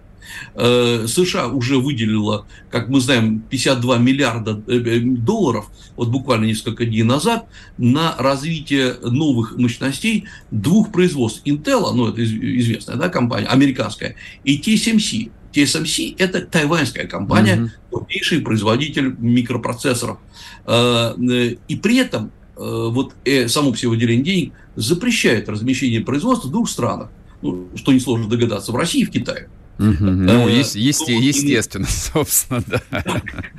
Э, 0.55 1.05
США 1.07 1.47
уже 1.47 1.77
выделила, 1.77 2.45
как 2.69 2.89
мы 2.89 2.99
знаем, 2.99 3.41
52 3.49 3.97
миллиарда 3.97 4.61
э, 4.67 4.73
э, 4.73 4.99
долларов, 4.99 5.69
вот 5.95 6.09
буквально 6.09 6.45
несколько 6.45 6.85
дней 6.85 7.03
назад, 7.03 7.47
на 7.77 8.15
развитие 8.17 8.95
новых 9.01 9.57
мощностей 9.57 10.25
двух 10.51 10.91
производств. 10.91 11.41
Intel, 11.45 11.93
ну 11.93 12.09
это 12.09 12.23
известная 12.23 12.95
да, 12.95 13.09
компания, 13.09 13.47
американская, 13.47 14.15
и 14.43 14.59
TSMC. 14.59 15.31
TSMC– 15.53 16.15
это 16.17 16.41
тайваньская 16.41 17.07
компания, 17.07 17.73
крупнейший 17.89 18.39
производитель 18.39 19.15
микропроцессоров. 19.19 20.17
И 20.65 21.75
при 21.81 21.97
этом 21.97 22.31
вот 22.55 23.13
само 23.47 23.71
по 23.71 23.77
себе 23.77 23.89
выделение 23.89 24.23
денег 24.23 24.53
запрещает 24.77 25.49
размещение 25.49 25.99
производства 25.99 26.47
в 26.47 26.51
двух 26.51 26.69
странах. 26.69 27.09
Ну, 27.41 27.67
что 27.75 27.91
несложно 27.91 28.29
догадаться, 28.29 28.71
в 28.71 28.75
России 28.77 29.01
и 29.01 29.05
в 29.05 29.11
Китае. 29.11 29.49
Ну, 29.81 30.47
э, 30.47 30.51
есть, 30.51 30.75
естественно, 30.75 31.87
собственно, 31.89 32.63
да. 32.67 32.81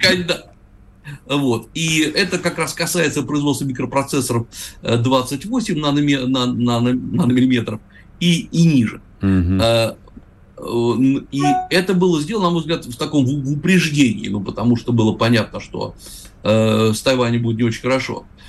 Когда, 0.00 0.52
вот. 1.26 1.68
И 1.74 2.00
это 2.00 2.38
как 2.38 2.58
раз 2.58 2.74
касается 2.74 3.22
производства 3.22 3.64
микропроцессоров 3.64 4.46
28 4.82 5.78
наноме, 5.78 6.20
на, 6.20 6.46
на, 6.46 6.80
нанометров 6.80 7.80
и, 8.20 8.48
и 8.52 8.64
ниже. 8.64 9.00
Угу. 9.20 9.60
И 11.32 11.42
это 11.70 11.94
было 11.94 12.20
сделано, 12.20 12.46
на 12.46 12.52
мой 12.52 12.60
взгляд, 12.60 12.84
в 12.84 12.96
таком 12.96 13.24
в 13.24 13.52
упреждении, 13.52 14.28
ну, 14.28 14.40
потому 14.40 14.76
что 14.76 14.92
было 14.92 15.12
понятно, 15.12 15.58
что 15.58 15.96
э, 16.44 16.92
с 16.94 17.02
Тайванем 17.02 17.42
будет 17.42 17.56
не 17.56 17.64
очень 17.64 17.82
хорошо. 17.82 18.26
Э, 18.28 18.41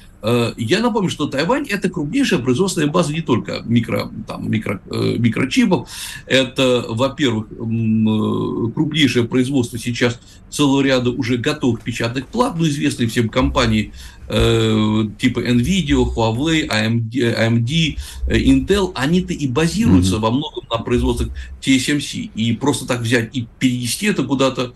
я 0.58 0.80
напомню, 0.80 1.10
что 1.10 1.28
Тайвань– 1.28 1.68
это 1.70 1.90
крупнейшая 1.90 2.40
производственная 2.40 2.90
база 2.90 3.12
не 3.12 3.22
только 3.22 3.62
микро, 3.66 4.10
там, 4.26 4.50
микро, 4.50 4.82
э, 4.90 5.16
микрочипов. 5.18 5.90
Это, 6.26 6.86
во-первых, 6.88 7.48
э, 7.52 8.72
крупнейшее 8.74 9.26
производство 9.26 9.78
сейчас 9.78 10.20
целого 10.50 10.82
ряда 10.82 11.10
уже 11.10 11.38
готовых 11.38 11.82
печатных 11.82 12.28
плат, 12.28 12.56
ну, 12.58 12.66
известные 12.66 13.10
всем 13.10 13.28
компании 13.28 13.92
типа 14.26 15.42
NVIDIA, 15.42 16.02
Huawei, 16.16 16.66
AMD, 16.70 17.12
AMD 17.12 17.98
Intel, 18.30 18.92
они-то 18.96 19.34
и 19.34 19.48
базируются 19.48 20.16
mm-hmm. 20.16 20.20
во 20.20 20.32
многом 20.32 20.64
на 20.72 20.78
производствах 20.78 21.30
TSMC. 21.62 22.32
И 22.34 22.54
просто 22.54 22.88
так 22.88 23.02
взять 23.02 23.36
и 23.36 23.48
перенести 23.60 24.08
это 24.08 24.24
куда-то 24.24 24.74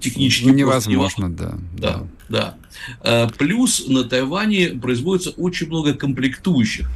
технически 0.00 0.48
невозможно, 0.48 0.90
невозможно, 0.90 1.36
да. 1.36 1.58
Да, 1.78 2.06
да. 2.28 2.54
да. 3.02 3.26
Э, 3.26 3.28
плюс 3.36 3.86
на 3.88 4.04
Тайване 4.04 4.70
производится 4.70 5.30
очень 5.30 5.66
много 5.68 5.94
комплектующих 5.94 6.88
э, 6.88 6.90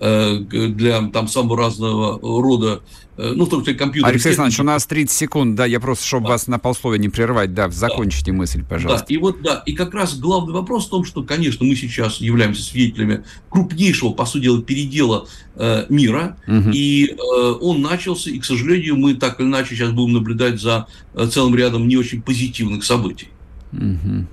для 0.00 1.08
там 1.08 1.28
самого 1.28 1.58
разного 1.58 2.18
рода, 2.22 2.80
э, 3.18 3.32
ну, 3.36 3.44
в 3.44 3.50
том 3.50 3.60
числе 3.60 3.74
компьютерных. 3.74 4.14
Алексей 4.14 4.28
Александрович, 4.28 4.60
у 4.60 4.62
нас 4.62 4.86
30 4.86 5.14
секунд, 5.14 5.56
да, 5.56 5.66
я 5.66 5.78
просто, 5.78 6.06
чтобы 6.06 6.24
да. 6.24 6.30
вас 6.30 6.46
на 6.46 6.58
полсловия 6.58 6.98
не 6.98 7.10
прерывать, 7.10 7.52
да, 7.52 7.68
закончите 7.68 8.32
да. 8.32 8.38
мысль, 8.38 8.64
пожалуйста. 8.64 9.06
Да, 9.06 9.14
и 9.14 9.18
вот, 9.18 9.42
да, 9.42 9.62
и 9.66 9.74
как 9.74 9.92
раз 9.92 10.18
главный 10.18 10.54
вопрос 10.54 10.86
в 10.86 10.90
том, 10.90 11.04
что, 11.04 11.22
конечно, 11.22 11.66
мы 11.66 11.76
сейчас 11.76 12.16
являемся 12.16 12.62
свидетелями 12.62 13.24
крупнейшего, 13.50 14.12
по 14.12 14.24
сути 14.24 14.44
дела, 14.44 14.62
передела 14.62 15.26
э, 15.56 15.84
мира, 15.90 16.38
угу. 16.46 16.70
и 16.72 17.10
э, 17.10 17.54
он 17.60 17.82
начался, 17.82 18.30
и, 18.30 18.38
к 18.38 18.44
сожалению, 18.46 18.96
мы 18.96 19.14
так 19.14 19.38
или 19.38 19.46
иначе 19.46 19.74
сейчас 19.74 19.90
будем 19.90 20.14
наблюдать 20.14 20.60
за 20.60 20.86
целым 21.30 21.54
рядом 21.54 21.86
не 21.86 21.98
очень 21.98 22.22
позитивных 22.22 22.84
событий. 22.84 23.28
Угу. 23.72 24.26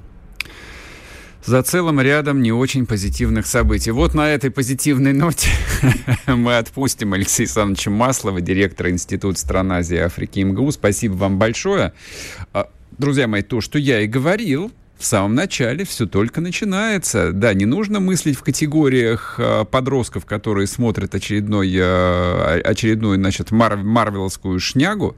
За 1.47 1.63
целым 1.63 2.01
рядом 2.01 2.41
не 2.41 2.51
очень 2.51 2.85
позитивных 2.85 3.47
событий. 3.47 3.91
Вот 3.91 4.13
на 4.13 4.29
этой 4.29 4.51
позитивной 4.51 5.13
ноте 5.13 5.49
мы 6.27 6.57
отпустим 6.57 7.13
Алексея 7.13 7.45
Александровича 7.45 7.89
Маслова, 7.89 8.41
директора 8.41 8.91
Института 8.91 9.39
стран 9.39 9.71
Азии 9.71 9.95
и 9.95 10.01
Африки 10.01 10.41
МГУ. 10.41 10.71
Спасибо 10.71 11.13
вам 11.13 11.39
большое. 11.39 11.93
А, 12.51 12.69
друзья 12.97 13.27
мои, 13.27 13.43
то, 13.43 13.61
что 13.61 13.79
я 13.79 14.01
и 14.01 14.07
говорил, 14.07 14.71
в 14.97 15.05
самом 15.05 15.35
начале 15.35 15.85
все 15.85 16.07
только 16.07 16.41
начинается. 16.41 17.31
Да, 17.31 17.53
не 17.53 17.65
нужно 17.65 17.99
мыслить 17.99 18.37
в 18.37 18.43
категориях 18.43 19.35
э, 19.37 19.65
подростков, 19.69 20.25
которые 20.25 20.67
смотрят 20.67 21.13
очередной, 21.13 21.71
э, 21.73 22.61
очередную, 22.61 23.17
значит, 23.17 23.51
мар 23.51 23.77
марвеловскую 23.77 24.59
шнягу, 24.59 25.15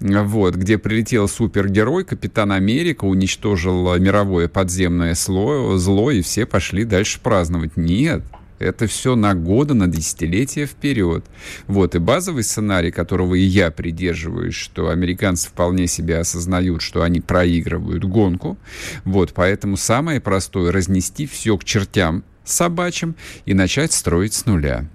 вот, 0.00 0.56
где 0.56 0.78
прилетел 0.78 1.28
супергерой, 1.28 2.04
Капитан 2.04 2.52
Америка, 2.52 3.04
уничтожил 3.04 3.96
мировое 3.98 4.48
подземное 4.48 5.14
сло, 5.14 5.78
зло, 5.78 6.10
и 6.10 6.22
все 6.22 6.46
пошли 6.46 6.84
дальше 6.84 7.20
праздновать. 7.22 7.76
Нет, 7.76 8.22
это 8.62 8.86
все 8.86 9.16
на 9.16 9.34
годы, 9.34 9.74
на 9.74 9.88
десятилетия 9.88 10.66
вперед. 10.66 11.24
Вот, 11.66 11.94
и 11.94 11.98
базовый 11.98 12.44
сценарий, 12.44 12.90
которого 12.90 13.34
и 13.34 13.42
я 13.42 13.70
придерживаюсь, 13.70 14.54
что 14.54 14.88
американцы 14.88 15.48
вполне 15.48 15.86
себе 15.86 16.18
осознают, 16.18 16.82
что 16.82 17.02
они 17.02 17.20
проигрывают 17.20 18.04
гонку. 18.04 18.56
Вот, 19.04 19.32
поэтому 19.34 19.76
самое 19.76 20.20
простое— 20.20 20.72
разнести 20.72 21.26
все 21.26 21.56
к 21.58 21.64
чертям 21.64 22.24
собачьим 22.44 23.14
и 23.46 23.54
начать 23.54 23.92
строить 23.92 24.34
с 24.34 24.46
нуля. 24.46 24.88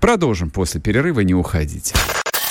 Продолжим 0.00 0.50
после 0.50 0.80
перерыва, 0.80 1.20
не 1.20 1.34
уходите. 1.34 1.94